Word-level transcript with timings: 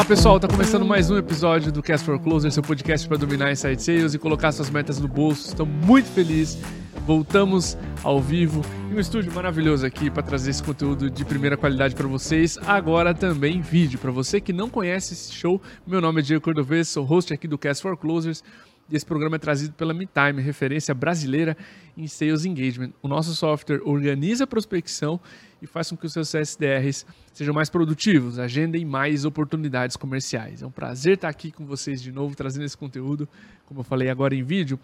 Olá 0.00 0.08
pessoal, 0.08 0.36
está 0.36 0.48
começando 0.48 0.86
mais 0.86 1.10
um 1.10 1.18
episódio 1.18 1.70
do 1.70 1.82
Cast 1.82 2.06
for 2.06 2.18
Closer, 2.18 2.50
seu 2.50 2.62
podcast 2.62 3.06
para 3.06 3.18
dominar 3.18 3.52
inside 3.52 3.82
sales 3.82 4.14
e 4.14 4.18
colocar 4.18 4.50
suas 4.50 4.70
metas 4.70 4.98
no 4.98 5.06
bolso. 5.06 5.48
Estou 5.48 5.66
muito 5.66 6.08
feliz. 6.08 6.56
Voltamos 7.06 7.76
ao 8.02 8.18
vivo 8.18 8.62
em 8.90 8.94
um 8.94 8.98
estúdio 8.98 9.30
maravilhoso 9.30 9.84
aqui 9.84 10.08
para 10.08 10.22
trazer 10.22 10.52
esse 10.52 10.62
conteúdo 10.62 11.10
de 11.10 11.22
primeira 11.22 11.54
qualidade 11.54 11.94
para 11.94 12.08
vocês. 12.08 12.56
Agora 12.66 13.12
também 13.12 13.60
vídeo. 13.60 13.98
Para 13.98 14.10
você 14.10 14.40
que 14.40 14.54
não 14.54 14.70
conhece 14.70 15.12
esse 15.12 15.34
show, 15.34 15.60
meu 15.86 16.00
nome 16.00 16.20
é 16.20 16.24
Diego 16.24 16.42
Cordovez, 16.42 16.88
sou 16.88 17.04
host 17.04 17.34
aqui 17.34 17.46
do 17.46 17.58
Cast 17.58 17.82
for 17.82 17.94
Closers. 17.94 18.42
Esse 18.92 19.06
programa 19.06 19.36
é 19.36 19.38
trazido 19.38 19.72
pela 19.74 19.94
MeTime, 19.94 20.42
referência 20.42 20.92
brasileira 20.92 21.56
em 21.96 22.08
Sales 22.08 22.44
Engagement. 22.44 22.90
O 23.00 23.06
nosso 23.06 23.34
software 23.34 23.80
organiza 23.84 24.44
a 24.44 24.46
prospecção 24.46 25.20
e 25.62 25.66
faz 25.66 25.90
com 25.90 25.96
que 25.96 26.06
os 26.06 26.12
seus 26.12 26.28
CSDRs 26.28 27.06
sejam 27.32 27.54
mais 27.54 27.70
produtivos, 27.70 28.38
agendem 28.38 28.84
mais 28.84 29.24
oportunidades 29.24 29.96
comerciais. 29.96 30.62
É 30.62 30.66
um 30.66 30.72
prazer 30.72 31.14
estar 31.14 31.28
aqui 31.28 31.52
com 31.52 31.64
vocês 31.64 32.02
de 32.02 32.10
novo, 32.10 32.34
trazendo 32.34 32.64
esse 32.64 32.76
conteúdo, 32.76 33.28
como 33.64 33.80
eu 33.80 33.84
falei 33.84 34.10
agora 34.10 34.34
em 34.34 34.42
vídeo. 34.42 34.78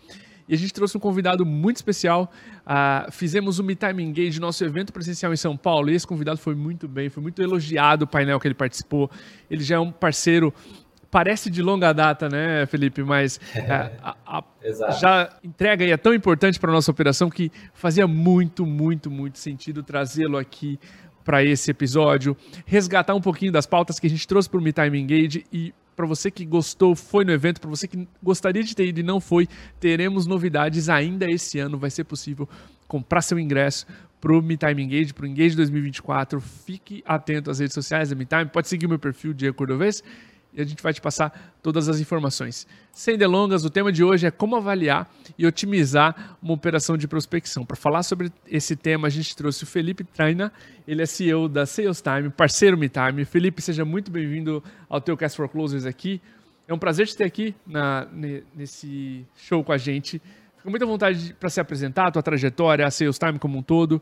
E 0.48 0.54
a 0.54 0.56
gente 0.56 0.72
trouxe 0.72 0.96
um 0.96 1.00
convidado 1.00 1.44
muito 1.44 1.76
especial. 1.76 2.30
Uh, 2.58 3.10
fizemos 3.10 3.58
o 3.58 3.64
Me 3.64 3.74
Time 3.74 4.04
Engage, 4.04 4.38
nosso 4.38 4.64
evento 4.64 4.92
presencial 4.92 5.32
em 5.32 5.36
São 5.36 5.56
Paulo, 5.56 5.90
e 5.90 5.94
esse 5.94 6.06
convidado 6.06 6.38
foi 6.38 6.54
muito 6.54 6.86
bem, 6.86 7.08
foi 7.08 7.20
muito 7.20 7.42
elogiado 7.42 8.04
o 8.04 8.06
painel 8.06 8.38
que 8.38 8.46
ele 8.46 8.54
participou. 8.54 9.10
Ele 9.50 9.64
já 9.64 9.76
é 9.76 9.80
um 9.80 9.90
parceiro 9.90 10.54
parece 11.10 11.50
de 11.50 11.62
longa 11.62 11.92
data, 11.92 12.28
né, 12.28 12.66
Felipe? 12.66 13.02
Mas 13.02 13.40
é, 13.54 13.92
a, 14.02 14.16
a, 14.26 14.44
já 14.98 15.30
entrega 15.42 15.84
e 15.84 15.90
é 15.90 15.96
tão 15.96 16.14
importante 16.14 16.58
para 16.58 16.70
a 16.70 16.74
nossa 16.74 16.90
operação 16.90 17.30
que 17.30 17.50
fazia 17.74 18.06
muito, 18.06 18.66
muito, 18.66 19.10
muito 19.10 19.38
sentido 19.38 19.82
trazê-lo 19.82 20.36
aqui 20.36 20.78
para 21.24 21.44
esse 21.44 21.70
episódio, 21.72 22.36
resgatar 22.64 23.14
um 23.14 23.20
pouquinho 23.20 23.50
das 23.50 23.66
pautas 23.66 23.98
que 23.98 24.06
a 24.06 24.10
gente 24.10 24.28
trouxe 24.28 24.48
para 24.48 24.60
o 24.60 24.62
Me 24.62 24.72
Time 24.72 25.00
Engage 25.00 25.44
e 25.52 25.74
para 25.96 26.06
você 26.06 26.30
que 26.30 26.44
gostou, 26.44 26.94
foi 26.94 27.24
no 27.24 27.32
evento, 27.32 27.60
para 27.60 27.70
você 27.70 27.88
que 27.88 28.06
gostaria 28.22 28.62
de 28.62 28.76
ter 28.76 28.86
ido 28.86 29.00
e 29.00 29.02
não 29.02 29.18
foi, 29.18 29.48
teremos 29.80 30.26
novidades 30.26 30.90
ainda 30.90 31.28
esse 31.28 31.58
ano. 31.58 31.78
Vai 31.78 31.90
ser 31.90 32.04
possível 32.04 32.46
comprar 32.86 33.22
seu 33.22 33.38
ingresso 33.38 33.86
para 34.20 34.32
o 34.32 34.42
Me 34.42 34.58
Time 34.58 34.82
Engage, 34.82 35.14
para 35.14 35.24
o 35.24 35.26
Engage 35.26 35.56
2024. 35.56 36.38
Fique 36.38 37.02
atento 37.06 37.50
às 37.50 37.58
redes 37.58 37.72
sociais 37.74 38.10
da 38.10 38.14
Me 38.14 38.26
Time. 38.26 38.44
Pode 38.44 38.68
seguir 38.68 38.86
meu 38.86 38.98
perfil, 38.98 39.32
Diego 39.32 39.56
Cordovez 39.56 40.02
e 40.56 40.62
a 40.62 40.64
gente 40.64 40.82
vai 40.82 40.92
te 40.92 41.02
passar 41.02 41.54
todas 41.62 41.86
as 41.86 42.00
informações. 42.00 42.66
Sem 42.90 43.18
delongas, 43.18 43.64
o 43.64 43.70
tema 43.70 43.92
de 43.92 44.02
hoje 44.02 44.26
é 44.26 44.30
como 44.30 44.56
avaliar 44.56 45.06
e 45.38 45.46
otimizar 45.46 46.38
uma 46.42 46.54
operação 46.54 46.96
de 46.96 47.06
prospecção. 47.06 47.64
Para 47.64 47.76
falar 47.76 48.02
sobre 48.02 48.32
esse 48.48 48.74
tema, 48.74 49.06
a 49.06 49.10
gente 49.10 49.36
trouxe 49.36 49.64
o 49.64 49.66
Felipe 49.66 50.02
Traina, 50.02 50.50
ele 50.88 51.02
é 51.02 51.06
CEO 51.06 51.46
da 51.46 51.66
Sales 51.66 52.00
Time, 52.00 52.30
parceiro 52.30 52.78
MeTime. 52.78 53.26
Felipe, 53.26 53.60
seja 53.60 53.84
muito 53.84 54.10
bem-vindo 54.10 54.64
ao 54.88 54.98
teu 54.98 55.14
Cast 55.14 55.36
for 55.36 55.48
Closers 55.48 55.84
aqui. 55.84 56.22
É 56.66 56.72
um 56.72 56.78
prazer 56.78 57.06
te 57.06 57.16
ter 57.16 57.24
aqui 57.24 57.54
na, 57.66 58.08
nesse 58.54 59.26
show 59.36 59.62
com 59.62 59.72
a 59.72 59.78
gente. 59.78 60.20
Com 60.62 60.70
muita 60.70 60.86
vontade 60.86 61.36
para 61.38 61.50
se 61.50 61.60
apresentar, 61.60 62.08
a 62.08 62.10
tua 62.10 62.22
trajetória, 62.22 62.86
a 62.86 62.90
Sales 62.90 63.18
Time 63.18 63.38
como 63.38 63.58
um 63.58 63.62
todo. 63.62 64.00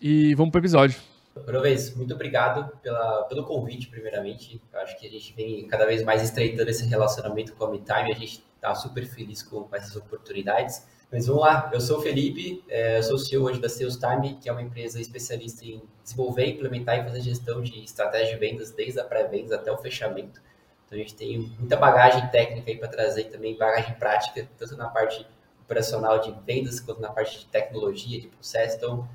E 0.00 0.32
vamos 0.36 0.52
para 0.52 0.60
o 0.60 0.62
episódio. 0.62 1.17
Provez, 1.44 1.94
muito 1.94 2.14
obrigado 2.14 2.76
pela, 2.82 3.24
pelo 3.24 3.44
convite, 3.44 3.88
primeiramente. 3.88 4.60
Eu 4.72 4.80
acho 4.80 4.98
que 4.98 5.06
a 5.06 5.10
gente 5.10 5.32
vem 5.34 5.66
cada 5.66 5.86
vez 5.86 6.02
mais 6.02 6.22
estreitando 6.22 6.70
esse 6.70 6.86
relacionamento 6.86 7.54
com 7.54 7.64
a 7.64 7.70
MeTime. 7.70 8.12
A 8.12 8.14
gente 8.14 8.44
está 8.54 8.74
super 8.74 9.06
feliz 9.06 9.42
com 9.42 9.68
essas 9.72 9.96
oportunidades. 9.96 10.86
Mas 11.10 11.26
vamos 11.26 11.42
lá, 11.42 11.70
eu 11.72 11.80
sou 11.80 11.98
o 11.98 12.02
Felipe, 12.02 12.62
é, 12.68 12.98
eu 12.98 13.02
sou 13.02 13.16
o 13.16 13.18
CEO 13.18 13.44
hoje 13.44 13.58
da 13.58 13.68
Sales 13.68 13.96
Time, 13.96 14.34
que 14.34 14.46
é 14.46 14.52
uma 14.52 14.60
empresa 14.60 15.00
especialista 15.00 15.64
em 15.64 15.82
desenvolver, 16.02 16.44
implementar 16.46 16.98
e 16.98 17.02
fazer 17.02 17.22
gestão 17.22 17.62
de 17.62 17.82
estratégia 17.82 18.34
de 18.34 18.38
vendas, 18.38 18.70
desde 18.72 19.00
a 19.00 19.04
pré-vendas 19.04 19.52
até 19.52 19.72
o 19.72 19.78
fechamento. 19.78 20.42
Então 20.84 20.98
a 20.98 21.00
gente 21.00 21.14
tem 21.14 21.38
muita 21.58 21.76
bagagem 21.76 22.26
técnica 22.28 22.70
aí 22.70 22.76
para 22.76 22.88
trazer 22.88 23.24
também 23.24 23.56
bagagem 23.56 23.94
prática, 23.94 24.46
tanto 24.58 24.76
na 24.76 24.88
parte 24.88 25.26
operacional 25.62 26.18
de 26.18 26.34
vendas 26.44 26.78
quanto 26.78 27.00
na 27.00 27.10
parte 27.10 27.38
de 27.38 27.46
tecnologia, 27.46 28.20
de 28.20 28.26
processo. 28.28 28.76
Então 28.76 29.08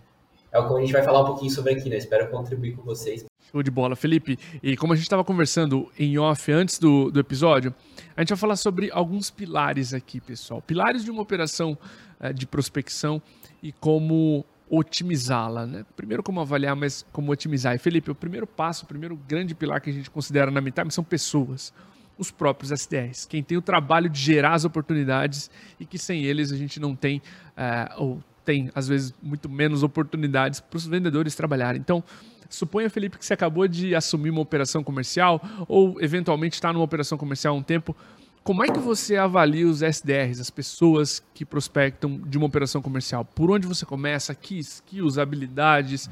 é 0.53 0.59
o 0.59 0.67
que 0.67 0.73
a 0.75 0.79
gente 0.81 0.93
vai 0.93 1.01
falar 1.01 1.23
um 1.23 1.25
pouquinho 1.25 1.51
sobre 1.51 1.73
aqui, 1.73 1.89
né? 1.89 1.97
Espero 1.97 2.29
contribuir 2.29 2.75
com 2.75 2.83
vocês. 2.83 3.25
Show 3.51 3.63
de 3.63 3.71
bola, 3.71 3.95
Felipe. 3.95 4.37
E 4.61 4.77
como 4.77 4.93
a 4.93 4.95
gente 4.95 5.05
estava 5.05 5.23
conversando 5.23 5.91
em 5.97 6.17
off 6.19 6.51
antes 6.51 6.77
do, 6.77 7.09
do 7.09 7.19
episódio, 7.19 7.73
a 8.15 8.21
gente 8.21 8.29
vai 8.29 8.37
falar 8.37 8.55
sobre 8.55 8.91
alguns 8.91 9.31
pilares 9.31 9.93
aqui, 9.93 10.21
pessoal. 10.21 10.61
Pilares 10.61 11.03
de 11.03 11.09
uma 11.09 11.23
operação 11.23 11.75
uh, 12.19 12.31
de 12.31 12.45
prospecção 12.45 13.19
e 13.63 13.71
como 13.71 14.45
otimizá-la, 14.69 15.65
né? 15.65 15.85
Primeiro 15.95 16.21
como 16.21 16.39
avaliar, 16.39 16.75
mas 16.75 17.03
como 17.11 17.31
otimizar. 17.31 17.73
E 17.73 17.79
Felipe, 17.79 18.11
o 18.11 18.15
primeiro 18.15 18.45
passo, 18.45 18.85
o 18.85 18.87
primeiro 18.87 19.15
grande 19.15 19.55
pilar 19.55 19.81
que 19.81 19.89
a 19.89 19.93
gente 19.93 20.09
considera 20.09 20.51
na 20.51 20.61
MeTime 20.61 20.91
são 20.91 21.03
pessoas, 21.03 21.73
os 22.15 22.29
próprios 22.29 22.71
SDRs, 22.71 23.25
quem 23.25 23.41
tem 23.41 23.57
o 23.57 23.61
trabalho 23.61 24.07
de 24.07 24.19
gerar 24.19 24.53
as 24.53 24.65
oportunidades 24.65 25.49
e 25.79 25.85
que 25.85 25.97
sem 25.97 26.23
eles 26.23 26.51
a 26.51 26.55
gente 26.55 26.79
não 26.79 26.95
tem 26.95 27.17
uh, 27.57 28.01
ou 28.03 28.23
tem, 28.43 28.69
às 28.75 28.87
vezes, 28.87 29.13
muito 29.21 29.49
menos 29.49 29.83
oportunidades 29.83 30.59
para 30.59 30.77
os 30.77 30.85
vendedores 30.85 31.35
trabalharem. 31.35 31.79
Então, 31.79 32.03
suponha, 32.49 32.89
Felipe, 32.89 33.17
que 33.17 33.25
você 33.25 33.33
acabou 33.33 33.67
de 33.67 33.95
assumir 33.95 34.29
uma 34.29 34.41
operação 34.41 34.83
comercial 34.83 35.41
ou, 35.67 36.01
eventualmente, 36.01 36.55
está 36.55 36.71
numa 36.71 36.83
operação 36.83 37.17
comercial 37.17 37.55
há 37.55 37.57
um 37.57 37.63
tempo. 37.63 37.95
Como 38.43 38.63
é 38.63 38.67
que 38.67 38.79
você 38.79 39.15
avalia 39.15 39.65
os 39.65 39.81
SDRs, 39.81 40.41
as 40.41 40.49
pessoas 40.49 41.23
que 41.33 41.45
prospectam 41.45 42.19
de 42.19 42.37
uma 42.37 42.45
operação 42.45 42.81
comercial? 42.81 43.23
Por 43.23 43.49
onde 43.49 43.65
você 43.65 43.85
começa? 43.85 44.35
Que 44.35 44.59
skills, 44.59 45.17
habilidades? 45.17 46.09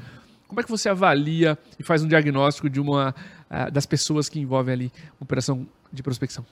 Como 0.48 0.58
é 0.58 0.64
que 0.64 0.70
você 0.70 0.88
avalia 0.88 1.58
e 1.78 1.82
faz 1.82 2.02
um 2.02 2.08
diagnóstico 2.08 2.70
de 2.70 2.80
uma 2.80 3.14
uh, 3.50 3.70
das 3.70 3.84
pessoas 3.84 4.28
que 4.28 4.40
envolvem 4.40 4.72
ali 4.72 4.92
uma 5.20 5.24
operação 5.24 5.66
de 5.92 6.02
prospecção? 6.02 6.44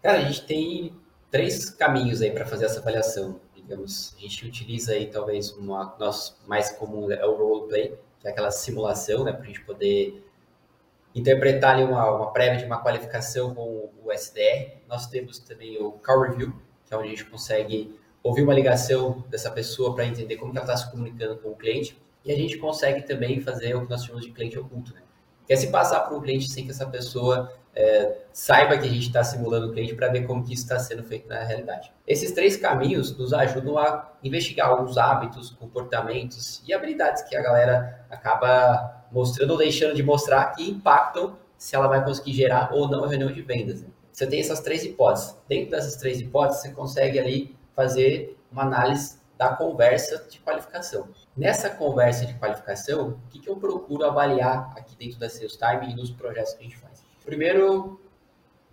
Cara, 0.00 0.18
a 0.18 0.24
gente 0.24 0.46
tem 0.46 0.92
três 1.30 1.70
caminhos 1.70 2.22
aí 2.22 2.30
para 2.30 2.46
fazer 2.46 2.66
essa 2.66 2.78
avaliação 2.78 3.40
digamos, 3.66 4.14
a 4.16 4.20
gente 4.20 4.46
utiliza 4.46 4.92
aí 4.92 5.06
talvez 5.06 5.50
uma 5.50 5.96
nosso 5.98 6.38
mais 6.46 6.70
comum 6.70 7.10
é 7.10 7.26
o 7.26 7.34
roleplay, 7.34 7.98
que 8.20 8.28
é 8.28 8.30
aquela 8.30 8.50
simulação, 8.50 9.24
né, 9.24 9.32
para 9.32 9.42
a 9.42 9.46
gente 9.46 9.60
poder 9.62 10.24
interpretar 11.12 11.74
ali 11.74 11.82
uma, 11.82 12.08
uma 12.14 12.32
prévia 12.32 12.58
de 12.58 12.64
uma 12.64 12.80
qualificação 12.80 13.54
com 13.54 13.90
o 14.04 14.12
SDR. 14.12 14.76
Nós 14.88 15.08
temos 15.08 15.40
também 15.40 15.82
o 15.82 15.92
call 15.92 16.22
review, 16.22 16.52
que 16.84 16.94
é 16.94 16.96
onde 16.96 17.08
a 17.08 17.10
gente 17.10 17.24
consegue 17.24 17.98
ouvir 18.22 18.42
uma 18.42 18.54
ligação 18.54 19.24
dessa 19.28 19.50
pessoa 19.50 19.94
para 19.94 20.06
entender 20.06 20.36
como 20.36 20.52
ela 20.52 20.60
está 20.60 20.76
se 20.76 20.90
comunicando 20.90 21.36
com 21.38 21.50
o 21.50 21.56
cliente. 21.56 22.00
E 22.24 22.32
a 22.32 22.36
gente 22.36 22.58
consegue 22.58 23.02
também 23.02 23.40
fazer 23.40 23.74
o 23.74 23.82
que 23.82 23.90
nós 23.90 24.04
chamamos 24.04 24.26
de 24.26 24.32
cliente 24.32 24.58
oculto, 24.58 24.92
né? 24.94 25.02
Que 25.46 25.52
é 25.52 25.56
se 25.56 25.68
passar 25.68 26.00
para 26.00 26.16
um 26.16 26.20
cliente 26.20 26.50
sem 26.50 26.64
que 26.64 26.70
essa 26.70 26.86
pessoa 26.86 27.52
é, 27.74 28.22
saiba 28.32 28.78
que 28.78 28.86
a 28.86 28.90
gente 28.90 29.06
está 29.06 29.22
simulando 29.22 29.68
o 29.68 29.72
cliente 29.72 29.94
para 29.94 30.08
ver 30.08 30.26
como 30.26 30.42
que 30.42 30.54
isso 30.54 30.62
está 30.62 30.78
sendo 30.78 31.04
feito 31.04 31.28
na 31.28 31.40
realidade. 31.44 31.92
Esses 32.06 32.32
três 32.32 32.56
caminhos 32.56 33.16
nos 33.16 33.32
ajudam 33.32 33.76
a 33.78 34.12
investigar 34.24 34.70
alguns 34.70 34.96
hábitos, 34.96 35.50
comportamentos 35.50 36.62
e 36.66 36.72
habilidades 36.72 37.22
que 37.22 37.36
a 37.36 37.42
galera 37.42 38.06
acaba 38.10 39.04
mostrando 39.12 39.50
ou 39.50 39.58
deixando 39.58 39.94
de 39.94 40.02
mostrar 40.02 40.52
que 40.52 40.68
impactam 40.68 41.36
se 41.58 41.76
ela 41.76 41.86
vai 41.86 42.04
conseguir 42.04 42.32
gerar 42.32 42.70
ou 42.72 42.88
não 42.88 43.04
a 43.04 43.08
reunião 43.08 43.30
de 43.30 43.42
vendas. 43.42 43.84
Você 44.10 44.26
tem 44.26 44.40
essas 44.40 44.60
três 44.60 44.82
hipóteses. 44.82 45.36
Dentro 45.46 45.70
dessas 45.70 45.96
três 45.96 46.20
hipóteses, 46.20 46.62
você 46.62 46.70
consegue 46.70 47.18
ali 47.18 47.54
fazer 47.74 48.38
uma 48.50 48.62
análise 48.62 49.18
da 49.36 49.50
conversa 49.50 50.26
de 50.30 50.38
qualificação. 50.40 51.08
Nessa 51.36 51.68
conversa 51.68 52.24
de 52.24 52.32
qualificação, 52.34 53.08
o 53.08 53.28
que, 53.28 53.38
que 53.38 53.50
eu 53.50 53.56
procuro 53.56 54.06
avaliar 54.06 54.72
aqui 54.74 54.96
dentro 54.96 55.18
da 55.18 55.28
Sales 55.28 55.56
Time 55.56 55.92
e 55.92 55.94
nos 55.94 56.10
projetos 56.10 56.54
que 56.54 56.60
a 56.60 56.62
gente 56.62 56.78
faz? 56.78 57.04
Primeiro, 57.26 58.00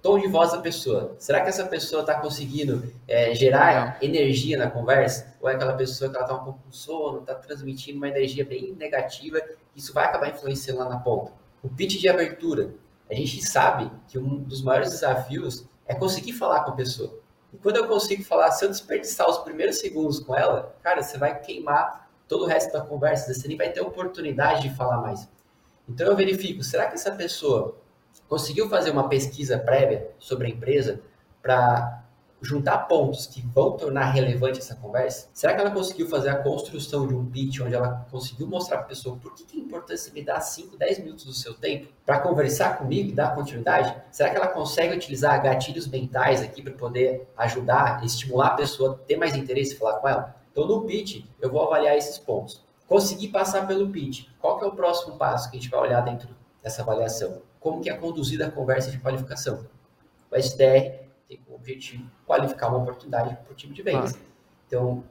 tom 0.01 0.17
de 0.17 0.29
voz 0.29 0.53
da 0.53 0.59
pessoa. 0.59 1.13
Será 1.19 1.41
que 1.41 1.49
essa 1.49 1.65
pessoa 1.65 2.01
está 2.01 2.15
conseguindo 2.21 2.93
é, 3.05 3.35
gerar 3.35 3.97
energia 4.01 4.57
na 4.57 4.71
conversa? 4.71 5.35
Ou 5.41 5.49
é 5.49 5.55
aquela 5.55 5.73
pessoa 5.73 6.09
que 6.09 6.15
ela 6.15 6.25
está 6.25 6.39
um 6.39 6.43
pouco 6.45 6.59
com 6.63 6.71
sono, 6.71 7.19
está 7.19 7.35
transmitindo 7.35 7.97
uma 7.97 8.07
energia 8.07 8.45
bem 8.45 8.73
negativa, 8.73 9.41
isso 9.75 9.93
vai 9.93 10.05
acabar 10.05 10.29
influenciando 10.29 10.79
lá 10.79 10.87
na 10.87 10.99
ponta? 10.99 11.33
O 11.61 11.67
pitch 11.67 11.99
de 11.99 12.07
abertura. 12.07 12.73
A 13.11 13.13
gente 13.13 13.45
sabe 13.45 13.91
que 14.07 14.17
um 14.17 14.37
dos 14.37 14.63
maiores 14.63 14.89
desafios 14.89 15.65
é 15.85 15.93
conseguir 15.93 16.31
falar 16.31 16.63
com 16.63 16.71
a 16.71 16.75
pessoa. 16.75 17.13
E 17.51 17.57
quando 17.57 17.75
eu 17.75 17.87
consigo 17.87 18.23
falar, 18.23 18.51
se 18.51 18.63
eu 18.63 18.69
desperdiçar 18.69 19.29
os 19.29 19.39
primeiros 19.39 19.79
segundos 19.79 20.21
com 20.21 20.33
ela, 20.33 20.73
cara, 20.81 21.03
você 21.03 21.17
vai 21.17 21.39
queimar 21.41 22.02
todo 22.27 22.43
o 22.43 22.47
resto 22.47 22.73
da 22.73 22.81
conversa, 22.81 23.33
você 23.33 23.47
nem 23.47 23.57
vai 23.57 23.69
ter 23.69 23.81
oportunidade 23.81 24.67
de 24.67 24.75
falar 24.75 24.97
mais. 24.97 25.27
Então 25.87 26.07
eu 26.07 26.15
verifico, 26.15 26.63
será 26.63 26.87
que 26.87 26.95
essa 26.95 27.11
pessoa 27.11 27.77
conseguiu 28.27 28.69
fazer 28.69 28.91
uma 28.91 29.09
pesquisa 29.09 29.57
prévia 29.57 30.09
sobre 30.17 30.47
a 30.47 30.49
empresa 30.49 31.01
para 31.41 32.03
juntar 32.41 32.77
pontos 32.79 33.25
que 33.25 33.41
vão 33.41 33.77
tornar 33.77 34.11
relevante 34.11 34.59
essa 34.59 34.75
conversa? 34.75 35.29
Será 35.33 35.53
que 35.53 35.61
ela 35.61 35.71
conseguiu 35.71 36.09
fazer 36.09 36.29
a 36.29 36.35
construção 36.35 37.07
de 37.07 37.15
um 37.15 37.25
pitch 37.25 37.61
onde 37.61 37.73
ela 37.73 38.05
conseguiu 38.11 38.47
mostrar 38.47 38.77
para 38.77 38.85
a 38.85 38.89
pessoa 38.89 39.17
por 39.17 39.33
que, 39.33 39.45
que 39.45 39.57
é 39.57 39.61
importante 39.61 40.01
você 40.01 40.11
me 40.11 40.23
dar 40.23 40.41
5, 40.41 40.77
10 40.77 40.99
minutos 40.99 41.25
do 41.25 41.33
seu 41.33 41.53
tempo 41.53 41.87
para 42.05 42.19
conversar 42.19 42.77
comigo 42.77 43.09
e 43.09 43.13
dar 43.13 43.33
continuidade? 43.33 43.95
Será 44.11 44.29
que 44.29 44.35
ela 44.35 44.47
consegue 44.47 44.93
utilizar 44.95 45.41
gatilhos 45.41 45.87
mentais 45.87 46.41
aqui 46.41 46.61
para 46.61 46.73
poder 46.73 47.27
ajudar, 47.37 48.03
estimular 48.03 48.47
a 48.47 48.55
pessoa 48.55 48.93
a 48.93 49.05
ter 49.05 49.15
mais 49.15 49.35
interesse 49.35 49.73
em 49.73 49.77
falar 49.77 49.99
com 49.99 50.07
ela? 50.07 50.42
Então, 50.53 50.65
no 50.65 50.85
pitch, 50.85 51.25
eu 51.41 51.51
vou 51.51 51.61
avaliar 51.63 51.97
esses 51.97 52.17
pontos. 52.17 52.63
Conseguir 52.87 53.27
passar 53.27 53.67
pelo 53.67 53.89
pitch. 53.89 54.27
Qual 54.39 54.57
que 54.57 54.63
é 54.63 54.67
o 54.69 54.71
próximo 54.71 55.17
passo 55.17 55.51
que 55.51 55.57
a 55.57 55.59
gente 55.59 55.69
vai 55.69 55.81
olhar 55.81 55.99
dentro 56.01 56.29
dessa 56.61 56.81
avaliação? 56.81 57.41
como 57.63 57.81
que 57.81 57.89
é 57.89 57.95
conduzida 57.95 58.47
a 58.47 58.51
conversa 58.51 58.91
de 58.91 58.99
qualificação. 58.99 59.65
O 60.29 60.35
SDR 60.35 60.99
tem 61.27 61.37
como 61.45 61.55
objetivo 61.55 62.11
qualificar 62.27 62.67
uma 62.67 62.79
oportunidade 62.79 63.37
para 63.37 63.53
o 63.53 63.55
time 63.55 63.73
de 63.73 63.81
vendas. 63.81 64.19
Então, 64.67 65.03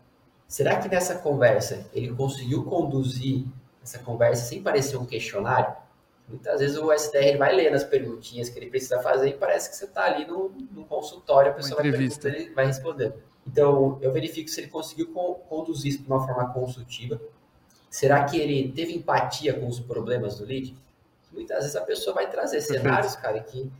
será 0.46 0.78
que 0.78 0.88
nessa 0.88 1.14
conversa 1.14 1.86
ele 1.94 2.14
conseguiu 2.14 2.64
conduzir 2.64 3.46
essa 3.82 3.98
conversa 3.98 4.44
sem 4.44 4.62
parecer 4.62 4.98
um 4.98 5.06
questionário? 5.06 5.74
Muitas 6.28 6.60
vezes 6.60 6.76
o 6.76 6.92
SDR 6.92 7.38
vai 7.38 7.54
ler 7.54 7.72
as 7.72 7.84
perguntinhas 7.84 8.48
que 8.48 8.58
ele 8.58 8.68
precisa 8.68 9.00
fazer 9.00 9.30
e 9.30 9.34
parece 9.34 9.70
que 9.70 9.76
você 9.76 9.86
está 9.86 10.04
ali 10.04 10.26
no, 10.26 10.50
no, 10.70 10.84
consultório, 10.84 11.50
a 11.50 11.54
pessoa 11.54 11.82
vai 11.82 11.90
ele 11.90 12.54
vai 12.54 12.66
respondendo. 12.66 13.14
Então, 13.46 13.98
eu 14.00 14.12
verifico 14.12 14.48
se 14.48 14.60
ele 14.60 14.68
conseguiu 14.68 15.08
conduzir 15.48 15.92
isso 15.92 16.02
de 16.02 16.06
uma 16.06 16.24
forma 16.26 16.52
consultiva. 16.52 17.20
Será 17.90 18.24
que 18.24 18.38
ele 18.38 18.72
teve 18.72 18.94
empatia 18.94 19.52
com 19.52 19.66
os 19.66 19.80
problemas 19.80 20.38
do 20.38 20.44
lead? 20.44 20.74
Muitas 21.32 21.58
vezes 21.58 21.76
a 21.76 21.80
pessoa 21.80 22.14
vai 22.14 22.30
trazer 22.30 22.60
cenários, 22.60 23.16
cara, 23.16 23.40
que 23.40 23.70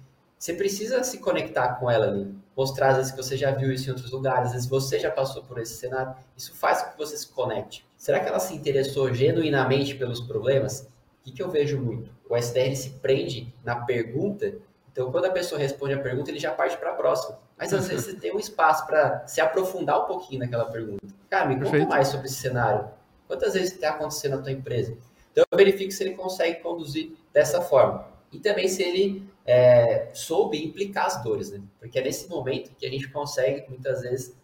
você 0.42 0.54
precisa 0.54 1.04
se 1.04 1.18
conectar 1.18 1.76
com 1.76 1.88
ela 1.88 2.06
ali. 2.06 2.34
Mostrar, 2.56 2.88
às 2.88 2.96
vezes, 2.96 3.12
que 3.12 3.16
você 3.16 3.36
já 3.36 3.52
viu 3.52 3.72
isso 3.72 3.88
em 3.88 3.92
outros 3.92 4.10
lugares, 4.10 4.48
às 4.48 4.52
vezes 4.54 4.68
você 4.68 4.98
já 4.98 5.10
passou 5.10 5.42
por 5.44 5.58
esse 5.58 5.74
cenário. 5.74 6.16
Isso 6.36 6.52
faz 6.54 6.82
com 6.82 6.90
que 6.90 6.98
você 6.98 7.16
se 7.16 7.28
conecte. 7.28 7.86
Será 7.96 8.18
que 8.18 8.28
ela 8.28 8.40
se 8.40 8.52
interessou 8.52 9.14
genuinamente 9.14 9.94
pelos 9.94 10.20
problemas? 10.20 10.80
O 10.80 11.24
que, 11.24 11.30
que 11.30 11.42
eu 11.42 11.48
vejo 11.48 11.80
muito? 11.80 12.10
O 12.28 12.36
SDR 12.36 12.74
se 12.74 12.90
prende 12.90 13.54
na 13.62 13.76
pergunta, 13.76 14.52
então 14.90 15.12
quando 15.12 15.26
a 15.26 15.30
pessoa 15.30 15.60
responde 15.60 15.94
a 15.94 16.00
pergunta, 16.00 16.30
ele 16.30 16.40
já 16.40 16.50
parte 16.50 16.76
para 16.76 16.90
a 16.90 16.94
próxima. 16.94 17.38
Mas 17.62 17.72
às 17.72 17.86
vezes 17.86 18.06
você 18.06 18.14
tem 18.16 18.34
um 18.34 18.40
espaço 18.40 18.84
para 18.86 19.24
se 19.24 19.40
aprofundar 19.40 20.02
um 20.02 20.06
pouquinho 20.06 20.40
naquela 20.40 20.64
pergunta. 20.64 21.06
Cara, 21.30 21.48
me 21.48 21.62
conta 21.62 21.86
mais 21.86 22.08
sobre 22.08 22.26
esse 22.26 22.34
cenário. 22.34 22.90
Quantas 23.28 23.54
vezes 23.54 23.72
está 23.72 23.90
acontecendo 23.90 24.34
na 24.34 24.42
tua 24.42 24.50
empresa? 24.50 24.98
Então 25.30 25.44
eu 25.48 25.56
verifico 25.56 25.92
se 25.92 26.02
ele 26.02 26.16
consegue 26.16 26.60
conduzir 26.60 27.12
dessa 27.32 27.60
forma. 27.60 28.04
E 28.32 28.40
também 28.40 28.66
se 28.66 28.82
ele 28.82 29.30
é, 29.46 30.10
soube 30.12 30.60
implicar 30.60 31.06
as 31.06 31.22
dores, 31.22 31.52
né? 31.52 31.62
Porque 31.78 32.00
é 32.00 32.02
nesse 32.02 32.28
momento 32.28 32.74
que 32.74 32.84
a 32.84 32.90
gente 32.90 33.08
consegue, 33.10 33.64
muitas 33.68 34.02
vezes, 34.02 34.36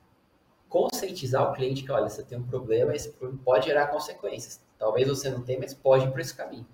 conscientizar 0.69 1.51
o 1.51 1.55
cliente 1.55 1.83
que, 1.83 1.91
olha, 1.91 2.09
você 2.09 2.23
tem 2.23 2.39
um 2.39 2.45
problema, 2.45 2.95
esse 2.95 3.11
problema 3.11 3.43
pode 3.45 3.67
gerar 3.67 3.89
consequências. 3.89 4.61
Talvez 4.79 5.09
você 5.09 5.29
não 5.29 5.43
tenha, 5.43 5.59
mas 5.59 5.75
pode 5.75 6.05
ir 6.05 6.13
por 6.13 6.21
esse 6.21 6.37
caminho. 6.37 6.67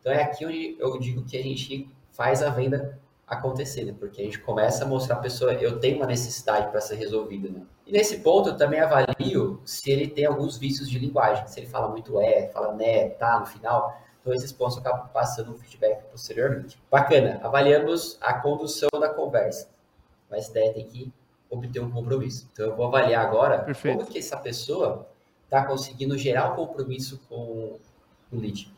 Então 0.00 0.12
é 0.12 0.20
aqui 0.20 0.44
onde 0.44 0.76
eu 0.80 0.98
digo 0.98 1.24
que 1.24 1.36
a 1.36 1.42
gente 1.44 1.88
faz 2.10 2.42
a 2.42 2.50
venda 2.50 2.98
acontecer, 3.26 3.84
né? 3.84 3.94
Porque 3.98 4.20
a 4.20 4.24
gente 4.24 4.38
começa 4.38 4.84
a 4.84 4.86
mostrar 4.86 5.16
a 5.16 5.18
pessoa, 5.18 5.52
eu 5.54 5.80
tenho 5.80 5.96
uma 5.96 6.06
necessidade 6.06 6.70
para 6.70 6.80
ser 6.80 6.94
resolvida, 6.94 7.48
né? 7.48 7.62
E 7.86 7.92
nesse 7.92 8.18
ponto 8.18 8.50
eu 8.50 8.56
também 8.56 8.80
avalio 8.80 9.60
se 9.64 9.90
ele 9.90 10.08
tem 10.08 10.24
alguns 10.24 10.56
vícios 10.56 10.88
de 10.88 10.98
linguagem, 10.98 11.46
se 11.46 11.58
ele 11.58 11.66
fala 11.66 11.88
muito 11.88 12.20
é, 12.20 12.48
fala 12.48 12.72
né, 12.74 13.08
tá 13.10 13.40
no 13.40 13.46
final. 13.46 14.00
Então, 14.20 14.34
esses 14.34 14.52
pontos 14.52 14.76
eu 14.76 14.82
acabo 14.82 15.08
passando 15.10 15.52
um 15.52 15.58
feedback 15.58 16.02
posteriormente. 16.10 16.78
Bacana, 16.90 17.40
avaliamos 17.42 18.18
a 18.20 18.34
condução 18.34 18.88
da 18.98 19.08
conversa. 19.08 19.68
Mas 20.28 20.48
daí 20.48 20.72
tem 20.72 20.84
que 20.84 21.12
obter 21.48 21.80
um 21.80 21.90
compromisso. 21.90 22.48
Então, 22.52 22.66
eu 22.66 22.76
vou 22.76 22.86
avaliar 22.86 23.24
agora 23.24 23.60
Perfeito. 23.60 23.98
como 23.98 24.10
que 24.10 24.18
essa 24.18 24.36
pessoa 24.36 25.06
está 25.44 25.64
conseguindo 25.64 26.18
gerar 26.18 26.52
um 26.52 26.56
compromisso 26.56 27.20
com 27.28 27.78
o 28.32 28.36
lead. 28.36 28.72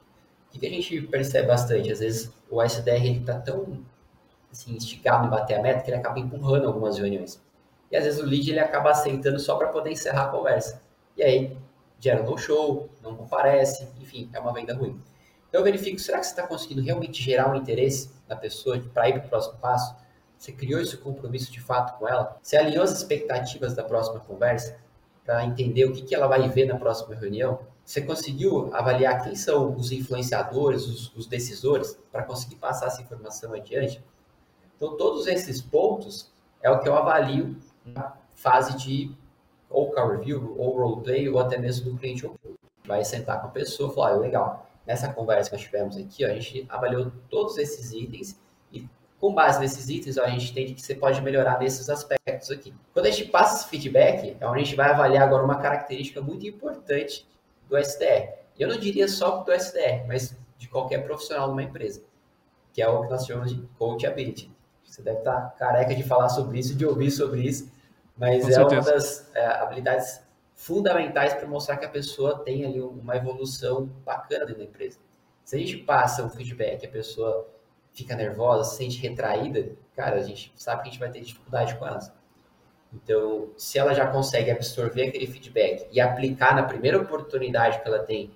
O 0.55 0.59
que 0.59 0.67
a 0.67 0.71
gente 0.71 1.01
percebe 1.03 1.49
bastante? 1.49 1.91
Às 1.91 2.01
vezes, 2.01 2.31
o 2.51 2.63
SDR 2.63 3.07
está 3.19 3.39
tão 3.41 3.83
assim, 4.51 4.75
instigado 4.75 5.27
em 5.27 5.31
bater 5.31 5.59
a 5.59 5.63
meta 5.63 5.83
que 5.83 5.91
ele 5.91 5.97
acaba 5.97 6.19
empurrando 6.19 6.67
algumas 6.67 6.99
reuniões. 6.99 7.41
E 7.91 7.97
às 7.97 8.05
vezes 8.05 8.21
o 8.21 8.27
lead 8.27 8.51
ele 8.51 8.61
acaba 8.61 8.91
aceitando 8.91 9.39
só 9.39 9.57
para 9.57 9.69
poder 9.69 9.91
encerrar 9.91 10.25
a 10.25 10.29
conversa. 10.29 10.83
E 11.17 11.23
aí 11.23 11.57
gera 11.99 12.23
um 12.23 12.31
no-show, 12.31 12.89
não 13.03 13.17
comparece, 13.17 13.89
enfim, 14.01 14.31
é 14.33 14.39
uma 14.39 14.53
venda 14.53 14.75
ruim. 14.75 15.01
Então 15.49 15.61
eu 15.61 15.65
verifico, 15.65 15.99
será 15.99 16.19
que 16.19 16.27
você 16.27 16.31
está 16.31 16.47
conseguindo 16.47 16.83
realmente 16.83 17.23
gerar 17.23 17.51
um 17.51 17.55
interesse 17.55 18.11
na 18.29 18.37
pessoa 18.37 18.79
para 18.93 19.09
ir 19.09 19.15
para 19.15 19.27
o 19.27 19.29
próximo 19.29 19.59
passo? 19.59 19.97
Você 20.37 20.53
criou 20.53 20.81
esse 20.81 20.97
compromisso 20.97 21.51
de 21.51 21.61
fato 21.61 21.99
com 21.99 22.07
ela? 22.07 22.39
Você 22.41 22.57
alinhou 22.57 22.85
as 22.85 22.93
expectativas 22.93 23.75
da 23.75 23.83
próxima 23.83 24.21
conversa 24.21 24.79
para 25.25 25.45
entender 25.45 25.85
o 25.85 25.93
que, 25.93 26.03
que 26.03 26.15
ela 26.15 26.29
vai 26.29 26.49
ver 26.49 26.67
na 26.67 26.77
próxima 26.77 27.15
reunião? 27.15 27.61
Você 27.85 28.03
conseguiu 28.03 28.73
avaliar 28.73 29.25
quem 29.25 29.35
são 29.35 29.75
os 29.75 29.91
influenciadores, 29.91 30.87
os, 30.87 31.17
os 31.17 31.27
decisores, 31.27 31.99
para 32.13 32.23
conseguir 32.23 32.57
passar 32.57 32.87
essa 32.87 33.03
informação 33.03 33.55
adiante? 33.55 34.05
Então, 34.79 34.97
todos 34.97 35.27
esses 35.27 35.61
pontos 35.61 36.31
é 36.63 36.71
o 36.71 36.79
que 36.79 36.89
eu 36.89 36.97
avalio 36.97 37.57
na 37.85 38.17
fase 38.33 38.77
de 38.77 39.13
ou 39.69 39.91
car 39.91 40.09
review, 40.09 40.55
ou 40.57 40.79
roleplay, 40.79 41.29
ou 41.29 41.39
até 41.39 41.59
mesmo 41.59 41.91
do 41.91 41.99
cliente 41.99 42.31
Vai 42.87 43.05
sentar 43.05 43.43
com 43.43 43.49
a 43.49 43.51
pessoa 43.51 43.91
e 43.91 43.95
falar, 43.95 44.11
ah, 44.13 44.17
legal, 44.17 44.67
nessa 44.87 45.13
conversa 45.13 45.51
que 45.51 45.57
nós 45.57 45.65
tivemos 45.65 45.97
aqui, 45.99 46.25
ó, 46.25 46.29
a 46.29 46.33
gente 46.33 46.65
avaliou 46.71 47.13
todos 47.29 47.59
esses 47.59 47.93
itens 47.93 48.41
e 48.73 48.89
com 49.21 49.35
base 49.35 49.61
nesses 49.61 49.91
itens, 49.91 50.17
ó, 50.17 50.23
a 50.23 50.31
gente 50.31 50.51
entende 50.51 50.73
que 50.73 50.81
você 50.81 50.95
pode 50.95 51.21
melhorar 51.21 51.59
nesses 51.59 51.91
aspectos 51.91 52.51
aqui. 52.51 52.73
Quando 52.95 53.05
a 53.05 53.11
gente 53.11 53.31
passa 53.31 53.61
esse 53.61 53.69
feedback, 53.69 54.39
é 54.41 54.47
onde 54.47 54.63
a 54.63 54.65
gente 54.65 54.75
vai 54.75 54.91
avaliar 54.91 55.25
agora 55.25 55.45
uma 55.45 55.59
característica 55.59 56.23
muito 56.23 56.47
importante 56.47 57.29
do 57.69 57.77
SDR. 57.77 58.39
Eu 58.59 58.69
não 58.69 58.79
diria 58.79 59.07
só 59.07 59.43
do 59.43 59.53
SDR, 59.53 60.07
mas 60.07 60.35
de 60.57 60.67
qualquer 60.69 61.05
profissional 61.05 61.49
numa 61.49 61.63
empresa, 61.63 62.03
que 62.73 62.81
é 62.81 62.89
o 62.89 63.03
que 63.03 63.11
nós 63.11 63.27
chamamos 63.27 63.55
de 63.55 63.63
coachability. 63.79 64.51
Você 64.89 65.03
deve 65.03 65.19
estar 65.19 65.55
careca 65.59 65.95
de 65.95 66.03
falar 66.03 66.29
sobre 66.29 66.59
isso, 66.59 66.75
de 66.75 66.85
ouvir 66.85 67.11
sobre 67.11 67.43
isso, 67.43 67.71
mas 68.17 68.43
Com 68.43 68.49
é 68.49 68.53
certeza. 68.53 68.81
uma 68.81 68.93
das 68.93 69.31
é, 69.35 69.47
habilidades 69.47 70.21
fundamentais 70.55 71.35
para 71.35 71.47
mostrar 71.47 71.77
que 71.77 71.85
a 71.85 71.89
pessoa 71.89 72.41
tem 72.41 72.65
ali 72.65 72.81
uma 72.81 73.17
evolução 73.17 73.87
bacana 74.05 74.45
dentro 74.45 74.63
da 74.63 74.65
empresa. 74.65 74.99
Se 75.45 75.57
a 75.57 75.59
gente 75.59 75.77
passa 75.79 76.25
um 76.25 76.29
feedback, 76.29 76.85
a 76.85 76.91
pessoa 76.91 77.49
fica 77.93 78.17
nervosa, 78.17 78.65
se 78.65 78.77
sente 78.77 78.99
retraída, 78.99 79.73
cara, 79.95 80.17
a 80.17 80.23
gente 80.23 80.53
sabe 80.57 80.83
que 80.83 80.89
a 80.89 80.91
gente 80.91 81.01
vai 81.01 81.11
ter 81.11 81.21
dificuldade 81.21 81.77
com 81.77 81.87
ela. 81.87 82.01
Então, 82.93 83.51
se 83.57 83.79
ela 83.79 83.93
já 83.93 84.07
consegue 84.07 84.51
absorver 84.51 85.09
aquele 85.09 85.27
feedback 85.27 85.87
e 85.93 86.01
aplicar 86.01 86.55
na 86.55 86.63
primeira 86.63 86.99
oportunidade 86.99 87.81
que 87.81 87.87
ela 87.87 88.01
tem 88.01 88.31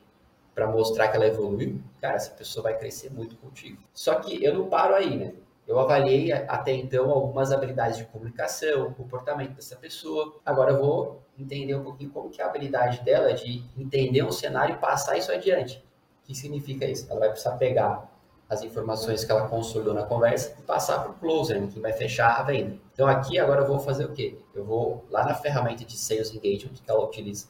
para 0.55 0.66
mostrar 0.66 1.08
que 1.08 1.16
ela 1.16 1.26
evoluiu, 1.26 1.81
cara, 2.00 2.16
essa 2.16 2.31
pessoa 2.32 2.64
vai 2.64 2.78
crescer 2.78 3.10
muito 3.10 3.37
contigo. 3.37 3.82
Só 3.94 4.16
que 4.16 4.44
eu 4.44 4.55
não 4.55 4.69
paro 4.69 4.94
aí, 4.94 5.16
né? 5.16 5.32
Eu 5.67 5.79
avaliei 5.79 6.32
até 6.32 6.73
então 6.73 7.11
algumas 7.11 7.53
habilidades 7.53 7.97
de 7.97 8.05
comunicação, 8.05 8.93
comportamento 8.94 9.55
dessa 9.55 9.76
pessoa. 9.76 10.41
Agora 10.44 10.73
eu 10.73 10.81
vou 10.81 11.23
entender 11.38 11.75
um 11.75 11.85
pouquinho 11.85 12.11
como 12.11 12.31
que 12.31 12.41
é 12.41 12.44
a 12.44 12.49
habilidade 12.49 13.03
dela 13.03 13.32
de 13.32 13.64
entender 13.76 14.23
um 14.23 14.32
cenário 14.32 14.75
e 14.75 14.79
passar 14.79 15.17
isso 15.17 15.31
adiante. 15.31 15.79
O 16.23 16.26
que 16.26 16.35
significa 16.35 16.85
isso? 16.85 17.06
Ela 17.11 17.20
vai 17.20 17.31
precisar 17.31 17.56
pegar 17.56 18.11
as 18.49 18.62
informações 18.62 19.25
que 19.25 19.32
ela 19.32 19.48
consolidou 19.48 19.94
na 19.94 20.03
conversa 20.03 20.55
e 20.58 20.63
passar 20.63 20.98
para 20.98 21.13
o 21.13 21.15
closer, 21.15 21.60
né, 21.60 21.69
que 21.72 21.81
vai 21.81 21.93
fechar 21.93 22.39
a 22.39 22.43
venda. 22.43 22.77
Então 22.93 23.06
aqui 23.06 23.39
agora 23.39 23.63
eu 23.63 23.67
vou 23.67 23.79
fazer 23.79 24.05
o 24.05 24.13
quê? 24.13 24.39
Eu 24.55 24.65
vou 24.65 25.06
lá 25.10 25.25
na 25.25 25.34
ferramenta 25.34 25.84
de 25.84 25.96
Sales 25.96 26.34
Engagement 26.34 26.75
que 26.75 26.91
ela 26.91 27.03
utiliza 27.03 27.46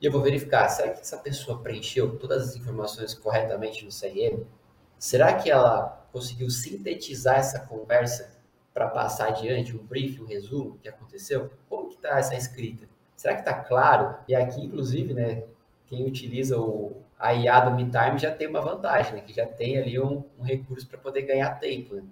e 0.00 0.06
eu 0.06 0.10
vou 0.10 0.22
verificar, 0.22 0.66
será 0.70 0.88
que 0.92 1.00
essa 1.00 1.18
pessoa 1.18 1.58
preencheu 1.58 2.18
todas 2.18 2.48
as 2.48 2.56
informações 2.56 3.12
corretamente 3.12 3.84
no 3.84 3.90
CRM? 3.90 4.46
Será 4.98 5.34
que 5.34 5.50
ela 5.50 5.99
conseguiu 6.12 6.50
sintetizar 6.50 7.36
essa 7.38 7.60
conversa 7.60 8.38
para 8.72 8.88
passar 8.88 9.28
adiante 9.28 9.76
um 9.76 9.84
briefing, 9.84 10.22
um 10.22 10.26
resumo 10.26 10.78
que 10.82 10.88
aconteceu? 10.88 11.50
Como 11.68 11.88
que 11.88 11.96
está 11.96 12.18
essa 12.18 12.34
escrita? 12.34 12.88
Será 13.16 13.34
que 13.34 13.40
está 13.40 13.54
claro? 13.54 14.16
E 14.26 14.34
aqui, 14.34 14.64
inclusive, 14.64 15.12
né, 15.12 15.44
quem 15.86 16.06
utiliza 16.06 16.58
o, 16.58 16.96
a 17.18 17.34
IA 17.34 17.60
do 17.60 17.72
MeTime 17.72 18.18
já 18.18 18.30
tem 18.32 18.48
uma 18.48 18.60
vantagem, 18.60 19.14
né, 19.14 19.20
que 19.20 19.32
já 19.32 19.44
tem 19.44 19.76
ali 19.76 20.00
um, 20.00 20.24
um 20.38 20.42
recurso 20.42 20.86
para 20.88 20.98
poder 20.98 21.22
ganhar 21.22 21.50
tempo. 21.58 21.96
Né? 21.96 22.02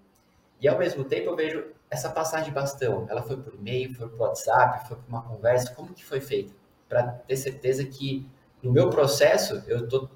E 0.60 0.68
ao 0.68 0.78
mesmo 0.78 1.04
tempo 1.04 1.30
eu 1.30 1.36
vejo 1.36 1.64
essa 1.90 2.10
passagem 2.10 2.46
de 2.46 2.50
bastão. 2.50 3.06
Ela 3.08 3.22
foi 3.22 3.36
por 3.36 3.54
e-mail, 3.54 3.94
foi 3.94 4.08
por 4.08 4.20
WhatsApp, 4.20 4.88
foi 4.88 4.96
por 4.96 5.08
uma 5.08 5.22
conversa. 5.22 5.72
Como 5.74 5.94
que 5.94 6.04
foi 6.04 6.20
feito? 6.20 6.54
Para 6.88 7.04
ter 7.04 7.36
certeza 7.36 7.84
que 7.84 8.26
no 8.62 8.72
meu 8.72 8.90
processo 8.90 9.62
eu 9.66 9.84
estou 9.84 10.10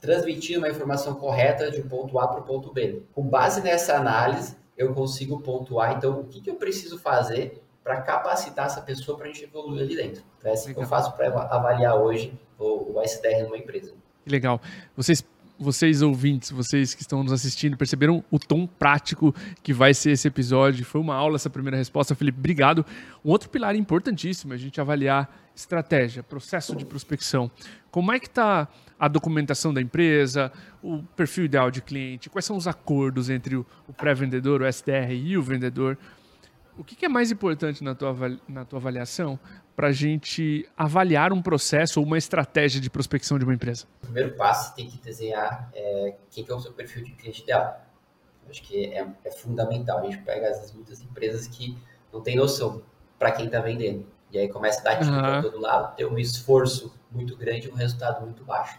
transmitir 0.00 0.58
uma 0.58 0.68
informação 0.68 1.14
correta 1.14 1.70
de 1.70 1.80
um 1.80 1.88
ponto 1.88 2.18
A 2.18 2.28
para 2.28 2.40
o 2.40 2.44
ponto 2.44 2.72
B. 2.72 3.02
Com 3.12 3.22
base 3.22 3.60
nessa 3.60 3.96
análise, 3.96 4.56
eu 4.76 4.92
consigo 4.94 5.40
pontuar, 5.40 5.96
então, 5.96 6.20
o 6.20 6.24
que, 6.24 6.40
que 6.40 6.50
eu 6.50 6.56
preciso 6.56 6.98
fazer 6.98 7.62
para 7.82 8.00
capacitar 8.00 8.66
essa 8.66 8.80
pessoa 8.80 9.16
para 9.16 9.28
a 9.28 9.32
gente 9.32 9.44
evoluir 9.44 9.82
ali 9.82 9.94
dentro. 9.94 10.24
É 10.42 10.50
assim 10.50 10.74
que 10.74 10.80
eu 10.80 10.86
faço 10.86 11.12
para 11.12 11.28
avaliar 11.28 11.94
hoje 11.94 12.36
o, 12.58 12.98
o 12.98 13.02
SDR 13.02 13.44
numa 13.44 13.56
empresa. 13.56 13.94
Legal. 14.26 14.60
Vocês 14.96 15.24
vocês 15.58 16.02
ouvintes, 16.02 16.50
vocês 16.50 16.94
que 16.94 17.02
estão 17.02 17.22
nos 17.22 17.32
assistindo, 17.32 17.76
perceberam 17.76 18.22
o 18.30 18.38
tom 18.38 18.66
prático 18.66 19.34
que 19.62 19.72
vai 19.72 19.94
ser 19.94 20.12
esse 20.12 20.28
episódio. 20.28 20.84
Foi 20.84 21.00
uma 21.00 21.14
aula 21.14 21.36
essa 21.36 21.50
primeira 21.50 21.76
resposta, 21.76 22.14
Felipe. 22.14 22.38
Obrigado. 22.38 22.84
Um 23.24 23.30
outro 23.30 23.48
pilar 23.48 23.74
importantíssimo 23.74 24.52
é 24.52 24.56
a 24.56 24.58
gente 24.58 24.80
avaliar 24.80 25.50
estratégia, 25.54 26.22
processo 26.22 26.76
de 26.76 26.84
prospecção. 26.84 27.50
Como 27.90 28.12
é 28.12 28.18
que 28.20 28.26
está 28.26 28.68
a 28.98 29.08
documentação 29.08 29.72
da 29.72 29.80
empresa, 29.80 30.50
o 30.82 31.02
perfil 31.14 31.44
ideal 31.44 31.70
de 31.70 31.82
cliente, 31.82 32.30
quais 32.30 32.44
são 32.44 32.56
os 32.56 32.66
acordos 32.66 33.28
entre 33.28 33.56
o 33.56 33.66
pré-vendedor, 33.96 34.62
o 34.62 34.66
SDR 34.66 35.12
e 35.12 35.36
o 35.36 35.42
vendedor. 35.42 35.98
O 36.78 36.84
que 36.84 37.04
é 37.04 37.08
mais 37.08 37.30
importante 37.30 37.82
na 37.82 37.94
tua, 37.94 38.14
na 38.46 38.64
tua 38.64 38.78
avaliação 38.78 39.38
para 39.74 39.88
a 39.88 39.92
gente 39.92 40.68
avaliar 40.76 41.32
um 41.32 41.40
processo 41.40 42.00
ou 42.00 42.06
uma 42.06 42.18
estratégia 42.18 42.80
de 42.80 42.90
prospecção 42.90 43.38
de 43.38 43.44
uma 43.44 43.54
empresa? 43.54 43.86
O 44.02 44.06
primeiro 44.06 44.34
passo 44.36 44.74
tem 44.74 44.86
que 44.86 44.98
desenhar 44.98 45.70
é, 45.74 46.16
quem 46.30 46.44
que 46.44 46.50
é 46.50 46.54
o 46.54 46.60
seu 46.60 46.72
perfil 46.72 47.04
de 47.04 47.12
cliente 47.12 47.42
ideal. 47.42 47.80
Acho 48.48 48.62
que 48.62 48.86
é, 48.86 49.06
é 49.24 49.30
fundamental. 49.30 49.98
A 49.98 50.04
gente 50.04 50.18
pega, 50.18 50.48
às 50.50 50.58
vezes, 50.58 50.72
muitas 50.74 51.02
empresas 51.02 51.46
que 51.46 51.76
não 52.12 52.20
tem 52.20 52.36
noção 52.36 52.82
para 53.18 53.32
quem 53.32 53.46
está 53.46 53.60
vendendo. 53.60 54.06
E 54.30 54.38
aí 54.38 54.48
começa 54.48 54.80
a 54.80 54.84
dar 54.84 54.98
tiro 54.98 55.12
uhum. 55.12 55.20
para 55.20 55.42
todo 55.42 55.60
lado, 55.60 55.96
ter 55.96 56.06
um 56.06 56.18
esforço 56.18 56.94
muito 57.10 57.36
grande 57.36 57.68
e 57.68 57.70
um 57.70 57.74
resultado 57.74 58.24
muito 58.24 58.44
baixo. 58.44 58.78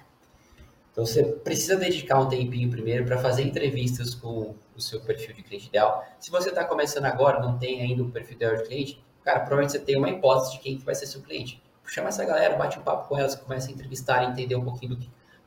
Então 0.92 1.06
você 1.06 1.24
precisa 1.24 1.75
dedicar 1.75 2.20
um 2.20 2.27
tempinho 2.27 2.70
primeiro 2.70 3.06
para 3.06 3.18
fazer 3.18 3.44
entrevistas 3.44 4.16
com 4.16 4.56
o 4.77 4.81
seu 4.81 5.01
perfil 5.01 5.34
de 5.34 5.43
cliente 5.43 5.67
ideal. 5.67 6.05
Se 6.19 6.31
você 6.31 6.50
está 6.50 6.63
começando 6.63 7.05
agora, 7.05 7.39
não 7.39 7.57
tem 7.57 7.81
ainda 7.81 8.03
um 8.03 8.12
perfil 8.12 8.36
ideal 8.36 8.55
de 8.55 8.63
cliente, 8.63 9.03
cara, 9.24 9.39
provavelmente 9.39 9.74
você 9.74 9.79
tem 9.79 9.98
uma 9.98 10.10
hipótese 10.10 10.53
de 10.53 10.60
quem 10.60 10.77
que 10.77 10.86
vai 10.86 10.96
ser 10.96 11.07
seu 11.07 11.22
cliente. 11.22 11.62
Chama 11.86 12.10
essa 12.10 12.24
galera, 12.25 12.55
bate 12.55 12.77
um 12.77 12.81
papo 12.81 13.07
com 13.07 13.17
elas, 13.17 13.36
começa 13.36 13.69
a 13.69 13.72
entrevistar, 13.72 14.24
entender 14.24 14.55
um 14.55 14.63
pouquinho 14.63 14.96
do 14.96 14.98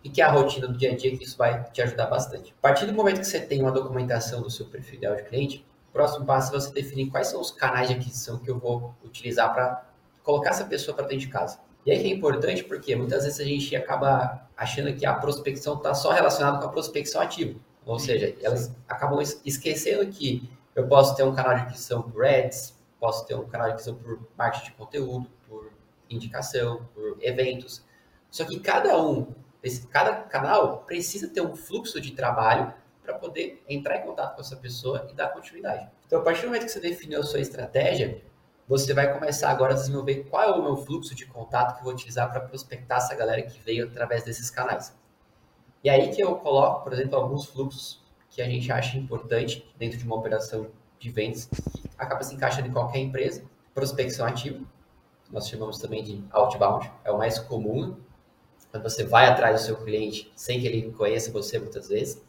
que, 0.02 0.08
que 0.10 0.22
é 0.22 0.24
a 0.24 0.30
rotina 0.30 0.66
do 0.66 0.76
dia 0.76 0.92
a 0.92 0.96
dia, 0.96 1.16
que 1.16 1.24
isso 1.24 1.36
vai 1.36 1.62
te 1.70 1.82
ajudar 1.82 2.06
bastante. 2.06 2.54
A 2.58 2.62
partir 2.62 2.86
do 2.86 2.94
momento 2.94 3.20
que 3.20 3.26
você 3.26 3.40
tem 3.40 3.60
uma 3.60 3.70
documentação 3.70 4.40
do 4.40 4.50
seu 4.50 4.66
perfil 4.66 4.96
ideal 4.96 5.16
de 5.16 5.22
cliente, 5.24 5.66
o 5.90 5.92
próximo 5.92 6.24
passo 6.24 6.54
é 6.54 6.60
você 6.60 6.72
definir 6.72 7.10
quais 7.10 7.26
são 7.26 7.40
os 7.40 7.50
canais 7.50 7.88
de 7.88 7.94
aquisição 7.94 8.38
que 8.38 8.50
eu 8.50 8.58
vou 8.58 8.94
utilizar 9.04 9.52
para 9.52 9.84
colocar 10.22 10.50
essa 10.50 10.64
pessoa 10.64 10.96
para 10.96 11.06
dentro 11.06 11.26
de 11.26 11.28
casa. 11.28 11.58
E 11.84 11.90
aí 11.90 12.00
que 12.00 12.06
é 12.06 12.10
importante 12.10 12.64
porque 12.64 12.94
muitas 12.94 13.24
vezes 13.24 13.40
a 13.40 13.44
gente 13.44 13.74
acaba 13.74 14.48
achando 14.56 14.94
que 14.94 15.04
a 15.04 15.14
prospecção 15.14 15.74
está 15.74 15.94
só 15.94 16.10
relacionada 16.10 16.58
com 16.58 16.66
a 16.66 16.68
prospecção 16.68 17.20
ativa. 17.20 17.58
Ou 17.84 17.98
seja, 17.98 18.36
elas 18.42 18.74
acabam 18.88 19.20
esquecendo 19.44 20.06
que 20.10 20.50
eu 20.74 20.86
posso 20.86 21.16
ter 21.16 21.22
um 21.22 21.34
canal 21.34 21.54
de 21.54 21.62
aquisição 21.62 22.02
por 22.02 22.24
ads, 22.24 22.78
posso 22.98 23.26
ter 23.26 23.34
um 23.34 23.46
canal 23.48 23.68
de 23.68 23.72
aquisição 23.74 23.96
por 23.96 24.20
marketing 24.36 24.66
de 24.66 24.72
conteúdo, 24.72 25.30
por 25.48 25.72
indicação, 26.08 26.86
por 26.94 27.16
eventos. 27.20 27.82
Só 28.30 28.44
que 28.44 28.60
cada 28.60 29.00
um, 29.00 29.34
cada 29.90 30.14
canal 30.14 30.84
precisa 30.84 31.28
ter 31.28 31.40
um 31.40 31.56
fluxo 31.56 32.00
de 32.00 32.12
trabalho 32.12 32.72
para 33.02 33.14
poder 33.14 33.62
entrar 33.68 33.96
em 33.96 34.02
contato 34.02 34.34
com 34.34 34.40
essa 34.40 34.56
pessoa 34.56 35.08
e 35.10 35.14
dar 35.14 35.28
continuidade. 35.28 35.88
Então, 36.06 36.20
a 36.20 36.22
partir 36.22 36.42
do 36.42 36.48
momento 36.48 36.64
que 36.64 36.70
você 36.70 36.80
definiu 36.80 37.20
a 37.20 37.22
sua 37.24 37.40
estratégia, 37.40 38.22
você 38.68 38.94
vai 38.94 39.12
começar 39.12 39.50
agora 39.50 39.72
a 39.72 39.76
desenvolver 39.76 40.26
qual 40.30 40.42
é 40.42 40.52
o 40.52 40.62
meu 40.62 40.76
fluxo 40.76 41.14
de 41.14 41.26
contato 41.26 41.74
que 41.74 41.80
eu 41.80 41.84
vou 41.84 41.92
utilizar 41.92 42.30
para 42.30 42.40
prospectar 42.40 42.98
essa 42.98 43.14
galera 43.16 43.42
que 43.42 43.58
veio 43.58 43.86
através 43.86 44.22
desses 44.22 44.48
canais. 44.48 44.96
E 45.82 45.88
aí 45.90 46.08
que 46.08 46.22
eu 46.22 46.36
coloco, 46.36 46.84
por 46.84 46.92
exemplo, 46.92 47.16
alguns 47.16 47.46
fluxos 47.46 48.02
que 48.28 48.42
a 48.42 48.44
gente 48.44 48.70
acha 48.70 48.96
importante 48.96 49.68
dentro 49.78 49.98
de 49.98 50.04
uma 50.04 50.16
operação 50.16 50.68
de 50.98 51.10
vendas, 51.10 51.46
que 51.46 51.82
acaba 51.98 52.22
se 52.22 52.34
encaixando 52.34 52.68
em 52.68 52.72
qualquer 52.72 52.98
empresa. 52.98 53.42
Prospecção 53.74 54.26
ativa, 54.26 54.60
nós 55.30 55.48
chamamos 55.48 55.78
também 55.78 56.02
de 56.02 56.22
outbound, 56.30 56.90
é 57.04 57.10
o 57.10 57.18
mais 57.18 57.38
comum, 57.38 57.96
quando 58.70 58.82
você 58.82 59.04
vai 59.04 59.26
atrás 59.26 59.60
do 59.60 59.66
seu 59.66 59.76
cliente 59.82 60.30
sem 60.36 60.60
que 60.60 60.66
ele 60.66 60.92
conheça 60.92 61.32
você 61.32 61.58
muitas 61.58 61.88
vezes. 61.88 62.22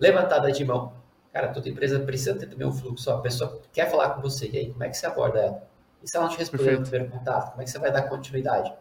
Levantada 0.00 0.50
de 0.50 0.64
mão, 0.64 0.92
Cara, 1.32 1.48
toda 1.48 1.68
empresa 1.68 1.98
precisa 2.00 2.34
ter 2.38 2.46
também 2.46 2.66
um 2.66 2.72
fluxo. 2.72 3.10
A 3.10 3.18
pessoa 3.20 3.60
quer 3.72 3.90
falar 3.90 4.10
com 4.10 4.20
você, 4.20 4.48
e 4.48 4.58
aí 4.58 4.70
como 4.70 4.84
é 4.84 4.90
que 4.90 4.96
você 4.96 5.06
aborda 5.06 5.40
ela? 5.40 5.62
E 6.02 6.08
se 6.08 6.16
ela 6.16 6.26
não 6.26 6.32
te 6.32 6.38
responder 6.38 6.78
no 6.78 6.82
primeiro 6.82 7.10
contato, 7.10 7.52
como 7.52 7.62
é 7.62 7.64
que 7.64 7.70
você 7.70 7.78
vai 7.78 7.90
dar 7.90 8.02
continuidade? 8.02 8.72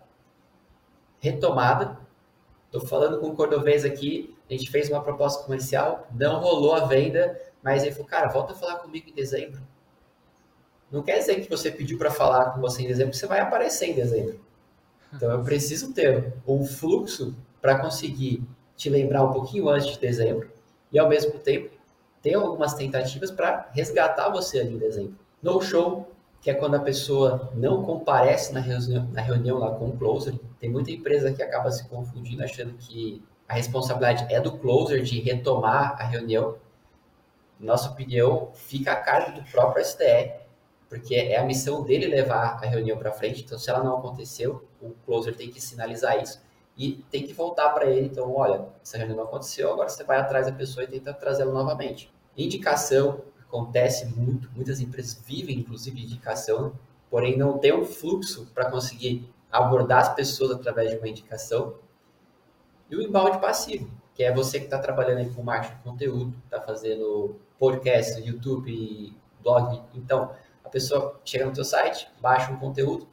Retomada. 1.20 1.98
Estou 2.72 2.88
falando 2.88 3.20
com 3.20 3.28
o 3.28 3.36
Cordovez 3.36 3.84
aqui, 3.84 4.34
a 4.50 4.54
gente 4.54 4.72
fez 4.72 4.90
uma 4.90 5.04
proposta 5.04 5.44
comercial, 5.44 6.08
não 6.14 6.40
rolou 6.40 6.74
a 6.74 6.86
venda, 6.86 7.38
mas 7.62 7.84
ele 7.84 7.92
falou, 7.92 8.08
cara, 8.08 8.30
volta 8.30 8.54
a 8.54 8.56
falar 8.56 8.76
comigo 8.76 9.10
em 9.10 9.14
dezembro. 9.14 9.62
Não 10.90 11.04
quer 11.04 11.20
dizer 11.20 11.42
que 11.42 11.50
você 11.50 11.70
pediu 11.70 11.98
para 11.98 12.10
falar 12.10 12.52
com 12.52 12.62
você 12.62 12.82
em 12.82 12.88
dezembro, 12.88 13.14
você 13.14 13.28
vai 13.28 13.42
aparecer 13.42 13.90
em 13.90 13.94
dezembro. 13.94 14.40
Então 15.14 15.30
eu 15.30 15.44
preciso 15.44 15.92
ter 15.92 16.34
um 16.48 16.66
fluxo 16.66 17.36
para 17.62 17.78
conseguir 17.78 18.42
te 18.78 18.90
lembrar 18.90 19.26
um 19.26 19.34
pouquinho 19.34 19.68
antes 19.68 19.88
de 19.88 20.00
dezembro 20.00 20.50
e 20.94 20.98
ao 20.98 21.10
mesmo 21.10 21.40
tempo 21.40 21.76
tem 22.22 22.36
algumas 22.36 22.74
tentativas 22.74 23.32
para 23.32 23.70
resgatar 23.74 24.30
você 24.30 24.62
ali 24.62 24.76
em 24.76 24.78
dezembro. 24.78 25.18
No 25.44 25.60
show, 25.60 26.10
que 26.42 26.50
é 26.50 26.54
quando 26.56 26.76
a 26.76 26.80
pessoa 26.80 27.52
não 27.54 27.84
comparece 27.84 28.52
na 28.52 28.60
reunião, 28.60 29.08
na 29.12 29.22
reunião 29.22 29.60
lá 29.60 29.76
com 29.76 29.90
o 29.90 29.98
closer, 29.98 30.34
tem 30.60 30.70
muita 30.70 30.92
empresa 30.92 31.32
que 31.32 31.44
acaba 31.44 31.70
se 31.72 31.88
confundindo, 31.88 32.44
achando 32.44 32.74
que 32.74 33.24
a 33.48 33.54
responsabilidade 33.54 34.26
é 34.34 34.40
do 34.42 34.58
closer 34.58 35.04
de 35.04 35.20
retomar 35.22 35.96
a 36.00 36.04
reunião. 36.04 36.56
Nossa 37.60 37.90
opinião, 37.90 38.50
fica 38.56 38.92
a 38.92 38.96
cargo 38.96 39.40
do 39.40 39.44
próprio 39.52 39.86
STE, 39.86 40.34
porque 40.90 41.14
é 41.14 41.38
a 41.38 41.44
missão 41.44 41.84
dele 41.84 42.08
levar 42.08 42.60
a 42.62 42.66
reunião 42.66 42.98
para 42.98 43.12
frente. 43.12 43.44
Então, 43.44 43.60
se 43.60 43.70
ela 43.70 43.84
não 43.84 43.98
aconteceu, 43.98 44.68
o 44.82 44.90
closer 45.06 45.36
tem 45.36 45.52
que 45.52 45.62
sinalizar 45.62 46.22
isso 46.22 46.42
e 46.76 47.06
tem 47.12 47.24
que 47.24 47.34
voltar 47.34 47.70
para 47.70 47.86
ele. 47.86 48.08
Então, 48.08 48.34
olha, 48.34 48.66
essa 48.84 48.98
reunião 48.98 49.18
não 49.18 49.26
aconteceu, 49.26 49.72
agora 49.72 49.90
você 49.90 50.04
vai 50.04 50.18
atrás 50.18 50.48
da 50.48 50.52
pessoa 50.52 50.84
e 50.84 50.88
tenta 50.88 51.14
trazê-la 51.14 51.52
novamente. 51.52 52.12
Indicação 52.36 53.22
acontece 53.52 54.06
muito, 54.06 54.50
muitas 54.56 54.80
empresas 54.80 55.22
vivem 55.26 55.60
inclusive 55.60 55.98
de 55.98 56.06
indicação, 56.06 56.74
porém 57.10 57.38
não 57.38 57.58
tem 57.58 57.74
um 57.74 57.86
fluxo 57.86 58.48
para 58.56 58.72
conseguir 58.72 59.30
abordar 59.52 60.00
as 60.00 60.16
pessoas 60.16 60.52
através 60.52 60.90
de 60.90 60.98
uma 60.98 61.10
indicação. 61.10 61.76
E 62.90 62.96
o 62.96 63.02
inbound 63.02 63.40
passivo, 63.40 63.92
que 64.16 64.24
é 64.24 64.34
você 64.34 64.58
que 64.58 64.66
está 64.66 64.80
trabalhando 64.80 65.34
com 65.36 65.44
marketing 65.44 65.76
de 65.76 65.84
conteúdo, 65.84 66.34
está 66.46 66.62
fazendo 66.62 67.36
podcast, 67.60 68.22
YouTube, 68.22 69.14
blog. 69.44 69.82
Então, 69.94 70.32
a 70.64 70.70
pessoa 70.70 71.20
chega 71.26 71.46
no 71.46 71.54
seu 71.54 71.66
site, 71.66 72.08
baixa 72.22 72.52
um 72.52 72.58
conteúdo, 72.58 73.08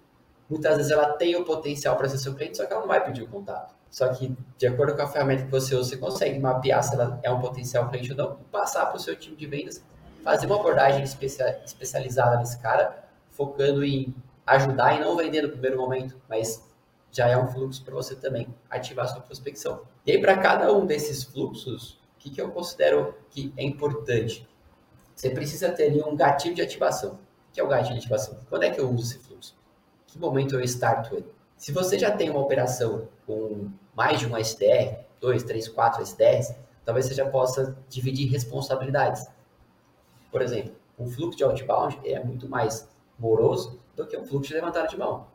muitas 0.49 0.76
vezes 0.76 0.92
ela 0.92 1.12
tem 1.14 1.35
o 1.35 1.45
potencial 1.45 1.97
para 1.97 2.09
ser 2.09 2.18
seu 2.18 2.35
cliente, 2.35 2.57
só 2.57 2.66
que 2.66 2.73
ela 2.73 2.83
não 2.83 2.88
vai 2.88 3.04
pedir 3.04 3.23
o 3.23 3.28
contato. 3.28 3.75
Só 3.90 4.09
que, 4.12 4.37
de 4.57 4.66
acordo 4.66 4.95
com 4.95 5.02
a 5.02 5.07
ferramenta 5.09 5.45
que 5.45 5.50
você 5.50 5.75
usa, 5.75 5.90
você 5.90 5.97
consegue 5.97 6.38
mapear 6.38 6.83
se 6.83 6.95
ela 6.95 7.18
é 7.23 7.30
um 7.30 7.40
potencial 7.40 7.88
cliente 7.88 8.12
ou 8.12 8.18
não, 8.18 8.37
passar 8.52 8.87
para 8.87 8.97
o 8.97 9.00
seu 9.00 9.16
time 9.16 9.35
de 9.35 9.47
vendas, 9.47 9.83
fazer 10.22 10.46
uma 10.46 10.56
abordagem 10.56 11.02
especializada 11.02 12.37
nesse 12.38 12.58
cara, 12.58 13.04
focando 13.30 13.84
em 13.84 14.14
ajudar 14.46 14.96
e 14.96 15.00
não 15.00 15.16
vender 15.16 15.42
no 15.42 15.50
primeiro 15.50 15.76
momento, 15.76 16.20
mas 16.28 16.66
já 17.10 17.28
é 17.28 17.37
um 17.37 17.46
fluxo 17.46 17.84
para 17.84 17.94
você 17.94 18.14
também 18.14 18.48
ativar 18.70 19.08
sua 19.08 19.20
prospecção. 19.20 19.82
E 20.04 20.12
aí, 20.12 20.20
para 20.20 20.37
cada 20.38 20.72
um 20.72 20.87
desses 20.87 21.25
fluxos, 21.25 21.92
o 22.16 22.18
que, 22.18 22.30
que 22.30 22.40
eu 22.40 22.50
considero 22.50 23.14
que 23.30 23.52
é 23.56 23.64
importante? 23.64 24.48
Você 25.14 25.30
precisa 25.30 25.70
ter 25.70 25.84
ali 25.84 26.02
um 26.02 26.16
gatilho 26.16 26.54
de 26.54 26.62
ativação. 26.62 27.12
O 27.12 27.52
que 27.52 27.60
é 27.60 27.64
o 27.64 27.68
gatilho 27.68 27.94
de 27.94 28.00
ativação? 28.00 28.38
Quando 28.48 28.64
é 28.64 28.70
que 28.70 28.80
eu 28.80 28.90
uso 28.90 29.14
esse 29.14 29.18
fluxo? 29.18 29.56
Que 30.06 30.18
momento 30.18 30.54
eu 30.54 30.60
starto 30.62 31.14
ele? 31.14 31.26
Se 31.56 31.72
você 31.72 31.98
já 31.98 32.10
tem 32.10 32.30
uma 32.30 32.40
operação 32.40 33.08
com 33.26 33.68
mais 33.94 34.20
de 34.20 34.26
uma 34.26 34.40
SDR, 34.40 35.00
dois, 35.20 35.42
três, 35.42 35.68
quatro 35.68 36.02
SDRs, 36.02 36.54
talvez 36.84 37.06
você 37.06 37.14
já 37.14 37.28
possa 37.28 37.76
dividir 37.88 38.30
responsabilidades. 38.30 39.26
Por 40.30 40.42
exemplo, 40.42 40.75
um 40.99 41.08
fluxo 41.08 41.37
de 41.38 41.44
outbound 41.44 42.00
é 42.04 42.23
muito 42.23 42.49
mais 42.49 42.88
moroso 43.18 43.80
do 43.94 44.06
que 44.06 44.16
um 44.16 44.25
fluxo 44.25 44.49
de 44.49 44.54
levantada 44.54 44.88
de 44.88 44.99
mão. 44.99 45.26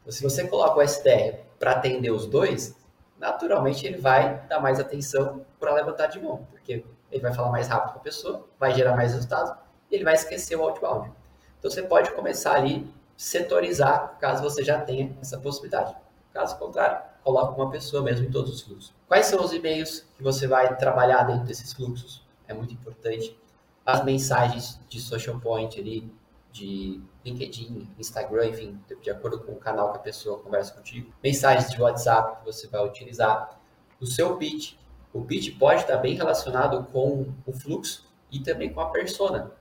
Então, 0.00 0.12
se 0.12 0.22
você 0.22 0.46
coloca 0.46 0.78
o 0.78 0.82
SDR 0.82 1.38
para 1.58 1.72
atender 1.72 2.10
os 2.10 2.26
dois, 2.26 2.76
naturalmente 3.18 3.86
ele 3.86 3.98
vai 3.98 4.44
dar 4.48 4.60
mais 4.60 4.80
atenção 4.80 5.46
para 5.60 5.72
levantar 5.72 6.06
de 6.06 6.20
mão, 6.20 6.46
porque 6.50 6.84
ele 7.10 7.22
vai 7.22 7.32
falar 7.32 7.50
mais 7.50 7.68
rápido 7.68 7.92
com 7.92 7.98
a 8.00 8.02
pessoa, 8.02 8.48
vai 8.58 8.74
gerar 8.74 8.96
mais 8.96 9.12
resultados 9.12 9.52
e 9.90 9.94
ele 9.94 10.04
vai 10.04 10.14
esquecer 10.14 10.56
o 10.56 10.62
outbound. 10.62 11.12
Então 11.58 11.70
você 11.70 11.82
pode 11.82 12.10
começar 12.12 12.54
ali 12.54 12.92
setorizar, 13.16 14.18
caso 14.18 14.42
você 14.42 14.64
já 14.64 14.80
tenha 14.80 15.16
essa 15.20 15.38
possibilidade. 15.38 15.94
Caso 16.32 16.58
contrário, 16.58 17.00
coloque 17.22 17.60
uma 17.60 17.70
pessoa 17.70 18.02
mesmo 18.02 18.26
em 18.26 18.30
todos 18.30 18.52
os 18.52 18.62
fluxos. 18.62 18.92
Quais 19.06 19.26
são 19.26 19.44
os 19.44 19.52
e-mails 19.52 20.00
que 20.16 20.22
você 20.22 20.48
vai 20.48 20.76
trabalhar 20.76 21.22
dentro 21.24 21.44
desses 21.44 21.72
fluxos? 21.72 22.26
É 22.48 22.54
muito 22.54 22.74
importante. 22.74 23.38
As 23.84 24.04
mensagens 24.04 24.80
de 24.88 25.00
social 25.00 25.38
point 25.40 25.78
ali, 25.78 26.12
de 26.52 27.00
LinkedIn, 27.24 27.88
Instagram, 27.98 28.46
enfim, 28.46 28.78
de 29.00 29.10
acordo 29.10 29.40
com 29.40 29.52
o 29.52 29.56
canal 29.56 29.92
que 29.92 29.98
a 29.98 30.02
pessoa 30.02 30.38
conversa 30.38 30.74
contigo. 30.74 31.12
Mensagens 31.22 31.70
de 31.70 31.80
WhatsApp 31.80 32.40
que 32.40 32.44
você 32.44 32.66
vai 32.68 32.86
utilizar. 32.86 33.58
O 34.00 34.06
seu 34.06 34.36
pitch. 34.36 34.74
O 35.12 35.22
pitch 35.24 35.58
pode 35.58 35.82
estar 35.82 35.96
bem 35.98 36.14
relacionado 36.14 36.84
com 36.92 37.32
o 37.46 37.52
fluxo 37.52 38.10
e 38.30 38.40
também 38.40 38.72
com 38.72 38.80
a 38.80 38.90
persona. 38.90 39.52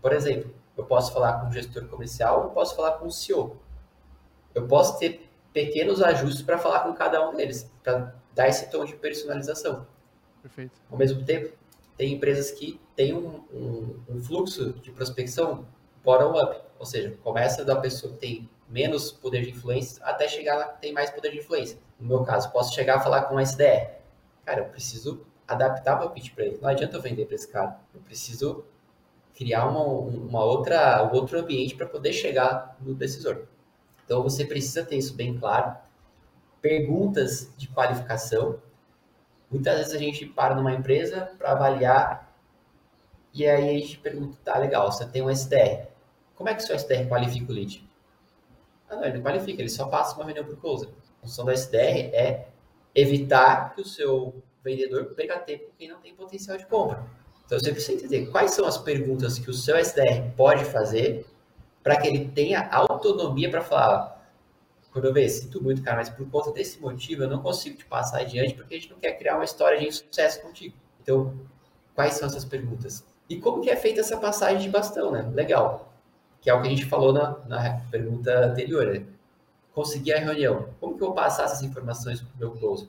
Por 0.00 0.12
exemplo, 0.12 0.52
eu 0.76 0.84
posso 0.84 1.12
falar 1.12 1.40
com 1.40 1.48
o 1.48 1.52
gestor 1.52 1.86
comercial, 1.88 2.44
eu 2.44 2.50
posso 2.50 2.76
falar 2.76 2.92
com 2.92 3.06
o 3.06 3.10
CEO. 3.10 3.56
Eu 4.54 4.66
posso 4.66 4.98
ter 4.98 5.28
pequenos 5.52 6.02
ajustes 6.02 6.42
para 6.42 6.58
falar 6.58 6.80
com 6.80 6.92
cada 6.94 7.28
um 7.28 7.34
deles, 7.34 7.70
para 7.82 8.14
dar 8.34 8.48
esse 8.48 8.70
tom 8.70 8.84
de 8.84 8.94
personalização. 8.94 9.86
Perfeito. 10.42 10.80
Ao 10.90 10.98
mesmo 10.98 11.24
tempo, 11.24 11.56
tem 11.96 12.14
empresas 12.14 12.50
que 12.50 12.80
têm 12.94 13.14
um, 13.14 13.44
um, 13.52 14.00
um 14.08 14.20
fluxo 14.22 14.72
de 14.74 14.90
prospecção 14.90 15.66
bottom-up, 16.04 16.60
ou 16.78 16.86
seja, 16.86 17.16
começa 17.22 17.64
da 17.64 17.76
pessoa 17.76 18.12
que 18.12 18.18
tem 18.18 18.50
menos 18.68 19.12
poder 19.12 19.42
de 19.42 19.50
influência 19.50 20.02
até 20.04 20.28
chegar 20.28 20.56
lá 20.56 20.68
que 20.68 20.80
tem 20.80 20.92
mais 20.92 21.10
poder 21.10 21.30
de 21.30 21.38
influência. 21.38 21.78
No 21.98 22.08
meu 22.08 22.22
caso, 22.22 22.50
posso 22.52 22.74
chegar 22.74 22.96
a 22.96 23.00
falar 23.00 23.22
com 23.22 23.36
um 23.36 23.40
SDR. 23.40 23.96
Cara, 24.44 24.60
eu 24.60 24.66
preciso 24.66 25.24
adaptar 25.46 25.98
meu 25.98 26.10
pitch 26.10 26.34
para 26.34 26.44
ele. 26.44 26.58
Não 26.60 26.68
adianta 26.68 26.96
eu 26.96 27.02
vender 27.02 27.26
para 27.26 27.34
esse 27.34 27.48
cara. 27.48 27.78
Eu 27.94 28.00
preciso 28.00 28.64
criar 29.34 29.66
uma, 29.66 29.82
uma 29.82 30.44
outra, 30.44 31.04
um 31.04 31.14
outro 31.14 31.38
ambiente 31.38 31.74
para 31.74 31.86
poder 31.86 32.12
chegar 32.12 32.76
no 32.80 32.94
decisor. 32.94 33.46
Então 34.04 34.22
você 34.22 34.44
precisa 34.44 34.84
ter 34.84 34.96
isso 34.96 35.14
bem 35.14 35.38
claro. 35.38 35.76
Perguntas 36.60 37.52
de 37.56 37.68
qualificação. 37.68 38.60
Muitas 39.50 39.78
vezes 39.78 39.94
a 39.94 39.98
gente 39.98 40.26
para 40.26 40.54
numa 40.54 40.72
empresa 40.72 41.32
para 41.38 41.52
avaliar 41.52 42.34
E 43.32 43.46
aí 43.46 43.68
a 43.68 43.78
gente 43.78 43.98
pergunta, 43.98 44.38
tá, 44.44 44.58
legal, 44.58 44.90
você 44.90 45.06
tem 45.06 45.22
um 45.22 45.30
SDR. 45.30 45.88
Como 46.34 46.48
é 46.48 46.54
que 46.54 46.62
o 46.62 46.66
seu 46.66 46.74
SDR 46.74 47.08
qualifica 47.08 47.52
o 47.52 47.54
lead? 47.54 47.88
Ah, 48.88 48.96
não, 48.96 49.04
ele 49.04 49.14
não 49.14 49.22
qualifica, 49.22 49.60
ele 49.60 49.68
só 49.68 49.86
passa 49.86 50.14
uma 50.16 50.24
reunião 50.24 50.44
o 50.44 50.56
closer. 50.56 50.88
A 50.88 51.26
função 51.26 51.44
do 51.44 51.50
SDR 51.50 52.14
é 52.14 52.48
evitar 52.94 53.74
que 53.74 53.82
o 53.82 53.84
seu 53.84 54.42
vendedor 54.64 55.04
perca 55.14 55.38
tempo 55.38 55.70
quem 55.78 55.88
não 55.88 56.00
tem 56.00 56.14
potencial 56.14 56.56
de 56.56 56.66
compra. 56.66 57.04
Então 57.44 57.58
você 57.58 57.70
precisa 57.70 57.92
entender 57.92 58.26
quais 58.26 58.52
são 58.52 58.66
as 58.66 58.76
perguntas 58.76 59.38
que 59.38 59.50
o 59.50 59.54
seu 59.54 59.76
SDR 59.76 60.32
pode 60.36 60.64
fazer 60.64 61.24
para 61.82 61.96
que 61.96 62.08
ele 62.08 62.28
tenha 62.28 62.68
autonomia 62.70 63.48
para 63.48 63.60
falar. 63.60 64.15
Vejo, 65.00 65.42
sinto 65.42 65.62
muito, 65.62 65.82
cara, 65.82 65.98
mas 65.98 66.08
por 66.08 66.28
conta 66.30 66.52
desse 66.52 66.80
motivo 66.80 67.24
eu 67.24 67.28
não 67.28 67.42
consigo 67.42 67.76
te 67.76 67.84
passar 67.84 68.20
adiante 68.20 68.54
porque 68.54 68.74
a 68.74 68.78
gente 68.78 68.90
não 68.90 68.98
quer 68.98 69.12
criar 69.12 69.36
uma 69.36 69.44
história 69.44 69.78
de 69.78 69.86
insucesso 69.86 70.40
contigo. 70.42 70.74
Então, 71.02 71.34
quais 71.94 72.14
são 72.14 72.26
essas 72.26 72.44
perguntas? 72.44 73.04
E 73.28 73.36
como 73.36 73.60
que 73.60 73.70
é 73.70 73.76
feita 73.76 74.00
essa 74.00 74.16
passagem 74.16 74.58
de 74.58 74.68
bastão, 74.68 75.10
né? 75.10 75.30
Legal. 75.34 75.92
Que 76.40 76.50
é 76.50 76.54
o 76.54 76.60
que 76.60 76.68
a 76.68 76.70
gente 76.70 76.84
falou 76.84 77.12
na, 77.12 77.38
na 77.46 77.80
pergunta 77.90 78.30
anterior, 78.46 78.86
né? 78.86 79.04
A 79.76 80.18
reunião. 80.18 80.70
Como 80.80 80.96
que 80.96 81.02
eu 81.02 81.08
vou 81.08 81.14
passar 81.14 81.44
essas 81.44 81.62
informações 81.62 82.22
para 82.22 82.34
o 82.34 82.38
meu 82.38 82.50
close? 82.52 82.88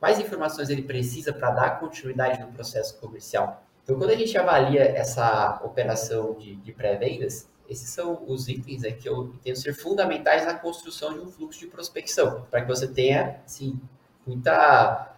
Quais 0.00 0.18
informações 0.18 0.68
ele 0.68 0.82
precisa 0.82 1.32
para 1.32 1.50
dar 1.50 1.78
continuidade 1.78 2.40
no 2.40 2.48
processo 2.48 2.98
comercial? 2.98 3.62
Então, 3.84 3.96
quando 3.96 4.10
a 4.10 4.16
gente 4.16 4.36
avalia 4.36 4.82
essa 4.82 5.60
operação 5.62 6.34
de, 6.34 6.56
de 6.56 6.72
pré-vendas, 6.72 7.48
esses 7.68 7.88
são 7.90 8.22
os 8.26 8.48
itens 8.48 8.82
né, 8.82 8.92
que 8.92 9.08
eu 9.08 9.26
entendo 9.34 9.56
ser 9.56 9.74
fundamentais 9.74 10.44
na 10.44 10.54
construção 10.54 11.14
de 11.14 11.20
um 11.20 11.30
fluxo 11.30 11.60
de 11.60 11.66
prospecção, 11.66 12.46
para 12.50 12.62
que 12.62 12.68
você 12.68 12.86
tenha, 12.86 13.40
assim, 13.44 13.80
muita... 14.26 15.10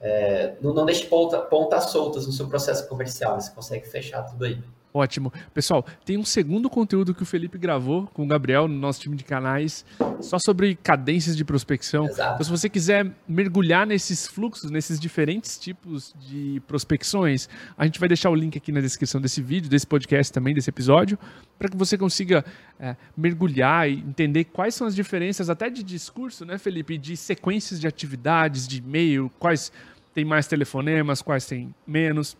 É, 0.00 0.56
não, 0.60 0.74
não 0.74 0.84
deixe 0.84 1.06
ponta, 1.06 1.40
pontas 1.40 1.84
soltas 1.84 2.26
no 2.26 2.32
seu 2.32 2.46
processo 2.46 2.86
comercial, 2.88 3.40
você 3.40 3.50
consegue 3.50 3.88
fechar 3.88 4.22
tudo 4.24 4.44
aí. 4.44 4.62
Ótimo. 4.96 5.32
Pessoal, 5.52 5.84
tem 6.04 6.16
um 6.16 6.24
segundo 6.24 6.70
conteúdo 6.70 7.12
que 7.12 7.24
o 7.24 7.26
Felipe 7.26 7.58
gravou 7.58 8.06
com 8.14 8.22
o 8.22 8.26
Gabriel 8.28 8.68
no 8.68 8.78
nosso 8.78 9.00
time 9.00 9.16
de 9.16 9.24
canais, 9.24 9.84
só 10.20 10.38
sobre 10.38 10.76
cadências 10.76 11.36
de 11.36 11.44
prospecção. 11.44 12.06
Exato. 12.06 12.34
Então, 12.34 12.44
se 12.44 12.50
você 12.52 12.68
quiser 12.68 13.10
mergulhar 13.26 13.88
nesses 13.88 14.24
fluxos, 14.24 14.70
nesses 14.70 15.00
diferentes 15.00 15.58
tipos 15.58 16.14
de 16.20 16.62
prospecções, 16.68 17.48
a 17.76 17.84
gente 17.84 17.98
vai 17.98 18.08
deixar 18.08 18.30
o 18.30 18.36
link 18.36 18.56
aqui 18.56 18.70
na 18.70 18.80
descrição 18.80 19.20
desse 19.20 19.42
vídeo, 19.42 19.68
desse 19.68 19.84
podcast 19.84 20.32
também, 20.32 20.54
desse 20.54 20.70
episódio, 20.70 21.18
para 21.58 21.68
que 21.68 21.76
você 21.76 21.98
consiga 21.98 22.44
é, 22.78 22.94
mergulhar 23.16 23.90
e 23.90 23.94
entender 23.94 24.44
quais 24.44 24.76
são 24.76 24.86
as 24.86 24.94
diferenças, 24.94 25.50
até 25.50 25.68
de 25.68 25.82
discurso, 25.82 26.44
né, 26.44 26.56
Felipe? 26.56 26.96
De 26.96 27.16
sequências 27.16 27.80
de 27.80 27.88
atividades, 27.88 28.68
de 28.68 28.78
e-mail, 28.78 29.28
quais 29.40 29.72
tem 30.14 30.24
mais 30.24 30.46
telefonemas, 30.46 31.20
quais 31.20 31.46
tem 31.46 31.74
menos 31.84 32.36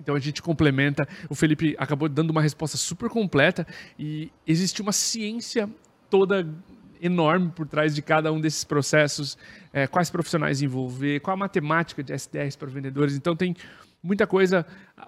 então 0.00 0.14
a 0.14 0.18
gente 0.18 0.42
complementa. 0.42 1.06
O 1.28 1.34
Felipe 1.34 1.74
acabou 1.78 2.08
dando 2.08 2.30
uma 2.30 2.42
resposta 2.42 2.76
super 2.76 3.08
completa 3.08 3.66
e 3.98 4.30
existe 4.46 4.80
uma 4.80 4.92
ciência 4.92 5.68
toda 6.08 6.46
enorme 7.00 7.50
por 7.54 7.66
trás 7.66 7.94
de 7.94 8.02
cada 8.02 8.32
um 8.32 8.40
desses 8.40 8.64
processos, 8.64 9.38
é, 9.72 9.86
quais 9.86 10.10
profissionais 10.10 10.62
envolver, 10.62 11.20
qual 11.20 11.34
a 11.34 11.38
matemática 11.38 12.02
de 12.02 12.12
SDRs 12.12 12.56
para 12.56 12.68
vendedores. 12.68 13.14
Então 13.14 13.36
tem 13.36 13.54
muita 14.02 14.26
coisa 14.26 14.66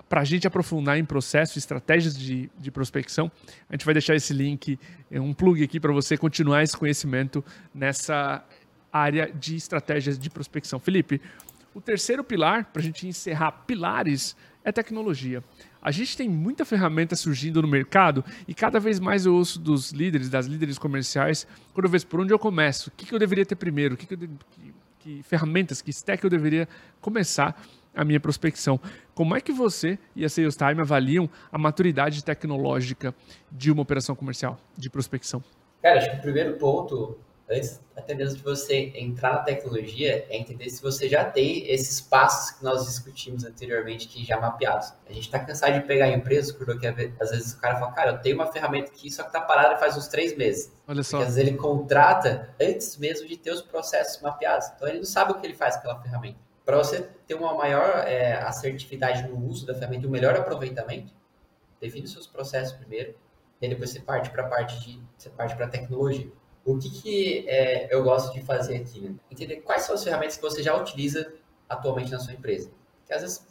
para 0.09 0.21
a 0.21 0.25
gente 0.25 0.47
aprofundar 0.47 0.99
em 0.99 1.05
processos, 1.05 1.57
estratégias 1.57 2.17
de, 2.17 2.51
de 2.59 2.71
prospecção. 2.71 3.31
A 3.69 3.75
gente 3.75 3.85
vai 3.85 3.95
deixar 3.95 4.15
esse 4.15 4.33
link, 4.33 4.79
é, 5.11 5.21
um 5.21 5.33
plug 5.33 5.63
aqui 5.63 5.81
para 5.81 5.93
você 5.93 6.17
continuar 6.17 6.63
esse 6.63 6.77
conhecimento 6.77 7.45
nessa 7.75 8.45
área 8.93 9.31
de 9.33 9.57
estratégias 9.57 10.19
de 10.19 10.29
prospecção. 10.29 10.79
Felipe, 10.81 11.21
o 11.73 11.81
terceiro 11.81 12.25
pilar, 12.25 12.65
para 12.73 12.83
a 12.83 12.85
gente 12.85 13.07
encerrar 13.07 13.53
pilares 13.53 14.37
é 14.65 14.71
tecnologia. 14.73 15.43
A 15.83 15.91
gente 15.91 16.17
tem 16.17 16.29
muita 16.29 16.65
ferramenta 16.65 17.17
surgindo 17.17 17.63
no 17.63 17.69
mercado 17.69 18.25
e 18.47 18.55
cada 18.55 18.79
vez 18.79 19.01
mais 19.01 19.27
eu 19.27 19.35
ouço 19.35 19.59
dos 19.59 19.93
líderes, 19.93 20.29
das 20.29 20.47
líderes 20.47 20.79
comerciais, 20.79 21.47
quando 21.73 21.87
eu 21.87 21.91
vejo 21.91 22.07
por 22.07 22.21
onde 22.21 22.33
eu 22.33 22.39
começo, 22.39 22.91
o 22.91 22.93
que, 22.93 23.07
que 23.07 23.15
eu 23.15 23.19
deveria 23.19 23.47
ter 23.47 23.57
primeiro, 23.57 23.97
que, 23.97 24.07
que, 24.07 24.17
que, 24.17 24.75
que 24.99 25.23
ferramentas, 25.23 25.81
que 25.81 25.91
stack 25.91 26.23
eu 26.23 26.31
deveria 26.31 26.69
começar 27.01 27.61
a 27.95 28.05
minha 28.05 28.21
prospecção. 28.21 28.79
Como 29.15 29.35
é 29.35 29.41
que 29.41 29.53
você 29.53 29.99
e 30.15 30.25
a 30.25 30.29
Sales 30.29 30.57
Time 30.57 30.81
avaliam 30.81 31.29
a 31.51 31.59
maturidade 31.59 32.25
tecnológica 32.25 33.15
de 33.51 33.71
uma 33.71 33.83
operação 33.83 34.15
comercial, 34.15 34.59
de 34.77 34.89
prospecção? 34.89 35.43
Cara, 35.83 35.99
acho 35.99 36.11
que 36.11 36.17
o 36.17 36.21
primeiro 36.21 36.57
ponto 36.57 37.19
antes 37.51 37.81
até 37.97 38.15
mesmo 38.15 38.37
de 38.37 38.43
você 38.43 38.93
entrar 38.95 39.33
na 39.33 39.39
tecnologia, 39.41 40.27
é 40.31 40.37
entender 40.37 40.71
se 40.71 40.83
você 40.83 41.09
já 41.09 41.25
tem 41.25 41.71
esses 41.71 42.01
passos 42.01 42.53
que 42.53 42.65
nós 42.65 42.87
discutimos 42.87 43.45
anteriormente 43.45 44.09
que 44.09 44.25
já 44.25 44.41
mapeados. 44.41 44.93
A 45.09 45.13
gente 45.13 45.25
está 45.25 45.39
cansado 45.39 45.75
de 45.75 45.87
pegar 45.87 46.09
empresas, 46.09 46.53
porque 46.53 46.87
às 46.87 47.31
vezes 47.31 47.53
o 47.53 47.61
cara 47.61 47.79
fala, 47.79 47.93
cara, 47.93 48.11
eu 48.13 48.19
tenho 48.19 48.37
uma 48.37 48.47
ferramenta 48.47 48.91
aqui, 48.91 49.11
só 49.11 49.23
que 49.23 49.29
está 49.29 49.41
parada 49.41 49.77
faz 49.77 49.97
uns 49.97 50.09
três 50.09 50.37
meses. 50.37 50.73
Olha 50.89 51.03
só. 51.03 51.19
Porque 51.19 51.29
às 51.29 51.35
vezes 51.37 51.49
ele 51.49 51.59
contrata 51.59 52.55
antes 52.61 52.97
mesmo 52.97 53.29
de 53.29 53.37
ter 53.37 53.51
os 53.51 53.63
processos 53.63 54.23
mapeados. 54.23 54.69
Então 54.75 54.89
ele 54.89 54.99
não 54.99 55.05
sabe 55.05 55.33
o 55.33 55.35
que 55.35 55.47
ele 55.47 55.55
faz 55.55 55.75
com 55.75 55.81
aquela 55.81 56.01
ferramenta. 56.01 56.39
Para 56.65 56.79
você 56.79 57.03
ter 57.27 57.35
uma 57.35 57.55
maior 57.55 58.07
é, 58.07 58.35
assertividade 58.35 59.29
no 59.29 59.45
uso 59.47 59.67
da 59.67 59.75
ferramenta, 59.75 60.07
um 60.07 60.11
melhor 60.11 60.37
aproveitamento, 60.37 61.13
define 61.81 62.07
seus 62.07 62.27
processos 62.27 62.75
primeiro, 62.75 63.15
e 63.61 63.69
depois 63.69 63.91
você 63.91 64.01
parte 64.01 64.31
para 64.31 64.47
a 64.47 64.49
parte 64.49 64.81
de 64.81 65.03
você 65.17 65.29
parte 65.29 65.55
para 65.55 65.67
a 65.67 65.69
tecnologia. 65.69 66.31
O 66.65 66.79
que, 66.79 66.91
que 66.91 67.49
é, 67.49 67.95
eu 67.95 68.03
gosto 68.03 68.33
de 68.33 68.43
fazer 68.43 68.77
aqui? 68.77 69.01
Né? 69.01 69.15
Entender 69.31 69.57
quais 69.57 69.83
são 69.83 69.95
as 69.95 70.05
ferramentas 70.05 70.37
que 70.37 70.43
você 70.43 70.63
já 70.63 70.77
utiliza 70.77 71.33
atualmente 71.69 72.11
na 72.11 72.19
sua 72.19 72.35
empresa. 72.35 72.71
Às 73.11 73.23
vezes, 73.23 73.47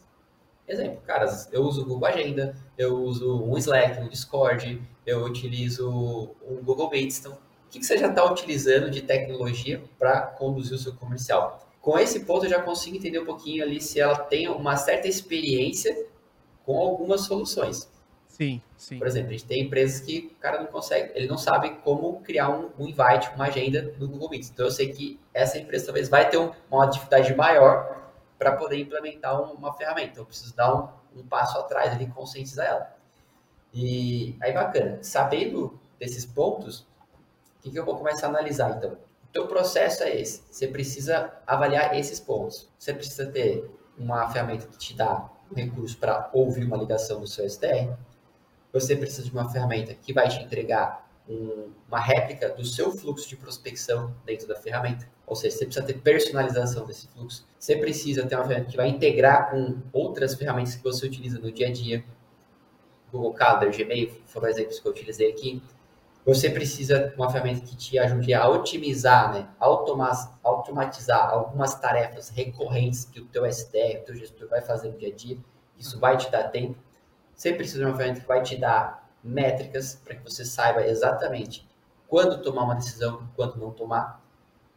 exemplo, 0.68 1.02
cara, 1.02 1.26
eu 1.52 1.64
uso 1.64 1.82
o 1.82 1.86
Google 1.86 2.08
Agenda, 2.08 2.56
eu 2.78 2.96
uso 2.98 3.44
um 3.44 3.58
Slack, 3.58 4.00
um 4.02 4.08
Discord, 4.08 4.82
eu 5.06 5.24
utilizo 5.24 5.90
um 6.48 6.64
Google 6.64 6.90
Meets. 6.90 7.20
Então, 7.20 7.34
o 7.34 7.70
que, 7.70 7.80
que 7.80 7.86
você 7.86 7.98
já 7.98 8.08
está 8.08 8.24
utilizando 8.24 8.90
de 8.90 9.02
tecnologia 9.02 9.84
para 9.98 10.22
conduzir 10.22 10.76
o 10.76 10.80
seu 10.80 10.94
comercial? 10.96 11.68
Com 11.82 11.98
esse 11.98 12.22
ponto, 12.22 12.46
eu 12.46 12.50
já 12.50 12.62
consigo 12.62 12.98
entender 12.98 13.20
um 13.20 13.26
pouquinho 13.26 13.64
ali 13.64 13.82
se 13.82 14.00
ela 14.00 14.18
tem 14.18 14.48
uma 14.48 14.76
certa 14.76 15.08
experiência 15.08 16.06
com 16.66 16.78
algumas 16.78 17.22
soluções. 17.22 17.90
Sim, 18.40 18.62
sim. 18.78 18.98
Por 18.98 19.06
exemplo, 19.06 19.30
a 19.30 19.32
gente 19.34 19.46
tem 19.46 19.64
empresas 19.64 20.00
que 20.00 20.32
o 20.34 20.40
cara 20.40 20.60
não 20.62 20.68
consegue, 20.68 21.12
ele 21.14 21.28
não 21.28 21.38
sabe 21.38 21.72
como 21.84 22.22
criar 22.22 22.50
um, 22.50 22.70
um 22.80 22.88
invite, 22.88 23.30
uma 23.36 23.48
agenda 23.48 23.94
no 24.00 24.08
Google 24.08 24.30
Meets. 24.30 24.50
Então 24.50 24.66
eu 24.66 24.72
sei 24.72 24.94
que 24.94 25.20
essa 25.34 25.58
empresa 25.58 25.88
talvez 25.88 26.08
vai 26.08 26.30
ter 26.30 26.38
um, 26.38 26.50
uma 26.72 26.86
atividade 26.86 27.36
maior 27.36 28.14
para 28.38 28.54
poder 28.54 28.80
implementar 28.80 29.42
uma 29.52 29.74
ferramenta. 29.74 30.12
Então 30.12 30.22
eu 30.24 30.26
preciso 30.26 30.56
dar 30.56 30.74
um, 30.74 31.20
um 31.20 31.28
passo 31.28 31.58
atrás 31.58 31.92
ali 31.92 32.06
e 32.06 32.10
conscientizar 32.12 32.66
ela. 32.66 32.96
E 33.74 34.38
aí 34.40 34.54
bacana, 34.54 35.00
sabendo 35.02 35.78
desses 36.00 36.26
pontos, 36.26 36.88
o 37.60 37.64
que, 37.64 37.72
que 37.72 37.78
eu 37.78 37.84
vou 37.84 37.98
começar 37.98 38.28
a 38.28 38.30
analisar 38.30 38.78
então? 38.78 38.92
O 38.92 39.34
teu 39.34 39.48
processo 39.48 40.02
é 40.02 40.16
esse. 40.16 40.46
Você 40.50 40.66
precisa 40.66 41.30
avaliar 41.46 41.94
esses 41.94 42.22
pontos. 42.22 42.70
Você 42.80 42.94
precisa 42.94 43.30
ter 43.30 43.70
uma 43.98 44.30
ferramenta 44.30 44.66
que 44.66 44.78
te 44.78 44.96
dá 44.96 45.30
um 45.52 45.56
recurso 45.56 45.98
para 45.98 46.30
ouvir 46.32 46.64
uma 46.64 46.78
ligação 46.78 47.20
do 47.20 47.28
seu 47.28 47.44
SDR 47.44 47.98
você 48.72 48.96
precisa 48.96 49.24
de 49.24 49.32
uma 49.32 49.50
ferramenta 49.50 49.94
que 49.94 50.14
vai 50.14 50.28
te 50.30 50.42
entregar 50.44 51.10
um, 51.28 51.72
uma 51.88 52.00
réplica 52.00 52.50
do 52.50 52.66
seu 52.66 52.92
fluxo 52.92 53.28
de 53.30 53.36
prospecção 53.36 54.16
dentro 54.26 54.48
da 54.48 54.56
ferramenta. 54.56 55.08
Ou 55.26 55.36
seja, 55.36 55.58
você 55.58 55.66
precisa 55.66 55.86
ter 55.86 55.94
personalização 56.00 56.86
desse 56.86 57.08
fluxo. 57.08 57.46
Você 57.58 57.76
precisa 57.76 58.26
ter 58.26 58.36
uma 58.36 58.46
ferramenta 58.46 58.72
que 58.72 58.78
vai 58.78 58.90
integrar 58.90 59.52
com 59.52 59.78
outras 59.94 60.34
ferramentas 60.34 60.76
que 60.76 60.84
você 60.84 61.06
utiliza 61.06 61.40
no 61.40 61.52
dia 61.52 61.68
a 61.68 61.72
dia. 61.72 62.04
Google 63.12 63.34
Calendar, 63.34 63.76
Gmail 63.76 64.12
foram 64.26 64.48
exemplos 64.48 64.80
que 64.80 64.88
eu 64.88 64.92
utilizei 64.92 65.32
aqui. 65.32 65.62
Você 66.26 66.50
precisa 66.50 67.10
de 67.10 67.16
uma 67.16 67.30
ferramenta 67.30 67.62
que 67.62 67.76
te 67.76 67.98
ajude 67.98 68.34
a 68.34 68.48
otimizar, 68.48 69.34
né? 69.34 69.48
automatizar 70.44 71.30
algumas 71.30 71.74
tarefas 71.76 72.30
recorrentes 72.30 73.06
que 73.06 73.20
o 73.20 73.26
teu 73.26 73.46
SDR, 73.46 74.02
o 74.02 74.06
teu 74.06 74.16
gestor 74.16 74.48
vai 74.48 74.62
fazer 74.62 74.90
no 74.90 74.98
dia 74.98 75.10
a 75.10 75.16
dia. 75.16 75.38
Isso 75.78 76.00
vai 76.00 76.18
te 76.18 76.30
dar 76.30 76.44
tempo. 76.50 76.78
Você 77.40 77.54
precisa 77.54 77.80
de 77.80 77.86
uma 77.86 77.96
ferramenta 77.96 78.20
que 78.20 78.28
vai 78.28 78.44
te 78.44 78.58
dar 78.58 79.10
métricas 79.24 79.96
para 80.04 80.14
que 80.14 80.30
você 80.30 80.44
saiba 80.44 80.86
exatamente 80.86 81.66
quando 82.06 82.42
tomar 82.42 82.64
uma 82.64 82.76
decisão 82.76 83.22
e 83.24 83.34
quando 83.34 83.56
não 83.56 83.72
tomar. 83.72 84.22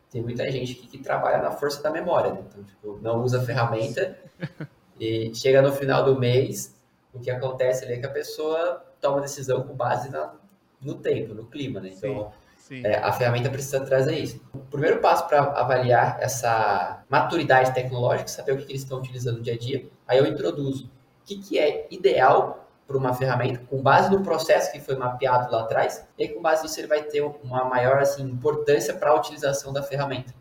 Tem 0.08 0.22
muita 0.22 0.48
gente 0.48 0.76
que, 0.76 0.86
que 0.86 0.98
trabalha 0.98 1.42
na 1.42 1.50
força 1.50 1.82
da 1.82 1.90
memória, 1.90 2.32
né? 2.32 2.44
então 2.48 2.62
tipo, 2.62 3.00
não 3.02 3.20
usa 3.20 3.40
a 3.40 3.44
ferramenta 3.44 4.16
e 5.00 5.34
chega 5.34 5.60
no 5.60 5.72
final 5.72 6.04
do 6.04 6.16
mês, 6.16 6.72
o 7.12 7.18
que 7.18 7.32
acontece 7.32 7.84
ali 7.84 7.94
é 7.94 7.98
que 7.98 8.06
a 8.06 8.10
pessoa 8.10 8.86
toma 9.00 9.20
decisão 9.20 9.64
com 9.64 9.74
base 9.74 10.08
na, 10.08 10.32
no 10.80 10.94
tempo, 10.94 11.34
no 11.34 11.46
clima, 11.46 11.80
né? 11.80 11.90
Então, 11.92 12.30
sim, 12.58 12.76
sim. 12.76 12.86
É, 12.86 12.98
a 12.98 13.10
ferramenta 13.10 13.50
precisa 13.50 13.80
trazer 13.80 14.16
isso. 14.16 14.40
O 14.54 14.60
primeiro 14.60 15.00
passo 15.00 15.26
para 15.26 15.42
avaliar 15.42 16.18
essa 16.20 17.02
maturidade 17.08 17.74
tecnológica, 17.74 18.28
saber 18.28 18.52
o 18.52 18.58
que, 18.58 18.66
que 18.66 18.72
eles 18.72 18.82
estão 18.82 18.98
utilizando 18.98 19.38
no 19.38 19.42
dia 19.42 19.54
a 19.54 19.58
dia, 19.58 19.88
aí 20.06 20.18
eu 20.18 20.26
introduzo 20.26 20.88
o 21.22 21.24
que, 21.24 21.38
que 21.40 21.58
é 21.58 21.86
ideal 21.90 22.68
para 22.86 22.96
uma 22.96 23.14
ferramenta, 23.14 23.64
com 23.70 23.80
base 23.80 24.10
no 24.10 24.22
processo 24.22 24.72
que 24.72 24.80
foi 24.80 24.96
mapeado 24.96 25.50
lá 25.50 25.62
atrás, 25.62 26.06
e 26.18 26.24
aí, 26.24 26.28
com 26.28 26.42
base 26.42 26.64
nisso 26.64 26.78
ele 26.80 26.88
vai 26.88 27.02
ter 27.02 27.22
uma 27.22 27.64
maior 27.64 27.98
assim, 27.98 28.22
importância 28.22 28.94
para 28.94 29.10
a 29.10 29.14
utilização 29.14 29.72
da 29.72 29.82
ferramenta. 29.82 30.34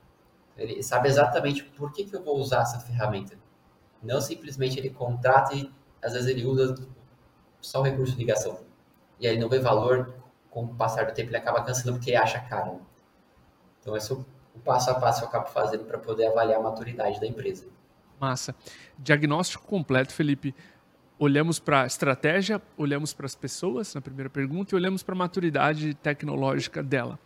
Ele 0.57 0.83
sabe 0.83 1.07
exatamente 1.07 1.63
por 1.63 1.91
que, 1.93 2.03
que 2.03 2.15
eu 2.15 2.23
vou 2.23 2.37
usar 2.37 2.61
essa 2.61 2.79
ferramenta. 2.79 3.37
Não 4.03 4.19
simplesmente 4.19 4.77
ele 4.77 4.89
contrata 4.89 5.55
e 5.55 5.71
às 6.01 6.13
vezes 6.13 6.27
ele 6.27 6.45
usa 6.45 6.75
só 7.61 7.79
o 7.79 7.83
recurso 7.83 8.13
de 8.13 8.19
ligação. 8.19 8.59
E 9.19 9.27
aí 9.27 9.39
não 9.39 9.47
vê 9.47 9.59
valor, 9.59 10.13
com 10.49 10.65
o 10.65 10.75
passar 10.75 11.05
do 11.05 11.13
tempo 11.13 11.29
ele 11.29 11.37
acaba 11.37 11.63
cancelando 11.63 11.99
porque 11.99 12.15
acha 12.15 12.39
caro. 12.39 12.81
Então 13.79 13.95
esse 13.95 14.11
é 14.11 14.15
o, 14.15 14.25
passo 14.63 14.91
a 14.91 14.95
passo 14.95 15.19
que 15.19 15.25
eu 15.25 15.29
acabo 15.29 15.47
fazendo 15.47 15.85
para 15.85 15.97
poder 15.97 16.27
avaliar 16.27 16.59
a 16.59 16.63
maturidade 16.63 17.19
da 17.19 17.25
empresa. 17.25 17.67
Massa. 18.21 18.55
Diagnóstico 18.99 19.65
completo, 19.65 20.13
Felipe. 20.13 20.53
Olhamos 21.17 21.57
para 21.57 21.81
a 21.81 21.87
estratégia, 21.87 22.61
olhamos 22.77 23.13
para 23.13 23.25
as 23.25 23.33
pessoas 23.33 23.93
na 23.95 24.01
primeira 24.01 24.29
pergunta 24.29 24.73
e 24.73 24.75
olhamos 24.75 25.01
para 25.01 25.15
a 25.15 25.17
maturidade 25.17 25.95
tecnológica 25.95 26.83
dela. 26.83 27.19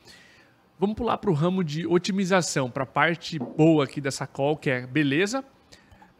Vamos 0.79 0.95
pular 0.95 1.17
para 1.17 1.29
o 1.29 1.33
ramo 1.33 1.63
de 1.63 1.85
otimização, 1.85 2.69
para 2.69 2.83
a 2.83 2.85
parte 2.85 3.37
boa 3.37 3.83
aqui 3.83 3.99
dessa 3.99 4.25
call, 4.25 4.55
que 4.57 4.69
é 4.69 4.87
beleza. 4.87 5.43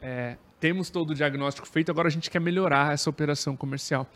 É, 0.02 0.38
temos 0.60 0.90
todo 0.90 1.12
o 1.12 1.16
diagnóstico 1.16 1.68
feito, 1.68 1.90
agora 1.90 2.08
a 2.10 2.12
gente 2.12 2.30
quer 2.30 2.40
melhorar 2.40 2.94
essa 2.94 3.10
operação 3.10 3.56
comercial. 3.56 4.08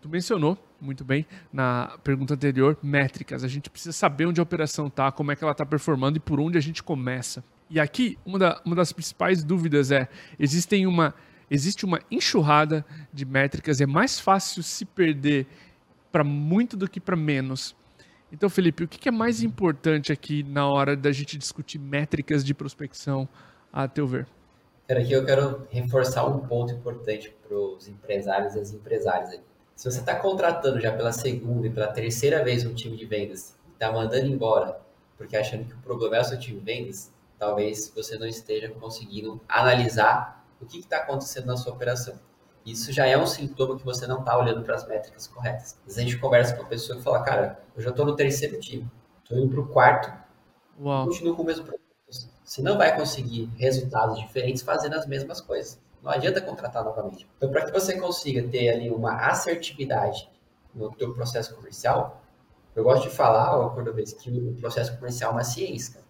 Tu 0.00 0.08
mencionou 0.08 0.58
muito 0.80 1.04
bem 1.04 1.26
na 1.52 1.96
pergunta 2.04 2.34
anterior 2.34 2.76
métricas. 2.82 3.42
A 3.42 3.48
gente 3.48 3.70
precisa 3.70 3.92
saber 3.92 4.26
onde 4.26 4.40
a 4.40 4.42
operação 4.42 4.86
está, 4.86 5.10
como 5.10 5.32
é 5.32 5.36
que 5.36 5.42
ela 5.42 5.52
está 5.52 5.66
performando 5.66 6.18
e 6.18 6.20
por 6.20 6.38
onde 6.38 6.56
a 6.58 6.60
gente 6.60 6.82
começa. 6.82 7.42
E 7.68 7.80
aqui 7.80 8.18
uma, 8.24 8.38
da, 8.38 8.60
uma 8.64 8.76
das 8.76 8.92
principais 8.92 9.42
dúvidas 9.42 9.90
é: 9.90 10.08
existem 10.38 10.86
uma 10.86 11.14
existe 11.48 11.84
uma 11.84 12.00
enxurrada 12.10 12.84
de 13.12 13.24
métricas, 13.24 13.80
é 13.80 13.86
mais 13.86 14.18
fácil 14.18 14.64
se 14.64 14.84
perder 14.84 15.46
para 16.10 16.24
muito 16.24 16.76
do 16.76 16.88
que 16.88 16.98
para 16.98 17.14
menos. 17.14 17.76
Então, 18.32 18.50
Felipe, 18.50 18.82
o 18.82 18.88
que 18.88 19.08
é 19.08 19.12
mais 19.12 19.44
importante 19.44 20.12
aqui 20.12 20.42
na 20.42 20.68
hora 20.68 20.96
da 20.96 21.12
gente 21.12 21.38
discutir 21.38 21.78
métricas 21.78 22.44
de 22.44 22.52
prospecção, 22.52 23.28
a 23.72 23.86
teu 23.86 24.08
ver? 24.08 24.26
Cara, 24.88 25.00
aqui 25.00 25.12
eu 25.12 25.24
quero 25.24 25.66
reforçar 25.70 26.26
um 26.26 26.40
ponto 26.40 26.72
importante 26.72 27.32
para 27.46 27.56
os 27.56 27.86
empresários 27.86 28.56
e 28.56 28.58
as 28.58 28.72
empresárias. 28.72 29.40
Se 29.76 29.88
você 29.88 30.00
está 30.00 30.16
contratando 30.16 30.80
já 30.80 30.90
pela 30.90 31.12
segunda 31.12 31.68
e 31.68 31.70
pela 31.70 31.86
terceira 31.86 32.42
vez 32.42 32.66
um 32.66 32.74
time 32.74 32.96
de 32.96 33.04
vendas 33.06 33.56
e 33.68 33.72
está 33.72 33.92
mandando 33.92 34.26
embora 34.26 34.84
porque 35.16 35.36
achando 35.36 35.64
que 35.64 35.74
o 35.74 35.78
problema 35.78 36.16
é 36.16 36.20
o 36.20 36.24
seu 36.24 36.38
time 36.38 36.60
de 36.60 36.64
vendas, 36.64 37.10
talvez 37.38 37.92
você 37.94 38.18
não 38.18 38.26
esteja 38.26 38.68
conseguindo 38.70 39.40
analisar 39.48 40.44
o 40.60 40.66
que 40.66 40.78
está 40.78 40.98
acontecendo 40.98 41.46
na 41.46 41.56
sua 41.56 41.72
operação. 41.72 42.18
Isso 42.64 42.92
já 42.92 43.06
é 43.06 43.16
um 43.16 43.26
sintoma 43.26 43.76
que 43.76 43.84
você 43.84 44.06
não 44.06 44.20
está 44.20 44.36
olhando 44.36 44.62
para 44.62 44.74
as 44.74 44.86
métricas 44.88 45.26
corretas. 45.28 45.78
Às 45.78 45.84
vezes 45.84 45.98
a 45.98 46.02
gente 46.02 46.18
conversa 46.18 46.54
com 46.54 46.62
uma 46.62 46.68
pessoa 46.68 46.98
que 46.98 47.04
fala, 47.04 47.22
cara, 47.22 47.60
eu 47.76 47.82
já 47.82 47.90
estou 47.90 48.04
no 48.04 48.16
terceiro 48.16 48.58
time, 48.58 48.90
estou 49.22 49.38
indo 49.38 49.48
para 49.48 49.60
o 49.60 49.68
quarto, 49.68 50.12
Uau. 50.80 51.04
continuo 51.04 51.36
com 51.36 51.42
o 51.42 51.46
mesmo 51.46 51.64
produto. 51.64 51.86
Você 52.42 52.62
não 52.62 52.78
vai 52.78 52.96
conseguir 52.96 53.50
resultados 53.56 54.18
diferentes 54.18 54.62
fazendo 54.62 54.94
as 54.94 55.06
mesmas 55.06 55.40
coisas. 55.40 55.80
Não 56.02 56.10
adianta 56.10 56.40
contratar 56.40 56.84
novamente. 56.84 57.28
Então, 57.36 57.50
para 57.50 57.64
que 57.64 57.72
você 57.72 57.98
consiga 57.98 58.46
ter 58.48 58.68
ali 58.68 58.90
uma 58.90 59.26
assertividade 59.26 60.30
no 60.72 60.90
teu 60.92 61.12
processo 61.12 61.54
comercial, 61.54 62.22
eu 62.74 62.84
gosto 62.84 63.08
de 63.08 63.10
falar, 63.10 63.70
toda 63.70 63.92
vez, 63.92 64.12
que 64.12 64.30
o 64.30 64.54
processo 64.60 64.94
comercial 64.96 65.32
é 65.32 65.34
uma 65.34 65.44
ciência. 65.44 66.00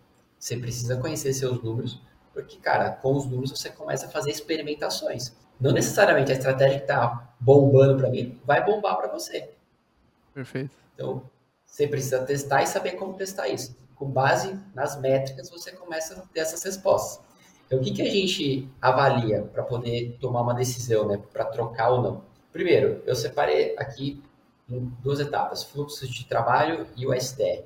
Você 0.46 0.56
precisa 0.56 0.96
conhecer 0.96 1.32
seus 1.32 1.60
números, 1.60 2.00
porque, 2.32 2.56
cara, 2.58 2.90
com 2.90 3.16
os 3.16 3.26
números 3.26 3.50
você 3.50 3.68
começa 3.68 4.06
a 4.06 4.08
fazer 4.08 4.30
experimentações. 4.30 5.34
Não 5.60 5.72
necessariamente 5.72 6.30
a 6.30 6.36
estratégia 6.36 6.78
que 6.78 6.84
está 6.84 7.34
bombando 7.40 7.96
para 7.96 8.08
mim 8.08 8.40
vai 8.44 8.64
bombar 8.64 8.96
para 8.96 9.08
você. 9.08 9.50
Perfeito. 10.32 10.70
Então, 10.94 11.28
você 11.64 11.88
precisa 11.88 12.24
testar 12.24 12.62
e 12.62 12.68
saber 12.68 12.92
como 12.92 13.14
testar 13.14 13.48
isso. 13.48 13.76
Com 13.96 14.08
base 14.08 14.56
nas 14.72 15.00
métricas, 15.00 15.50
você 15.50 15.72
começa 15.72 16.14
a 16.14 16.22
ter 16.32 16.38
essas 16.38 16.62
respostas. 16.62 17.20
Então, 17.66 17.80
o 17.80 17.82
que, 17.82 17.90
que 17.90 18.02
a 18.02 18.08
gente 18.08 18.70
avalia 18.80 19.42
para 19.52 19.64
poder 19.64 20.16
tomar 20.20 20.42
uma 20.42 20.54
decisão, 20.54 21.08
né, 21.08 21.20
para 21.32 21.46
trocar 21.46 21.90
ou 21.90 22.02
não? 22.02 22.24
Primeiro, 22.52 23.02
eu 23.04 23.16
separei 23.16 23.74
aqui 23.76 24.22
em 24.70 24.92
duas 25.02 25.18
etapas: 25.18 25.64
fluxos 25.64 26.08
de 26.08 26.24
trabalho 26.24 26.86
e 26.96 27.04
o 27.04 27.12
SDR. 27.12 27.64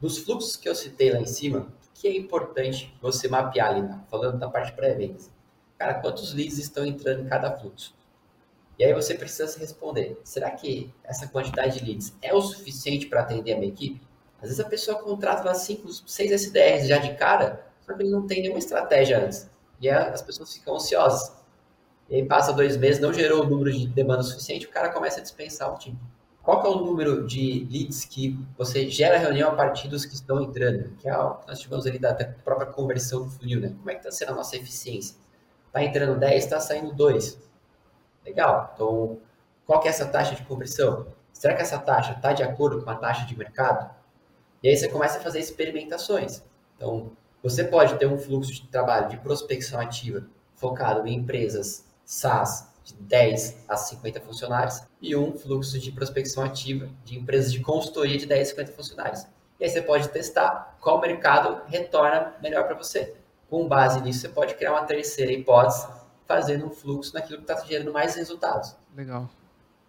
Dos 0.00 0.18
fluxos 0.18 0.54
que 0.54 0.68
eu 0.68 0.74
citei 0.76 1.10
lá 1.10 1.18
em 1.18 1.26
cima, 1.26 1.66
que 1.92 2.06
é 2.06 2.16
importante 2.16 2.96
você 3.02 3.26
mapear 3.26 3.70
ali, 3.70 3.82
né? 3.82 4.00
falando 4.08 4.38
da 4.38 4.48
parte 4.48 4.72
pré-vendas. 4.72 5.28
Cara, 5.76 5.94
quantos 5.94 6.32
leads 6.32 6.56
estão 6.56 6.86
entrando 6.86 7.22
em 7.22 7.26
cada 7.26 7.50
fluxo? 7.50 7.92
E 8.78 8.84
aí 8.84 8.94
você 8.94 9.14
precisa 9.14 9.48
se 9.48 9.58
responder, 9.58 10.20
será 10.22 10.52
que 10.52 10.94
essa 11.02 11.26
quantidade 11.26 11.80
de 11.80 11.84
leads 11.84 12.14
é 12.22 12.32
o 12.32 12.40
suficiente 12.40 13.06
para 13.06 13.22
atender 13.22 13.54
a 13.54 13.58
minha 13.58 13.72
equipe? 13.72 14.00
Às 14.36 14.50
vezes 14.50 14.60
a 14.60 14.68
pessoa 14.68 15.02
contrata 15.02 15.42
lá 15.42 15.54
5, 15.54 15.88
6 16.08 16.30
SDRs 16.30 16.86
já 16.86 16.98
de 16.98 17.14
cara, 17.16 17.66
só 17.80 17.92
que 17.92 18.02
ele 18.02 18.10
não 18.10 18.24
tem 18.24 18.42
nenhuma 18.42 18.60
estratégia 18.60 19.18
antes. 19.18 19.50
E 19.80 19.90
as 19.90 20.22
pessoas 20.22 20.54
ficam 20.54 20.76
ansiosas. 20.76 21.32
E 22.08 22.14
aí 22.14 22.24
passa 22.24 22.52
dois 22.52 22.76
meses, 22.76 23.00
não 23.00 23.12
gerou 23.12 23.42
o 23.42 23.48
número 23.48 23.72
de 23.72 23.88
demanda 23.88 24.22
suficiente, 24.22 24.66
o 24.66 24.70
cara 24.70 24.90
começa 24.90 25.18
a 25.18 25.22
dispensar 25.22 25.74
o 25.74 25.76
time 25.76 25.98
qual 26.48 26.64
é 26.64 26.68
o 26.70 26.76
número 26.82 27.26
de 27.26 27.68
leads 27.70 28.06
que 28.06 28.34
você 28.56 28.88
gera 28.88 29.18
reunião 29.18 29.50
a 29.50 29.54
partir 29.54 29.86
dos 29.86 30.06
que 30.06 30.14
estão 30.14 30.40
entrando? 30.40 30.96
Que 30.96 31.06
é 31.06 31.14
o 31.14 31.34
que 31.34 31.46
nós 31.46 31.58
tivemos 31.58 31.86
ali 31.86 31.98
da, 31.98 32.12
da 32.12 32.24
própria 32.24 32.66
conversão 32.66 33.24
do 33.24 33.28
funil, 33.28 33.60
né? 33.60 33.74
Como 33.76 33.90
é 33.90 33.92
que 33.92 34.00
está 34.00 34.10
sendo 34.10 34.32
a 34.32 34.36
nossa 34.36 34.56
eficiência? 34.56 35.14
Está 35.66 35.84
entrando 35.84 36.18
10, 36.18 36.42
está 36.42 36.58
saindo 36.58 36.94
2. 36.94 37.38
Legal. 38.24 38.72
Então, 38.74 39.18
qual 39.66 39.78
que 39.78 39.88
é 39.88 39.90
essa 39.90 40.06
taxa 40.06 40.34
de 40.36 40.42
conversão? 40.44 41.08
Será 41.34 41.54
que 41.54 41.60
essa 41.60 41.78
taxa 41.78 42.12
está 42.12 42.32
de 42.32 42.42
acordo 42.42 42.82
com 42.82 42.88
a 42.88 42.94
taxa 42.94 43.26
de 43.26 43.36
mercado? 43.36 43.94
E 44.62 44.70
aí 44.70 44.74
você 44.74 44.88
começa 44.88 45.18
a 45.18 45.20
fazer 45.20 45.40
experimentações. 45.40 46.42
Então, 46.78 47.12
você 47.42 47.62
pode 47.62 47.98
ter 47.98 48.06
um 48.06 48.16
fluxo 48.16 48.54
de 48.54 48.66
trabalho 48.68 49.10
de 49.10 49.18
prospecção 49.18 49.78
ativa 49.78 50.26
focado 50.54 51.06
em 51.06 51.14
empresas 51.14 51.84
SaaS 52.06 52.67
de 52.88 53.02
10 53.02 53.64
a 53.68 53.76
50 53.76 54.20
funcionários 54.20 54.82
e 55.00 55.14
um 55.14 55.36
fluxo 55.36 55.78
de 55.78 55.92
prospecção 55.92 56.42
ativa 56.42 56.88
de 57.04 57.18
empresas 57.18 57.52
de 57.52 57.60
consultoria 57.60 58.16
de 58.16 58.26
10 58.26 58.48
a 58.48 58.50
50 58.50 58.72
funcionários. 58.72 59.26
E 59.60 59.64
aí 59.64 59.70
você 59.70 59.82
pode 59.82 60.08
testar 60.08 60.76
qual 60.80 61.00
mercado 61.00 61.62
retorna 61.66 62.34
melhor 62.40 62.64
para 62.64 62.76
você. 62.76 63.14
Com 63.50 63.66
base 63.66 64.00
nisso, 64.00 64.20
você 64.20 64.28
pode 64.28 64.54
criar 64.54 64.72
uma 64.72 64.84
terceira 64.84 65.32
hipótese, 65.32 65.86
fazendo 66.26 66.66
um 66.66 66.70
fluxo 66.70 67.14
naquilo 67.14 67.42
que 67.42 67.50
está 67.50 67.64
gerando 67.64 67.92
mais 67.92 68.14
resultados. 68.14 68.76
Legal. 68.94 69.28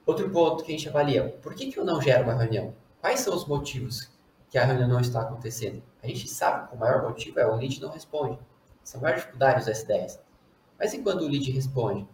Outro 0.06 0.30
ponto 0.30 0.64
que 0.64 0.74
a 0.74 0.78
gente 0.78 0.90
avalia, 0.90 1.38
por 1.42 1.54
que, 1.54 1.72
que 1.72 1.78
eu 1.78 1.86
não 1.86 2.02
gero 2.02 2.24
uma 2.24 2.34
reunião? 2.34 2.74
Quais 3.00 3.20
são 3.20 3.36
os 3.36 3.46
motivos 3.46 4.10
que 4.50 4.58
a 4.58 4.66
reunião 4.66 4.88
não 4.88 5.00
está 5.00 5.22
acontecendo? 5.22 5.84
A 6.02 6.08
gente 6.08 6.28
sabe 6.28 6.68
que 6.68 6.76
o 6.76 6.80
maior 6.80 7.04
motivo 7.04 7.40
é 7.40 7.46
o 7.46 7.56
lead 7.56 7.80
não 7.82 7.90
responde. 7.90 8.40
Essa 8.84 8.98
é 8.98 9.00
a 9.00 9.02
maior 9.04 9.16
dificuldade 9.16 9.66
dos 9.66 9.68
S10. 9.68 10.20
Mas 10.80 10.94
e 10.94 11.00
quando 11.00 11.22
o 11.22 11.28
lead 11.28 11.52
responde? 11.52 12.08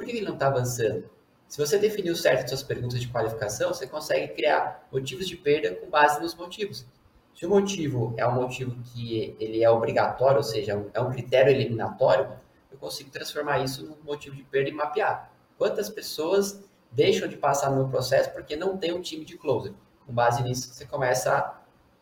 Por 0.00 0.06
que 0.06 0.12
ele 0.12 0.24
não 0.24 0.32
está 0.32 0.46
avançando? 0.46 1.04
Se 1.46 1.58
você 1.58 1.76
definiu 1.76 2.16
certo 2.16 2.48
suas 2.48 2.62
perguntas 2.62 2.98
de 2.98 3.08
qualificação, 3.08 3.68
você 3.68 3.86
consegue 3.86 4.32
criar 4.32 4.88
motivos 4.90 5.28
de 5.28 5.36
perda 5.36 5.74
com 5.74 5.90
base 5.90 6.18
nos 6.22 6.34
motivos. 6.34 6.86
Se 7.34 7.44
o 7.44 7.50
motivo 7.50 8.14
é 8.16 8.26
um 8.26 8.32
motivo 8.32 8.74
que 8.82 9.36
ele 9.38 9.62
é 9.62 9.68
obrigatório, 9.68 10.38
ou 10.38 10.42
seja, 10.42 10.82
é 10.94 11.00
um 11.02 11.10
critério 11.10 11.52
eliminatório, 11.52 12.32
eu 12.72 12.78
consigo 12.78 13.10
transformar 13.10 13.58
isso 13.58 13.84
num 13.84 13.96
motivo 14.02 14.34
de 14.34 14.42
perda 14.42 14.70
e 14.70 14.72
mapear. 14.72 15.30
Quantas 15.58 15.90
pessoas 15.90 16.64
deixam 16.90 17.28
de 17.28 17.36
passar 17.36 17.68
no 17.68 17.76
meu 17.76 17.88
processo 17.88 18.30
porque 18.30 18.56
não 18.56 18.78
tem 18.78 18.94
um 18.94 19.02
time 19.02 19.22
de 19.22 19.36
closer? 19.36 19.74
Com 20.06 20.14
base 20.14 20.42
nisso, 20.42 20.72
você 20.72 20.86
começa 20.86 21.36
a 21.36 21.60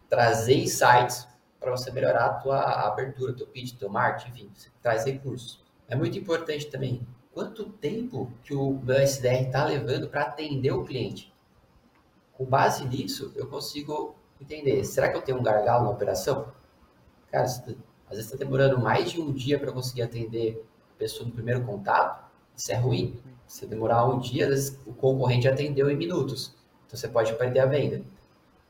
trazer 0.09 0.55
insights 0.55 1.27
para 1.59 1.73
você 1.73 1.91
melhorar 1.91 2.27
a 2.27 2.35
tua 2.35 2.61
abertura, 2.87 3.33
teu 3.33 3.49
pitch, 3.49 3.77
teu 3.77 3.89
marketing, 3.89 4.31
enfim, 4.31 4.51
você 4.55 4.71
traz 4.81 5.05
recursos. 5.05 5.65
É 5.89 5.97
muito 5.97 6.17
importante 6.17 6.67
também 6.67 7.05
quanto 7.39 7.67
tempo 7.67 8.33
que 8.43 8.53
o 8.53 8.81
meu 8.83 8.97
SDR 8.97 9.47
está 9.47 9.65
levando 9.65 10.09
para 10.09 10.23
atender 10.23 10.73
o 10.73 10.85
cliente. 10.85 11.33
Com 12.33 12.45
base 12.45 12.85
nisso, 12.85 13.33
eu 13.37 13.47
consigo 13.47 14.17
entender, 14.41 14.83
será 14.83 15.09
que 15.09 15.17
eu 15.17 15.23
tenho 15.23 15.39
um 15.39 15.43
gargalo 15.43 15.85
na 15.85 15.91
operação? 15.91 16.53
Cara, 17.31 17.45
às 17.45 17.65
vezes 17.65 18.25
está 18.25 18.37
demorando 18.37 18.81
mais 18.81 19.13
de 19.13 19.21
um 19.21 19.33
dia 19.33 19.57
para 19.57 19.71
conseguir 19.71 20.03
atender 20.03 20.67
a 20.97 20.99
pessoa 20.99 21.29
no 21.29 21.33
primeiro 21.33 21.65
contato, 21.65 22.29
isso 22.57 22.73
é 22.73 22.75
ruim. 22.75 23.23
Se 23.47 23.65
demorar 23.67 24.05
um 24.05 24.19
dia, 24.19 24.47
às 24.47 24.51
vezes 24.51 24.81
o 24.85 24.93
concorrente 24.93 25.47
atendeu 25.47 25.89
em 25.89 25.97
minutos. 25.97 26.57
Então 26.89 26.99
você 26.99 27.07
pode 27.07 27.33
perder 27.35 27.61
a 27.61 27.67
venda. 27.67 28.03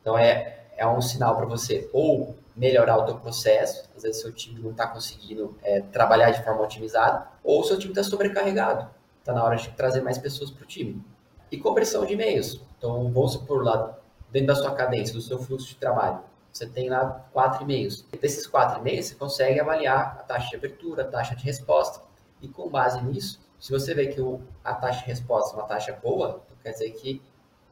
Então 0.03 0.19
é, 0.19 0.67
é 0.77 0.87
um 0.87 1.01
sinal 1.01 1.35
para 1.37 1.47
você 1.47 1.89
ou 1.91 2.37
melhorar 2.55 2.99
o 2.99 3.07
teu 3.07 3.15
processo, 3.15 3.89
às 3.97 4.03
vezes 4.03 4.21
seu 4.21 4.33
time 4.33 4.61
não 4.61 4.73
está 4.73 4.87
conseguindo 4.89 5.57
é, 5.63 5.81
trabalhar 5.81 6.33
de 6.33 6.43
forma 6.43 6.63
otimizada, 6.63 7.29
ou 7.49 7.65
seu 7.65 7.79
time 7.79 7.93
está 7.93 8.03
sobrecarregado, 8.03 8.91
está 9.21 9.33
na 9.33 9.43
hora 9.43 9.57
de 9.57 9.71
trazer 9.71 10.03
mais 10.03 10.19
pessoas 10.19 10.51
para 10.51 10.65
o 10.65 10.67
time. 10.67 11.03
E 11.51 11.57
conversão 11.57 12.05
de 12.05 12.13
e-mails. 12.13 12.61
Então, 12.77 13.11
vamos 13.11 13.33
supor 13.33 13.65
lá, 13.65 13.99
dentro 14.31 14.49
da 14.49 14.55
sua 14.55 14.75
cadência, 14.75 15.15
do 15.15 15.23
seu 15.23 15.39
fluxo 15.39 15.67
de 15.67 15.77
trabalho, 15.77 16.21
você 16.53 16.67
tem 16.67 16.91
lá 16.91 17.27
quatro 17.33 17.63
e-mails. 17.63 18.05
Desses 18.21 18.47
quatro 18.47 18.81
e-mails, 18.81 19.07
você 19.07 19.15
consegue 19.15 19.59
avaliar 19.59 20.19
a 20.21 20.23
taxa 20.25 20.51
de 20.51 20.57
abertura, 20.57 21.05
a 21.05 21.07
taxa 21.07 21.35
de 21.35 21.43
resposta. 21.43 22.03
E 22.43 22.49
com 22.49 22.69
base 22.69 23.03
nisso, 23.03 23.41
se 23.59 23.73
você 23.73 23.95
vê 23.95 24.09
que 24.09 24.21
a 24.63 24.75
taxa 24.75 25.01
de 25.01 25.07
resposta 25.07 25.57
é 25.57 25.59
uma 25.59 25.67
taxa 25.67 25.99
boa, 26.03 26.43
então 26.45 26.57
quer 26.63 26.73
dizer 26.73 26.91
que 26.91 27.23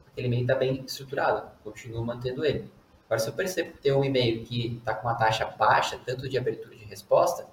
aquele 0.07 0.25
e-mail 0.25 0.41
está 0.41 0.55
bem 0.55 0.83
estruturado, 0.87 1.51
continua 1.63 2.03
mantendo 2.03 2.43
ele. 2.43 2.67
Agora, 3.05 3.19
se 3.19 3.29
eu 3.29 3.33
percebo 3.33 3.73
que 3.73 3.77
tem 3.77 3.93
um 3.93 4.03
e-mail 4.03 4.43
que 4.43 4.77
está 4.77 4.95
com 4.95 5.07
uma 5.07 5.13
taxa 5.13 5.45
baixa, 5.45 5.99
tanto 6.03 6.27
de 6.27 6.35
abertura 6.35 6.75
de 6.75 6.85
resposta, 6.85 7.45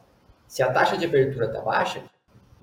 se 0.48 0.62
a 0.62 0.72
taxa 0.72 0.96
de 0.96 1.04
abertura 1.04 1.46
está 1.46 1.60
baixa, 1.60 2.02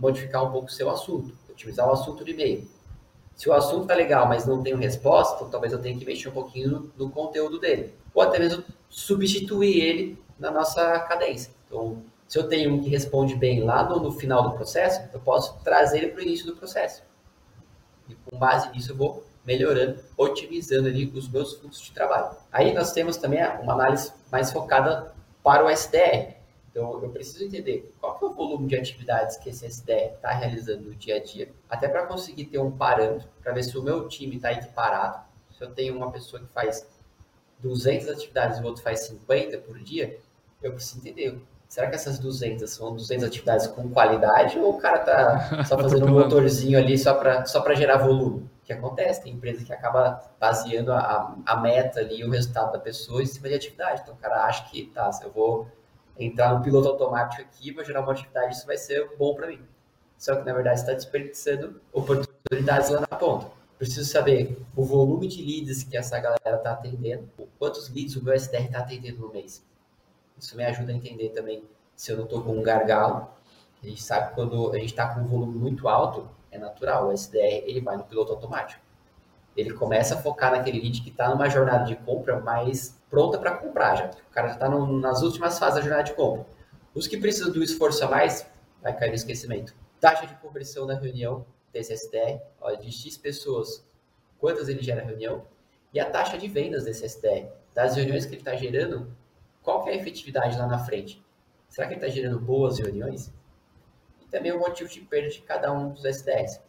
modificar 0.02 0.44
um 0.44 0.52
pouco 0.52 0.68
o 0.68 0.72
seu 0.72 0.90
assunto. 0.90 1.34
Otimizar 1.50 1.88
o 1.88 1.92
assunto 1.92 2.24
do 2.24 2.30
e-mail. 2.30 2.68
Se 3.36 3.48
o 3.48 3.54
assunto 3.54 3.86
tá 3.86 3.94
legal, 3.94 4.28
mas 4.28 4.46
não 4.46 4.62
tenho 4.62 4.78
resposta, 4.78 5.46
talvez 5.46 5.72
eu 5.72 5.80
tenha 5.80 5.98
que 5.98 6.06
mexer 6.06 6.30
um 6.30 6.34
pouquinho 6.34 6.70
no, 6.70 6.92
no 7.06 7.12
conteúdo 7.12 7.60
dele. 7.60 7.94
Ou 8.14 8.22
até 8.22 8.40
mesmo 8.40 8.64
substituir 8.90 9.80
ele 9.80 10.20
na 10.38 10.52
nossa 10.52 11.00
cadência. 11.02 11.54
Então, 11.68 12.04
se 12.28 12.38
eu 12.38 12.48
tenho 12.48 12.74
um 12.74 12.82
que 12.82 12.90
responde 12.90 13.36
bem 13.36 13.64
lá 13.64 13.84
no, 13.84 14.00
no 14.00 14.12
final 14.12 14.44
do 14.44 14.56
processo, 14.56 15.02
eu 15.14 15.20
posso 15.20 15.60
trazer 15.64 16.00
ele 16.00 16.08
para 16.08 16.20
o 16.20 16.24
início 16.24 16.46
do 16.46 16.56
processo. 16.56 17.04
E 18.10 18.16
com 18.16 18.38
base 18.38 18.72
nisso 18.72 18.92
eu 18.92 18.96
vou 18.98 19.24
melhorando, 19.46 20.00
otimizando 20.18 20.88
ali 20.88 21.06
os 21.16 21.28
meus 21.30 21.54
fluxos 21.54 21.84
de 21.84 21.92
trabalho. 21.92 22.36
Aí 22.52 22.74
nós 22.74 22.92
temos 22.92 23.18
também 23.18 23.40
uma 23.62 23.74
análise 23.74 24.12
mais 24.32 24.52
focada 24.52 25.14
para 25.44 25.66
o 25.66 25.70
SDR. 25.70 26.41
Então, 26.72 27.04
eu 27.04 27.10
preciso 27.10 27.44
entender 27.44 27.94
qual 28.00 28.18
é 28.22 28.26
o 28.26 28.34
volume 28.34 28.68
de 28.68 28.78
atividades 28.78 29.36
que 29.38 29.50
esse 29.50 29.66
SDR 29.66 30.14
está 30.16 30.32
realizando 30.32 30.86
no 30.86 30.96
dia 30.96 31.18
a 31.18 31.20
dia, 31.24 31.52
até 31.70 31.88
para 31.90 32.06
conseguir 32.06 32.46
ter 32.46 32.60
um 32.60 32.72
parâmetro, 32.72 33.28
para 33.44 33.52
ver 33.52 33.64
se 33.64 33.78
o 33.78 33.84
meu 33.84 34.08
time 34.08 34.38
está 34.38 34.54
equiparado. 34.54 35.22
Se 35.52 35.62
eu 35.62 35.72
tenho 35.72 35.96
uma 35.96 36.12
pessoa 36.12 36.42
que 36.42 36.48
faz 36.54 36.88
200 37.60 38.08
atividades 38.08 38.58
e 38.58 38.62
o 38.62 38.66
outro 38.66 38.82
faz 38.82 39.02
50 39.02 39.58
por 39.60 39.78
dia, 39.80 40.18
eu 40.64 40.72
preciso 40.72 41.00
entender. 41.00 41.42
Será 41.68 41.90
que 41.90 41.96
essas 41.96 42.20
200 42.20 42.70
são 42.70 42.96
200 42.96 43.26
atividades 43.26 43.68
com 43.68 43.90
qualidade 43.90 44.58
ou 44.58 44.76
o 44.76 44.78
cara 44.78 45.00
tá 45.00 45.64
só 45.68 45.78
fazendo 45.78 46.06
um 46.06 46.20
motorzinho 46.20 46.78
ali 46.78 46.98
só 46.98 47.14
para 47.14 47.46
só 47.46 47.64
gerar 47.74 47.98
volume? 47.98 48.50
O 48.62 48.66
que 48.66 48.74
acontece? 48.74 49.24
Tem 49.24 49.34
empresa 49.34 49.64
que 49.64 49.74
acaba 49.74 50.22
baseando 50.40 50.92
a, 50.94 51.36
a 51.46 51.56
meta 51.58 52.00
ali, 52.00 52.24
o 52.24 52.30
resultado 52.30 52.72
da 52.72 52.80
pessoa 52.80 53.22
em 53.22 53.26
cima 53.26 53.50
de 53.50 53.56
atividade. 53.56 54.02
Então 54.02 54.14
o 54.14 54.18
cara 54.18 54.46
acha 54.46 54.70
que, 54.70 54.86
tá, 54.88 55.12
se 55.12 55.24
eu 55.24 55.32
vou 55.32 55.68
entrar 56.24 56.54
no 56.54 56.64
piloto 56.64 56.88
automático 56.88 57.42
aqui, 57.42 57.72
vou 57.72 57.84
gerar 57.84 58.02
uma 58.02 58.12
atividade, 58.12 58.56
isso 58.56 58.66
vai 58.66 58.78
ser 58.78 59.16
bom 59.18 59.34
para 59.34 59.48
mim. 59.48 59.60
Só 60.18 60.36
que 60.36 60.46
na 60.46 60.54
verdade 60.54 60.80
está 60.80 60.94
desperdiçando 60.94 61.82
oportunidades 61.92 62.90
lá 62.90 63.02
na 63.02 63.08
ponta. 63.08 63.48
Preciso 63.78 64.08
saber 64.08 64.62
o 64.76 64.86
volume 64.86 65.28
de 65.28 65.42
leads 65.42 65.84
que 65.84 65.98
essa 65.98 66.20
galera 66.20 66.58
está 66.58 66.74
atendendo, 66.74 67.28
quantos 67.58 67.90
leads 67.90 68.16
o 68.16 68.24
meu 68.24 68.36
SDR 68.36 68.66
está 68.66 68.80
atendendo 68.80 69.22
no 69.22 69.34
mês. 69.34 69.66
Isso 70.38 70.56
me 70.56 70.64
ajuda 70.64 70.92
a 70.92 70.96
entender 70.96 71.30
também 71.30 71.64
se 71.96 72.12
eu 72.12 72.18
não 72.18 72.26
estou 72.26 72.44
com 72.44 72.58
um 72.58 72.62
gargalo. 72.62 73.28
A 73.82 73.88
gente 73.88 74.04
sabe 74.04 74.30
que 74.30 74.36
quando 74.36 74.72
a 74.72 74.78
gente 74.78 74.92
está 74.92 75.12
com 75.12 75.22
um 75.22 75.28
volume 75.28 75.58
muito 75.58 75.88
alto, 75.88 76.30
é 76.52 76.60
natural, 76.60 77.08
o 77.08 77.12
SDR 77.12 77.64
ele 77.66 77.82
vai 77.82 77.98
no 77.98 78.04
piloto 78.04 78.34
automático. 78.34 78.82
Ele 79.58 79.74
começa 79.74 80.14
a 80.14 80.18
focar 80.22 80.52
naquele 80.52 80.80
lead 80.80 81.02
que 81.02 81.10
está 81.10 81.30
numa 81.30 81.50
jornada 81.50 81.86
de 81.86 81.96
compra 81.96 82.40
mais 82.40 83.01
pronta 83.12 83.38
para 83.38 83.58
comprar 83.58 83.96
já. 83.96 84.06
O 84.10 84.32
cara 84.32 84.48
já 84.48 84.54
está 84.54 84.70
nas 84.70 85.22
últimas 85.22 85.60
fases 85.60 85.76
da 85.76 85.82
jornada 85.82 86.04
de 86.04 86.14
compra. 86.14 86.46
Os 86.96 87.08
que 87.08 87.18
precisam 87.18 87.52
do 87.52 87.62
esforço 87.62 88.04
a 88.06 88.08
mais, 88.08 88.50
vai 88.82 88.98
cair 88.98 89.10
no 89.10 89.16
esquecimento. 89.16 89.76
Taxa 90.00 90.26
de 90.26 90.34
conversão 90.36 90.86
na 90.86 90.96
reunião 90.96 91.46
desse 91.72 91.94
SDR, 91.94 92.42
olha, 92.60 92.78
de 92.78 92.92
X 92.92 93.18
pessoas, 93.18 93.86
quantas 94.40 94.70
ele 94.70 94.82
gera 94.82 95.04
reunião, 95.04 95.46
e 95.94 96.00
a 96.00 96.10
taxa 96.10 96.38
de 96.38 96.48
vendas 96.48 96.86
desse 96.86 97.06
SDR, 97.06 97.48
das 97.74 97.96
reuniões 97.96 98.26
que 98.26 98.34
ele 98.34 98.42
está 98.42 98.56
gerando, 98.56 99.14
qual 99.62 99.84
que 99.84 99.90
é 99.90 99.94
a 99.94 99.96
efetividade 99.98 100.58
lá 100.58 100.66
na 100.66 100.80
frente? 100.80 101.24
Será 101.68 101.88
que 101.88 101.94
ele 101.94 102.02
está 102.02 102.14
gerando 102.14 102.40
boas 102.40 102.80
reuniões? 102.80 103.32
E 104.22 104.26
também 104.26 104.52
o 104.54 104.60
motivo 104.60 104.90
de 104.90 105.02
perda 105.02 105.30
de 105.30 105.42
cada 105.42 105.72
um 105.72 105.90
dos 105.90 106.04
SDRs. 106.06 106.60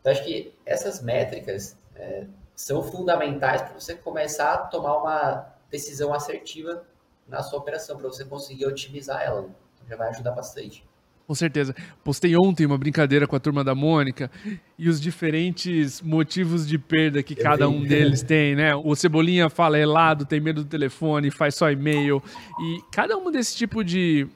Então, 0.00 0.12
acho 0.12 0.24
que 0.24 0.54
essas 0.66 1.00
métricas 1.00 1.78
é, 1.94 2.26
são 2.54 2.82
fundamentais 2.82 3.62
para 3.62 3.72
você 3.72 3.94
começar 3.94 4.52
a 4.52 4.58
tomar 4.58 4.98
uma 4.98 5.53
decisão 5.74 6.14
assertiva 6.14 6.84
na 7.28 7.42
sua 7.42 7.58
operação, 7.58 7.96
para 7.96 8.08
você 8.08 8.24
conseguir 8.24 8.66
otimizar 8.66 9.20
ela. 9.22 9.40
Então, 9.40 9.88
já 9.88 9.96
vai 9.96 10.08
ajudar 10.10 10.30
bastante. 10.30 10.84
Com 11.26 11.34
certeza. 11.34 11.74
Postei 12.04 12.36
ontem 12.36 12.66
uma 12.66 12.76
brincadeira 12.76 13.26
com 13.26 13.34
a 13.34 13.40
turma 13.40 13.64
da 13.64 13.74
Mônica 13.74 14.30
e 14.78 14.90
os 14.90 15.00
diferentes 15.00 16.02
motivos 16.02 16.68
de 16.68 16.78
perda 16.78 17.22
que 17.22 17.32
Eu 17.32 17.42
cada 17.42 17.66
vi. 17.66 17.74
um 17.74 17.82
deles 17.82 18.22
tem, 18.22 18.54
né? 18.54 18.74
O 18.76 18.94
Cebolinha 18.94 19.48
fala 19.48 19.78
helado, 19.78 20.26
tem 20.26 20.38
medo 20.38 20.62
do 20.62 20.68
telefone, 20.68 21.30
faz 21.30 21.54
só 21.54 21.70
e-mail. 21.70 22.22
E 22.60 22.80
cada 22.92 23.16
um 23.16 23.30
desse 23.32 23.56
tipo 23.56 23.82
de, 23.82 24.28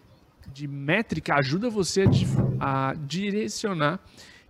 de 0.52 0.66
métrica 0.66 1.34
ajuda 1.34 1.68
você 1.68 2.04
a, 2.58 2.88
a 2.90 2.94
direcionar 2.94 4.00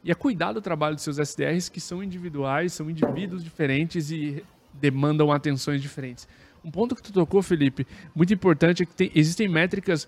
e 0.04 0.12
a 0.12 0.14
cuidar 0.14 0.52
do 0.52 0.62
trabalho 0.62 0.94
dos 0.94 1.02
seus 1.02 1.18
SDRs, 1.18 1.68
que 1.68 1.80
são 1.80 2.04
individuais, 2.04 2.72
são 2.72 2.88
indivíduos 2.88 3.42
diferentes 3.42 4.12
e 4.12 4.44
demandam 4.72 5.32
atenções 5.32 5.82
diferentes. 5.82 6.28
Um 6.68 6.70
ponto 6.70 6.94
que 6.94 7.02
tu 7.02 7.14
tocou, 7.14 7.42
Felipe, 7.42 7.86
muito 8.14 8.34
importante 8.34 8.82
é 8.82 8.86
que 8.86 8.94
tem, 8.94 9.10
existem 9.14 9.48
métricas 9.48 10.06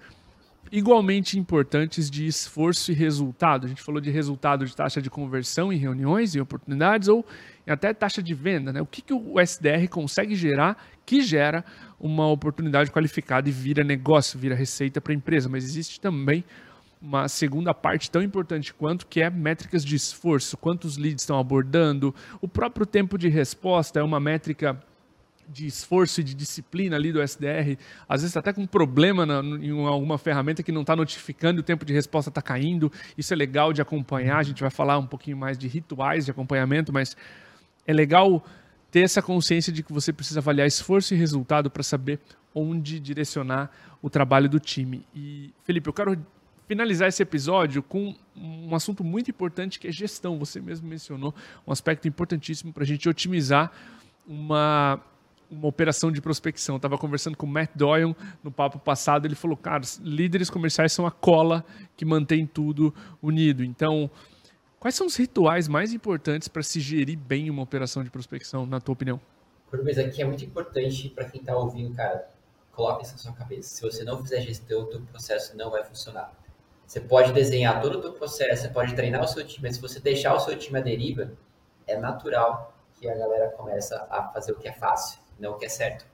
igualmente 0.70 1.38
importantes 1.38 2.10
de 2.10 2.26
esforço 2.26 2.92
e 2.92 2.94
resultado. 2.94 3.64
A 3.64 3.68
gente 3.70 3.80
falou 3.80 3.98
de 3.98 4.10
resultado 4.10 4.66
de 4.66 4.76
taxa 4.76 5.00
de 5.00 5.08
conversão 5.08 5.72
em 5.72 5.78
reuniões 5.78 6.34
e 6.34 6.40
oportunidades 6.40 7.08
ou 7.08 7.24
até 7.66 7.94
taxa 7.94 8.22
de 8.22 8.34
venda. 8.34 8.74
Né? 8.74 8.82
O 8.82 8.84
que, 8.84 9.00
que 9.00 9.14
o 9.14 9.40
SDR 9.40 9.88
consegue 9.88 10.34
gerar 10.34 10.76
que 11.06 11.22
gera 11.22 11.64
uma 11.98 12.26
oportunidade 12.28 12.90
qualificada 12.90 13.48
e 13.48 13.52
vira 13.52 13.82
negócio, 13.82 14.38
vira 14.38 14.54
receita 14.54 15.00
para 15.00 15.14
a 15.14 15.16
empresa. 15.16 15.48
Mas 15.48 15.64
existe 15.64 15.98
também 15.98 16.44
uma 17.00 17.26
segunda 17.26 17.72
parte 17.72 18.10
tão 18.10 18.22
importante 18.22 18.74
quanto, 18.74 19.06
que 19.06 19.22
é 19.22 19.30
métricas 19.30 19.82
de 19.82 19.96
esforço, 19.96 20.58
quantos 20.58 20.98
leads 20.98 21.22
estão 21.22 21.38
abordando, 21.38 22.14
o 22.38 22.46
próprio 22.46 22.84
tempo 22.84 23.16
de 23.16 23.30
resposta 23.30 23.98
é 23.98 24.02
uma 24.02 24.20
métrica 24.20 24.78
de 25.50 25.66
esforço 25.66 26.20
e 26.20 26.24
de 26.24 26.34
disciplina 26.34 26.96
ali 26.96 27.12
do 27.12 27.20
SDR, 27.20 27.76
às 28.08 28.22
vezes 28.22 28.32
tá 28.32 28.40
até 28.40 28.52
com 28.52 28.64
problema 28.66 29.26
na, 29.26 29.40
em 29.40 29.86
alguma 29.86 30.16
ferramenta 30.16 30.62
que 30.62 30.70
não 30.70 30.82
está 30.82 30.94
notificando 30.94 31.60
o 31.60 31.62
tempo 31.62 31.84
de 31.84 31.92
resposta 31.92 32.30
está 32.30 32.40
caindo. 32.40 32.90
Isso 33.18 33.32
é 33.32 33.36
legal 33.36 33.72
de 33.72 33.82
acompanhar. 33.82 34.38
A 34.38 34.42
gente 34.42 34.60
vai 34.60 34.70
falar 34.70 34.98
um 34.98 35.06
pouquinho 35.06 35.36
mais 35.36 35.58
de 35.58 35.66
rituais 35.66 36.24
de 36.24 36.30
acompanhamento, 36.30 36.92
mas 36.92 37.16
é 37.86 37.92
legal 37.92 38.44
ter 38.90 39.00
essa 39.00 39.20
consciência 39.20 39.72
de 39.72 39.82
que 39.82 39.92
você 39.92 40.12
precisa 40.12 40.40
avaliar 40.40 40.66
esforço 40.66 41.14
e 41.14 41.16
resultado 41.16 41.70
para 41.70 41.82
saber 41.82 42.20
onde 42.54 42.98
direcionar 42.98 43.70
o 44.02 44.08
trabalho 44.08 44.48
do 44.48 44.58
time. 44.58 45.06
E, 45.14 45.52
Felipe, 45.64 45.88
eu 45.88 45.92
quero 45.92 46.18
finalizar 46.66 47.08
esse 47.08 47.22
episódio 47.22 47.82
com 47.82 48.14
um 48.36 48.74
assunto 48.74 49.02
muito 49.02 49.30
importante 49.30 49.78
que 49.78 49.88
é 49.88 49.92
gestão. 49.92 50.38
Você 50.38 50.60
mesmo 50.60 50.88
mencionou 50.88 51.34
um 51.66 51.72
aspecto 51.72 52.06
importantíssimo 52.06 52.72
para 52.72 52.84
a 52.84 52.86
gente 52.86 53.08
otimizar 53.08 53.72
uma 54.26 55.00
uma 55.50 55.66
operação 55.66 56.12
de 56.12 56.20
prospecção. 56.20 56.76
Estava 56.76 56.96
conversando 56.96 57.36
com 57.36 57.44
o 57.44 57.48
Matt 57.48 57.70
Doyle 57.74 58.14
no 58.42 58.52
papo 58.52 58.78
passado, 58.78 59.26
ele 59.26 59.34
falou, 59.34 59.56
cara, 59.56 59.82
líderes 60.00 60.48
comerciais 60.48 60.92
são 60.92 61.06
a 61.06 61.10
cola 61.10 61.64
que 61.96 62.04
mantém 62.04 62.46
tudo 62.46 62.94
unido. 63.20 63.64
Então, 63.64 64.10
quais 64.78 64.94
são 64.94 65.06
os 65.06 65.16
rituais 65.16 65.66
mais 65.66 65.92
importantes 65.92 66.46
para 66.46 66.62
se 66.62 66.78
gerir 66.80 67.18
bem 67.18 67.50
uma 67.50 67.62
operação 67.62 68.04
de 68.04 68.10
prospecção, 68.10 68.64
na 68.64 68.80
tua 68.80 68.92
opinião? 68.92 69.20
Mas 69.84 69.98
aqui 69.98 70.22
é 70.22 70.24
muito 70.24 70.44
importante 70.44 71.08
para 71.10 71.24
quem 71.24 71.40
está 71.40 71.56
ouvindo, 71.56 71.94
cara, 71.94 72.28
coloque 72.72 73.04
isso 73.04 73.12
na 73.12 73.18
sua 73.18 73.32
cabeça. 73.32 73.68
Se 73.74 73.82
você 73.82 74.04
não 74.04 74.20
fizer 74.22 74.40
gestão, 74.40 74.82
o 74.82 74.86
teu 74.86 75.00
processo 75.02 75.56
não 75.56 75.70
vai 75.70 75.84
funcionar. 75.84 76.32
Você 76.86 77.00
pode 77.00 77.32
desenhar 77.32 77.80
todo 77.80 77.98
o 77.98 78.00
teu 78.00 78.12
processo, 78.12 78.62
você 78.62 78.68
pode 78.68 78.94
treinar 78.94 79.22
o 79.22 79.28
seu 79.28 79.46
time, 79.46 79.68
mas 79.68 79.76
se 79.76 79.82
você 79.82 80.00
deixar 80.00 80.34
o 80.34 80.40
seu 80.40 80.56
time 80.58 80.78
à 80.78 80.82
deriva, 80.82 81.32
é 81.86 81.96
natural 81.96 82.74
que 82.94 83.08
a 83.08 83.16
galera 83.16 83.50
começa 83.50 84.06
a 84.10 84.24
fazer 84.24 84.52
o 84.52 84.56
que 84.56 84.66
é 84.66 84.72
fácil 84.72 85.19
não 85.40 85.58
que 85.58 85.64
é 85.64 85.68
certo. 85.68 86.06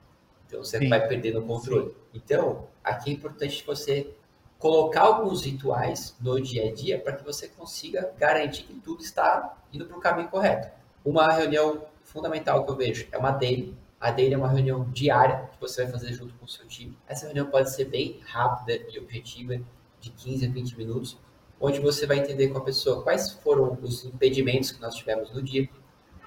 Então 0.47 0.63
você 0.63 0.79
Sim. 0.79 0.89
vai 0.89 1.07
perdendo 1.07 1.39
o 1.39 1.45
controle. 1.45 1.89
Sim. 1.89 1.95
Então, 2.13 2.67
aqui 2.83 3.11
é 3.11 3.13
importante 3.13 3.63
você 3.65 4.13
colocar 4.57 5.01
alguns 5.01 5.43
rituais 5.43 6.15
no 6.19 6.41
dia 6.41 6.69
a 6.69 6.73
dia 6.73 6.99
para 6.99 7.13
que 7.13 7.23
você 7.23 7.47
consiga 7.47 8.11
garantir 8.17 8.63
que 8.63 8.73
tudo 8.75 9.03
está 9.03 9.57
indo 9.71 9.85
para 9.85 9.97
o 9.97 9.99
caminho 9.99 10.29
correto. 10.29 10.71
Uma 11.05 11.31
reunião 11.31 11.85
fundamental 12.03 12.65
que 12.65 12.71
eu 12.71 12.75
vejo 12.75 13.07
é 13.11 13.17
uma 13.17 13.31
daily. 13.31 13.77
A 13.99 14.11
daily 14.11 14.33
é 14.33 14.37
uma 14.37 14.47
reunião 14.47 14.89
diária 14.91 15.49
que 15.51 15.59
você 15.59 15.83
vai 15.83 15.91
fazer 15.91 16.13
junto 16.13 16.33
com 16.35 16.45
o 16.45 16.49
seu 16.49 16.67
time. 16.67 16.97
Essa 17.07 17.25
reunião 17.25 17.47
pode 17.47 17.71
ser 17.71 17.85
bem 17.85 18.19
rápida 18.25 18.73
e 18.89 18.99
objetiva, 18.99 19.59
de 19.99 20.11
15 20.11 20.45
a 20.45 20.49
20 20.49 20.77
minutos, 20.77 21.17
onde 21.59 21.79
você 21.79 22.05
vai 22.05 22.19
entender 22.19 22.49
com 22.49 22.59
a 22.59 22.63
pessoa 22.63 23.01
quais 23.03 23.31
foram 23.31 23.77
os 23.81 24.05
impedimentos 24.05 24.71
que 24.71 24.79
nós 24.79 24.95
tivemos 24.95 25.31
no 25.31 25.41
dia. 25.41 25.67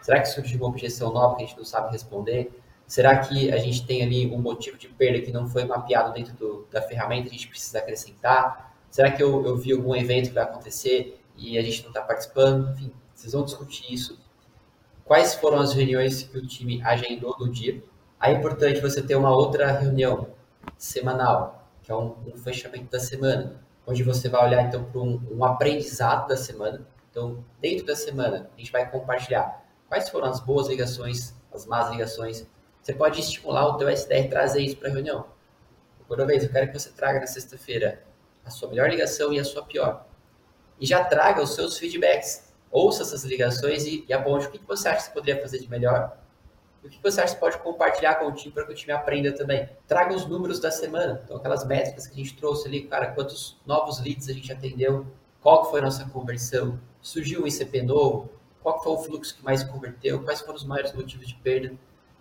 Será 0.02 0.20
que 0.20 0.26
surgiu 0.26 0.58
uma 0.58 0.68
objeção 0.68 1.12
nova 1.12 1.36
que 1.36 1.44
a 1.44 1.46
gente 1.46 1.56
não 1.56 1.64
sabe 1.64 1.92
responder? 1.92 2.50
Será 2.90 3.18
que 3.18 3.52
a 3.52 3.56
gente 3.56 3.86
tem 3.86 4.02
ali 4.02 4.26
um 4.26 4.38
motivo 4.38 4.76
de 4.76 4.88
perda 4.88 5.24
que 5.24 5.30
não 5.30 5.48
foi 5.48 5.64
mapeado 5.64 6.12
dentro 6.12 6.34
do, 6.34 6.66
da 6.72 6.82
ferramenta, 6.82 7.28
a 7.28 7.30
gente 7.30 7.46
precisa 7.46 7.78
acrescentar? 7.78 8.74
Será 8.90 9.12
que 9.12 9.22
eu, 9.22 9.46
eu 9.46 9.56
vi 9.56 9.70
algum 9.70 9.94
evento 9.94 10.30
que 10.30 10.34
vai 10.34 10.42
acontecer 10.42 11.22
e 11.36 11.56
a 11.56 11.62
gente 11.62 11.82
não 11.82 11.90
está 11.90 12.02
participando? 12.02 12.72
Enfim, 12.72 12.92
vocês 13.14 13.32
vão 13.32 13.44
discutir 13.44 13.94
isso. 13.94 14.18
Quais 15.04 15.36
foram 15.36 15.60
as 15.60 15.72
reuniões 15.72 16.24
que 16.24 16.36
o 16.36 16.44
time 16.44 16.82
agendou 16.82 17.36
no 17.38 17.48
dia? 17.48 17.80
Aí 18.18 18.34
é 18.34 18.38
importante 18.38 18.80
você 18.80 19.00
ter 19.00 19.14
uma 19.14 19.30
outra 19.30 19.70
reunião 19.70 20.26
semanal, 20.76 21.70
que 21.84 21.92
é 21.92 21.94
um, 21.94 22.16
um 22.26 22.36
fechamento 22.38 22.90
da 22.90 22.98
semana, 22.98 23.62
onde 23.86 24.02
você 24.02 24.28
vai 24.28 24.44
olhar 24.44 24.66
então 24.66 24.82
para 24.82 25.00
um, 25.00 25.22
um 25.30 25.44
aprendizado 25.44 26.26
da 26.26 26.36
semana. 26.36 26.84
Então, 27.08 27.44
dentro 27.60 27.86
da 27.86 27.94
semana, 27.94 28.50
a 28.52 28.58
gente 28.60 28.72
vai 28.72 28.90
compartilhar 28.90 29.64
quais 29.88 30.08
foram 30.08 30.26
as 30.26 30.40
boas 30.40 30.66
ligações, 30.66 31.36
as 31.54 31.66
más 31.66 31.88
ligações, 31.92 32.48
você 32.90 32.94
pode 32.94 33.20
estimular 33.20 33.66
o 33.68 33.76
teu 33.76 33.88
SDR 33.88 34.28
trazer 34.28 34.62
isso 34.62 34.76
para 34.76 34.88
a 34.88 34.92
reunião. 34.92 35.26
Por 36.08 36.26
vez, 36.26 36.42
eu 36.42 36.50
quero 36.50 36.66
que 36.66 36.78
você 36.78 36.90
traga 36.90 37.20
na 37.20 37.26
sexta-feira 37.26 38.02
a 38.44 38.50
sua 38.50 38.68
melhor 38.68 38.90
ligação 38.90 39.32
e 39.32 39.38
a 39.38 39.44
sua 39.44 39.62
pior. 39.62 40.06
E 40.80 40.86
já 40.86 41.04
traga 41.04 41.40
os 41.40 41.54
seus 41.54 41.78
feedbacks. 41.78 42.52
ouça 42.70 43.02
essas 43.02 43.24
ligações 43.24 43.84
e, 43.84 44.04
e 44.08 44.12
aponte 44.12 44.46
o 44.46 44.50
que 44.50 44.60
você 44.66 44.88
acha 44.88 44.98
que 44.98 45.04
você 45.04 45.10
poderia 45.12 45.40
fazer 45.40 45.60
de 45.60 45.70
melhor 45.70 46.18
o 46.82 46.88
que 46.88 46.98
você 47.02 47.20
acha 47.20 47.34
que 47.34 47.40
pode 47.40 47.58
compartilhar 47.58 48.14
com 48.14 48.26
o 48.26 48.32
time 48.32 48.54
para 48.54 48.64
que 48.64 48.72
o 48.72 48.74
time 48.74 48.90
aprenda 48.90 49.32
também? 49.32 49.68
Traga 49.86 50.14
os 50.14 50.24
números 50.24 50.58
da 50.58 50.70
semana. 50.70 51.20
Então, 51.22 51.36
aquelas 51.36 51.62
métricas 51.66 52.06
que 52.06 52.14
a 52.14 52.24
gente 52.24 52.34
trouxe 52.34 52.66
ali, 52.66 52.84
cara, 52.84 53.12
quantos 53.12 53.60
novos 53.66 54.00
leads 54.00 54.30
a 54.30 54.32
gente 54.32 54.50
atendeu, 54.50 55.06
qual 55.42 55.70
foi 55.70 55.80
a 55.80 55.82
nossa 55.82 56.06
conversão, 56.06 56.80
surgiu 57.02 57.42
um 57.42 57.46
ICP 57.46 57.82
novo, 57.82 58.30
qual 58.62 58.82
foi 58.82 58.92
o 58.92 58.98
fluxo 58.98 59.36
que 59.36 59.44
mais 59.44 59.62
converteu, 59.62 60.22
quais 60.22 60.40
foram 60.40 60.54
os 60.54 60.64
maiores 60.64 60.94
motivos 60.94 61.28
de 61.28 61.34
perda. 61.34 61.74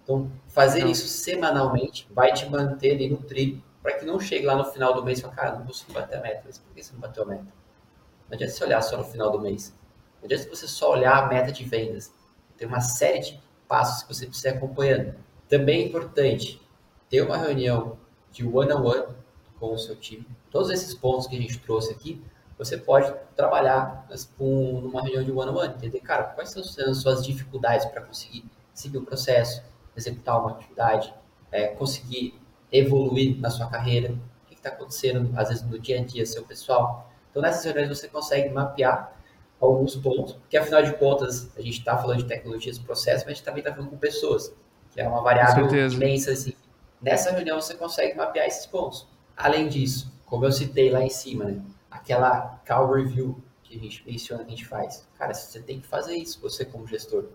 Então, 0.10 0.32
fazer 0.48 0.88
isso 0.88 1.08
semanalmente 1.08 2.08
vai 2.10 2.34
te 2.34 2.50
manter 2.50 2.95
ali 2.95 3.12
no 3.12 3.17
trilho 3.17 3.62
para 3.80 3.93
que 3.93 4.06
não 4.06 4.19
chegue 4.19 4.43
lá 4.43 4.56
no 4.56 4.65
final 4.65 4.91
do 4.91 5.04
mês 5.04 5.19
e 5.19 5.22
fale, 5.22 5.36
cara, 5.36 5.60
não 5.60 5.67
consigo 5.67 5.93
bater 5.93 6.17
a 6.17 6.22
meta. 6.22 6.41
Mas 6.48 6.58
por 6.58 6.74
que 6.74 6.82
você 6.82 6.93
não 6.93 7.00
bateu 7.00 7.22
a 7.22 7.26
meta? 7.28 7.43
Não 7.43 8.34
adianta 8.36 8.52
você 8.52 8.63
olhar 8.63 8.82
só 8.82 8.98
no 8.98 9.04
final 9.04 9.32
do 9.32 9.39
mês. 9.39 9.72
Não 10.19 10.26
adianta 10.26 10.50
você 10.50 10.67
só 10.67 10.93
olhar 10.93 11.15
a 11.15 11.28
meta 11.28 11.52
de 11.52 11.63
vendas. 11.63 12.12
Tem 12.58 12.67
uma 12.67 12.82
série 12.82 13.19
de 13.19 13.39
passos 13.67 14.02
que 14.02 14.12
você 14.12 14.26
precisa 14.26 14.50
ir 14.50 14.58
acompanhando. 14.58 15.13
Também 15.48 15.84
é 15.84 15.86
importante 15.86 16.60
ter 17.08 17.22
uma 17.22 17.38
reunião 17.38 17.95
de 18.32 18.43
one-on-one 18.43 19.02
-on 19.02 19.06
-one 19.06 19.15
com 19.60 19.74
o 19.76 19.78
seu 19.78 19.95
time. 19.95 20.26
Todos 20.50 20.72
esses 20.72 20.95
pontos 20.95 21.28
que 21.28 21.38
a 21.38 21.39
gente 21.39 21.60
trouxe 21.60 21.93
aqui, 21.93 22.19
você 22.58 22.78
pode 22.78 23.13
trabalhar 23.36 24.08
com 24.39 24.82
numa 24.82 25.04
reunião 25.04 25.24
de 25.24 25.32
one-on-one, 25.32 25.67
-on 25.67 25.72
-one, 25.72 25.78
entender, 25.78 26.00
cara, 26.00 26.24
quais 26.24 26.50
são 26.50 26.63
as 26.63 26.98
suas 26.98 27.24
dificuldades 27.24 27.86
para 27.86 28.02
conseguir 28.02 28.43
seguir 28.74 28.98
o 28.98 29.06
processo, 29.06 29.62
executar 30.00 30.40
uma 30.40 30.52
atividade, 30.52 31.14
é, 31.52 31.68
conseguir 31.68 32.40
evoluir 32.72 33.40
na 33.40 33.50
sua 33.50 33.68
carreira, 33.68 34.14
o 34.14 34.48
que 34.48 34.56
está 34.56 34.70
acontecendo, 34.70 35.32
às 35.38 35.50
vezes, 35.50 35.64
no 35.64 35.80
dia 35.80 36.00
a 36.00 36.04
dia 36.04 36.26
seu 36.26 36.44
pessoal. 36.44 37.12
Então, 37.30 37.42
nessas 37.42 37.64
reuniões 37.64 37.90
você 37.90 38.08
consegue 38.08 38.50
mapear 38.50 39.14
alguns 39.60 39.96
pontos, 39.96 40.34
porque 40.34 40.58
afinal 40.58 40.82
de 40.82 40.94
contas, 40.94 41.52
a 41.58 41.62
gente 41.62 41.80
está 41.80 41.98
falando 41.98 42.20
de 42.20 42.26
tecnologias 42.26 42.78
e 42.78 42.82
processos, 42.82 43.24
mas 43.24 43.34
a 43.34 43.36
gente 43.36 43.44
também 43.44 43.60
está 43.60 43.74
falando 43.74 43.90
com 43.90 43.98
pessoas, 43.98 44.54
que 44.92 45.02
é 45.02 45.08
uma 45.08 45.22
variável 45.22 45.68
imensa. 45.92 46.32
Assim. 46.32 46.54
Nessa 47.02 47.32
reunião 47.32 47.60
você 47.60 47.76
consegue 47.76 48.16
mapear 48.16 48.48
esses 48.48 48.66
pontos. 48.66 49.08
Além 49.36 49.68
disso, 49.68 50.12
como 50.26 50.46
eu 50.46 50.52
citei 50.52 50.90
lá 50.90 51.04
em 51.04 51.10
cima, 51.10 51.46
né, 51.46 51.62
aquela 51.90 52.62
call 52.66 52.92
review 52.92 53.42
que 53.64 53.78
a 53.78 53.80
gente 53.80 54.06
menciona 54.06 54.44
que 54.44 54.54
a 54.54 54.56
gente 54.56 54.66
faz. 54.66 55.08
Cara, 55.18 55.34
você 55.34 55.62
tem 55.62 55.80
que 55.80 55.88
fazer 55.88 56.16
isso, 56.16 56.42
você 56.42 56.66
como 56.66 56.88
gestor. 56.88 57.26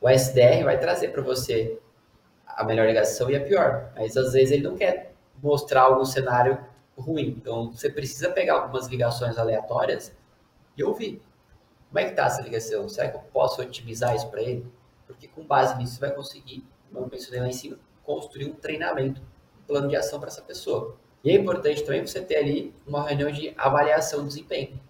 O 0.00 0.08
SDR 0.08 0.64
vai 0.64 0.78
trazer 0.78 1.08
para 1.08 1.22
você 1.22 1.78
a 2.56 2.64
melhor 2.64 2.86
ligação 2.86 3.30
e 3.30 3.36
a 3.36 3.40
pior, 3.40 3.92
mas 3.96 4.16
às 4.16 4.32
vezes 4.32 4.52
ele 4.52 4.62
não 4.62 4.76
quer 4.76 5.14
mostrar 5.42 5.82
algum 5.82 6.04
cenário 6.04 6.58
ruim. 6.96 7.34
Então 7.36 7.72
você 7.72 7.90
precisa 7.90 8.30
pegar 8.30 8.54
algumas 8.54 8.86
ligações 8.86 9.36
aleatórias 9.38 10.16
e 10.76 10.82
ouvir. 10.82 11.22
Como 11.88 11.98
é 11.98 12.04
que 12.04 12.10
está 12.10 12.26
essa 12.26 12.42
ligação? 12.42 12.88
Será 12.88 13.08
que 13.08 13.16
eu 13.16 13.20
posso 13.32 13.60
otimizar 13.60 14.14
isso 14.14 14.28
para 14.28 14.42
ele? 14.42 14.66
Porque 15.06 15.28
com 15.28 15.44
base 15.44 15.76
nisso 15.76 15.94
você 15.94 16.00
vai 16.00 16.10
conseguir, 16.12 16.64
como 16.88 17.04
eu 17.04 17.10
mencionei 17.10 17.40
lá 17.40 17.48
em 17.48 17.52
cima, 17.52 17.78
construir 18.02 18.46
um 18.46 18.54
treinamento, 18.54 19.20
um 19.20 19.66
plano 19.66 19.88
de 19.88 19.96
ação 19.96 20.18
para 20.18 20.28
essa 20.28 20.42
pessoa. 20.42 20.96
E 21.22 21.30
é 21.30 21.34
importante 21.34 21.82
também 21.84 22.06
você 22.06 22.20
ter 22.20 22.36
ali 22.36 22.74
uma 22.86 23.06
reunião 23.06 23.30
de 23.30 23.54
avaliação 23.56 24.20
do 24.20 24.28
desempenho. 24.28 24.80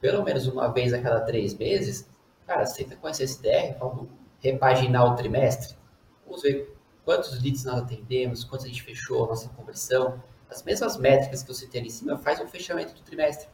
Pelo 0.00 0.22
menos 0.22 0.46
uma 0.46 0.68
vez 0.68 0.92
a 0.92 1.00
cada 1.00 1.20
três 1.20 1.54
meses, 1.54 2.08
cara, 2.46 2.64
senta 2.66 2.96
com 2.96 3.08
esse 3.08 3.22
SDR, 3.22 3.76
vamos 3.78 4.08
repaginar 4.40 5.04
o 5.04 5.14
trimestre, 5.14 5.76
vamos 6.24 6.42
ver 6.42 6.75
quantos 7.06 7.40
leads 7.40 7.64
nós 7.64 7.78
atendemos, 7.78 8.42
quantos 8.42 8.66
a 8.66 8.68
gente 8.68 8.82
fechou, 8.82 9.24
a 9.24 9.28
nossa 9.28 9.48
conversão. 9.50 10.20
As 10.50 10.62
mesmas 10.64 10.96
métricas 10.96 11.42
que 11.42 11.48
você 11.48 11.66
tem 11.66 11.80
ali 11.80 11.88
em 11.88 11.92
cima, 11.92 12.18
faz 12.18 12.40
um 12.40 12.48
fechamento 12.48 12.92
do 12.94 13.00
trimestre. 13.00 13.48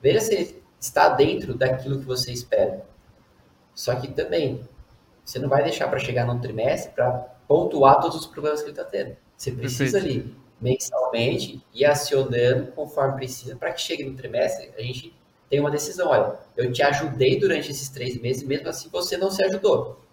Veja 0.00 0.20
se 0.20 0.62
está 0.80 1.10
dentro 1.10 1.54
daquilo 1.54 1.98
que 1.98 2.06
você 2.06 2.32
espera. 2.32 2.84
Só 3.74 3.94
que 3.94 4.08
também, 4.08 4.66
você 5.22 5.38
não 5.38 5.48
vai 5.48 5.62
deixar 5.62 5.88
para 5.88 5.98
chegar 5.98 6.26
no 6.26 6.40
trimestre 6.40 6.92
para 6.94 7.12
pontuar 7.46 8.00
todos 8.00 8.16
os 8.16 8.26
problemas 8.26 8.60
que 8.62 8.70
ele 8.70 8.78
está 8.78 8.84
tendo. 8.84 9.16
Você 9.36 9.52
precisa 9.52 10.00
Perfeito. 10.00 10.26
ali, 10.26 10.36
mensalmente, 10.60 11.64
ir 11.72 11.84
acionando 11.84 12.72
conforme 12.72 13.16
precisa 13.16 13.54
para 13.54 13.72
que 13.72 13.80
chegue 13.80 14.04
no 14.04 14.16
trimestre, 14.16 14.72
a 14.76 14.82
gente 14.82 15.14
tem 15.48 15.60
uma 15.60 15.70
decisão. 15.70 16.08
Olha, 16.08 16.38
eu 16.56 16.72
te 16.72 16.82
ajudei 16.82 17.38
durante 17.38 17.70
esses 17.70 17.88
três 17.90 18.20
meses, 18.20 18.42
mesmo 18.42 18.68
assim 18.68 18.88
você 18.90 19.16
não 19.16 19.30
se 19.30 19.42
ajudou. 19.44 20.07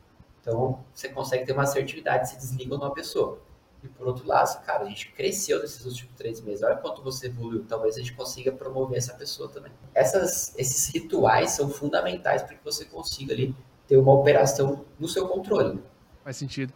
Então, 0.45 0.79
você 0.93 1.09
consegue 1.09 1.43
ter 1.43 1.53
uma 1.53 1.63
assertividade, 1.63 2.29
se 2.29 2.37
desliga 2.37 2.77
numa 2.77 2.93
pessoa. 2.93 3.39
E 3.83 3.87
por 3.87 4.05
outro 4.05 4.27
lado, 4.27 4.63
cara, 4.63 4.83
a 4.83 4.87
gente 4.87 5.11
cresceu 5.11 5.59
nesses 5.59 5.83
últimos 5.85 6.13
três 6.15 6.39
meses. 6.39 6.61
Olha 6.61 6.75
quanto 6.75 7.01
você 7.01 7.27
evoluiu. 7.27 7.65
Talvez 7.67 7.95
a 7.95 7.99
gente 7.99 8.13
consiga 8.13 8.51
promover 8.51 8.99
essa 8.99 9.15
pessoa 9.15 9.49
também. 9.49 9.71
Essas, 9.93 10.53
esses 10.55 10.93
rituais 10.93 11.51
são 11.51 11.67
fundamentais 11.67 12.43
para 12.43 12.55
que 12.55 12.63
você 12.63 12.85
consiga 12.85 13.33
ali 13.33 13.55
ter 13.87 13.97
uma 13.97 14.13
operação 14.13 14.85
no 14.99 15.07
seu 15.07 15.27
controle. 15.27 15.79
Faz 16.23 16.37
sentido. 16.37 16.71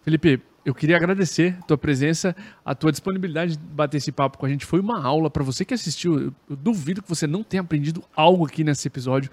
Felipe, 0.00 0.42
eu 0.64 0.74
queria 0.74 0.96
agradecer 0.96 1.58
a 1.60 1.66
tua 1.66 1.78
presença, 1.78 2.34
a 2.64 2.74
tua 2.74 2.90
disponibilidade 2.90 3.56
de 3.56 3.62
bater 3.62 3.98
esse 3.98 4.12
papo 4.12 4.38
com 4.38 4.46
a 4.46 4.48
gente. 4.48 4.64
Foi 4.64 4.80
uma 4.80 5.02
aula 5.02 5.30
para 5.30 5.44
você 5.44 5.62
que 5.62 5.74
assistiu. 5.74 6.32
Eu 6.48 6.56
duvido 6.56 7.02
que 7.02 7.08
você 7.08 7.26
não 7.26 7.42
tenha 7.42 7.62
aprendido 7.62 8.02
algo 8.16 8.46
aqui 8.46 8.64
nesse 8.64 8.88
episódio 8.88 9.30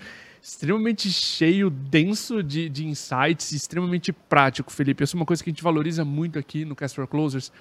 extremamente 0.47 1.11
cheio, 1.11 1.69
denso 1.69 2.41
de, 2.41 2.69
de 2.69 2.87
insights, 2.87 3.51
extremamente 3.51 4.13
prático, 4.13 4.71
Felipe. 4.71 5.03
Isso 5.03 5.17
é 5.17 5.19
uma 5.19 5.25
coisa 5.25 5.43
que 5.43 5.49
a 5.49 5.51
gente 5.51 5.61
valoriza 5.61 6.05
muito 6.05 6.39
aqui 6.39 6.63
no 6.63 6.73
Cast 6.73 6.95
for 6.95 7.05
Closers. 7.05 7.51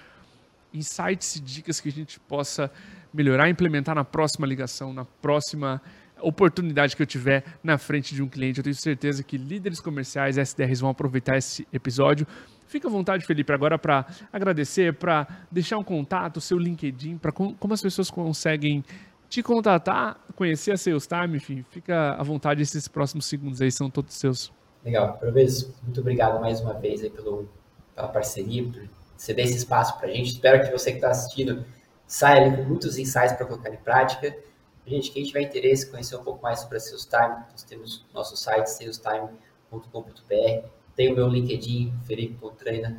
Insights 0.72 1.34
e 1.34 1.40
dicas 1.40 1.80
que 1.80 1.88
a 1.88 1.92
gente 1.92 2.20
possa 2.20 2.70
melhorar 3.12 3.50
implementar 3.50 3.96
na 3.96 4.04
próxima 4.04 4.46
ligação, 4.46 4.92
na 4.92 5.04
próxima 5.04 5.82
oportunidade 6.20 6.94
que 6.94 7.02
eu 7.02 7.06
tiver 7.06 7.44
na 7.62 7.76
frente 7.76 8.14
de 8.14 8.22
um 8.22 8.28
cliente. 8.28 8.60
Eu 8.60 8.64
tenho 8.64 8.76
certeza 8.76 9.24
que 9.24 9.36
líderes 9.36 9.80
comerciais, 9.80 10.38
SDRs, 10.38 10.80
vão 10.80 10.90
aproveitar 10.90 11.36
esse 11.36 11.66
episódio. 11.72 12.24
Fica 12.68 12.86
à 12.86 12.90
vontade, 12.90 13.26
Felipe, 13.26 13.52
agora 13.52 13.76
para 13.76 14.06
agradecer, 14.32 14.94
para 14.94 15.26
deixar 15.50 15.76
um 15.76 15.84
contato, 15.84 16.40
seu 16.40 16.56
LinkedIn, 16.56 17.18
para 17.18 17.32
como 17.32 17.74
as 17.74 17.82
pessoas 17.82 18.10
conseguem 18.10 18.84
te 19.28 19.42
contatar, 19.42 20.18
conhecer 20.34 20.72
a 20.72 20.76
Sales 20.76 21.06
Time, 21.06 21.36
enfim, 21.36 21.64
fica 21.70 22.12
à 22.12 22.22
vontade, 22.22 22.62
esses 22.62 22.88
próximos 22.88 23.26
segundos 23.26 23.60
aí 23.60 23.70
são 23.70 23.90
todos 23.90 24.14
seus. 24.14 24.52
Legal, 24.84 25.18
vez, 25.32 25.68
muito 25.82 26.00
obrigado 26.00 26.40
mais 26.40 26.60
uma 26.60 26.74
vez 26.74 27.02
aí 27.02 27.10
pelo, 27.10 27.48
pela 27.94 28.08
parceria, 28.08 28.64
por 28.64 28.88
ceder 29.16 29.46
esse 29.46 29.56
espaço 29.56 29.98
para 29.98 30.08
a 30.08 30.12
gente. 30.12 30.32
Espero 30.32 30.64
que 30.64 30.70
você 30.70 30.90
que 30.90 30.98
está 30.98 31.10
assistindo 31.10 31.64
saia 32.06 32.46
ali 32.46 32.56
com 32.56 32.62
muitos 32.62 32.96
insights 32.96 33.32
para 33.32 33.46
colocar 33.46 33.70
em 33.70 33.78
prática. 33.78 34.36
Gente, 34.86 35.10
quem 35.10 35.24
tiver 35.24 35.42
interesse 35.42 35.88
em 35.88 35.90
conhecer 35.90 36.14
um 36.14 36.22
pouco 36.22 36.40
mais 36.42 36.60
sobre 36.60 36.76
a 36.76 36.80
Sales 36.80 37.04
Time, 37.04 37.44
nós 37.50 37.64
temos 37.64 38.06
nosso 38.14 38.36
site, 38.36 38.68
salestime.com.br, 38.68 40.68
tem 40.94 41.12
o 41.12 41.16
meu 41.16 41.26
LinkedIn, 41.26 41.92
Felipe.treina, 42.04 42.96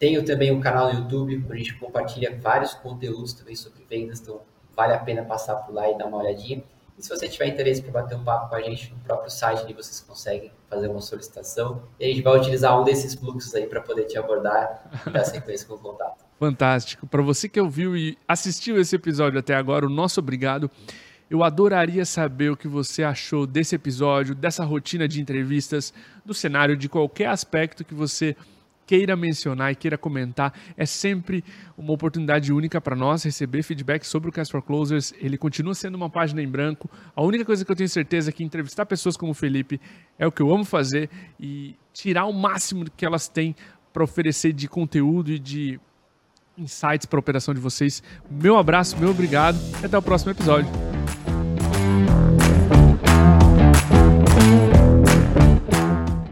tenho 0.00 0.24
também 0.24 0.50
um 0.50 0.60
canal 0.60 0.92
no 0.92 0.98
YouTube, 0.98 1.36
onde 1.36 1.52
a 1.52 1.56
gente 1.56 1.78
compartilha 1.78 2.36
vários 2.36 2.74
conteúdos 2.74 3.34
também 3.34 3.54
sobre 3.54 3.84
vendas, 3.88 4.20
então 4.20 4.40
vale 4.76 4.92
a 4.94 4.98
pena 4.98 5.22
passar 5.22 5.56
por 5.56 5.74
lá 5.74 5.90
e 5.90 5.96
dar 5.96 6.06
uma 6.06 6.18
olhadinha. 6.18 6.62
E 6.98 7.02
se 7.02 7.08
você 7.08 7.28
tiver 7.28 7.46
interesse 7.46 7.82
para 7.82 8.02
bater 8.02 8.16
um 8.16 8.24
papo 8.24 8.48
com 8.48 8.54
a 8.54 8.60
gente 8.60 8.92
no 8.92 8.98
próprio 9.00 9.30
site, 9.30 9.62
ali 9.62 9.72
vocês 9.72 10.00
conseguem 10.00 10.52
fazer 10.68 10.88
uma 10.88 11.00
solicitação. 11.00 11.82
E 11.98 12.04
a 12.04 12.08
gente 12.08 12.22
vai 12.22 12.38
utilizar 12.38 12.78
um 12.80 12.84
desses 12.84 13.14
fluxos 13.14 13.54
aí 13.54 13.66
para 13.66 13.80
poder 13.80 14.04
te 14.04 14.18
abordar 14.18 14.90
e 15.06 15.10
dar 15.10 15.24
sequência 15.24 15.66
com 15.66 15.74
o 15.74 15.78
contato. 15.78 16.22
Fantástico. 16.38 17.06
Para 17.06 17.22
você 17.22 17.48
que 17.48 17.60
ouviu 17.60 17.96
e 17.96 18.18
assistiu 18.26 18.80
esse 18.80 18.96
episódio 18.96 19.38
até 19.38 19.54
agora, 19.54 19.86
o 19.86 19.90
nosso 19.90 20.20
obrigado. 20.20 20.70
Eu 21.30 21.42
adoraria 21.42 22.04
saber 22.04 22.50
o 22.50 22.56
que 22.56 22.68
você 22.68 23.02
achou 23.02 23.46
desse 23.46 23.74
episódio, 23.74 24.34
dessa 24.34 24.64
rotina 24.64 25.08
de 25.08 25.20
entrevistas, 25.20 25.94
do 26.24 26.34
cenário, 26.34 26.76
de 26.76 26.88
qualquer 26.88 27.28
aspecto 27.28 27.84
que 27.84 27.94
você 27.94 28.36
queira 28.86 29.16
mencionar 29.16 29.72
e 29.72 29.74
queira 29.74 29.96
comentar. 29.96 30.52
É 30.76 30.86
sempre 30.86 31.44
uma 31.76 31.92
oportunidade 31.92 32.52
única 32.52 32.80
para 32.80 32.96
nós 32.96 33.22
receber 33.22 33.62
feedback 33.62 34.04
sobre 34.04 34.28
o 34.28 34.32
Cast 34.32 34.52
for 34.52 34.62
Closers. 34.62 35.12
Ele 35.18 35.38
continua 35.38 35.74
sendo 35.74 35.94
uma 35.94 36.10
página 36.10 36.42
em 36.42 36.48
branco. 36.48 36.90
A 37.14 37.22
única 37.22 37.44
coisa 37.44 37.64
que 37.64 37.70
eu 37.70 37.76
tenho 37.76 37.88
certeza 37.88 38.30
é 38.30 38.32
que 38.32 38.44
entrevistar 38.44 38.86
pessoas 38.86 39.16
como 39.16 39.32
o 39.32 39.34
Felipe 39.34 39.80
é 40.18 40.26
o 40.26 40.32
que 40.32 40.42
eu 40.42 40.52
amo 40.52 40.64
fazer 40.64 41.08
e 41.38 41.76
tirar 41.92 42.26
o 42.26 42.32
máximo 42.32 42.86
que 42.96 43.04
elas 43.04 43.28
têm 43.28 43.54
para 43.92 44.02
oferecer 44.02 44.52
de 44.52 44.68
conteúdo 44.68 45.30
e 45.30 45.38
de 45.38 45.80
insights 46.56 47.06
para 47.06 47.18
a 47.18 47.20
operação 47.20 47.54
de 47.54 47.60
vocês. 47.60 48.02
Meu 48.30 48.56
abraço, 48.56 48.98
meu 48.98 49.10
obrigado 49.10 49.58
e 49.82 49.86
até 49.86 49.96
o 49.96 50.02
próximo 50.02 50.30
episódio. 50.30 50.70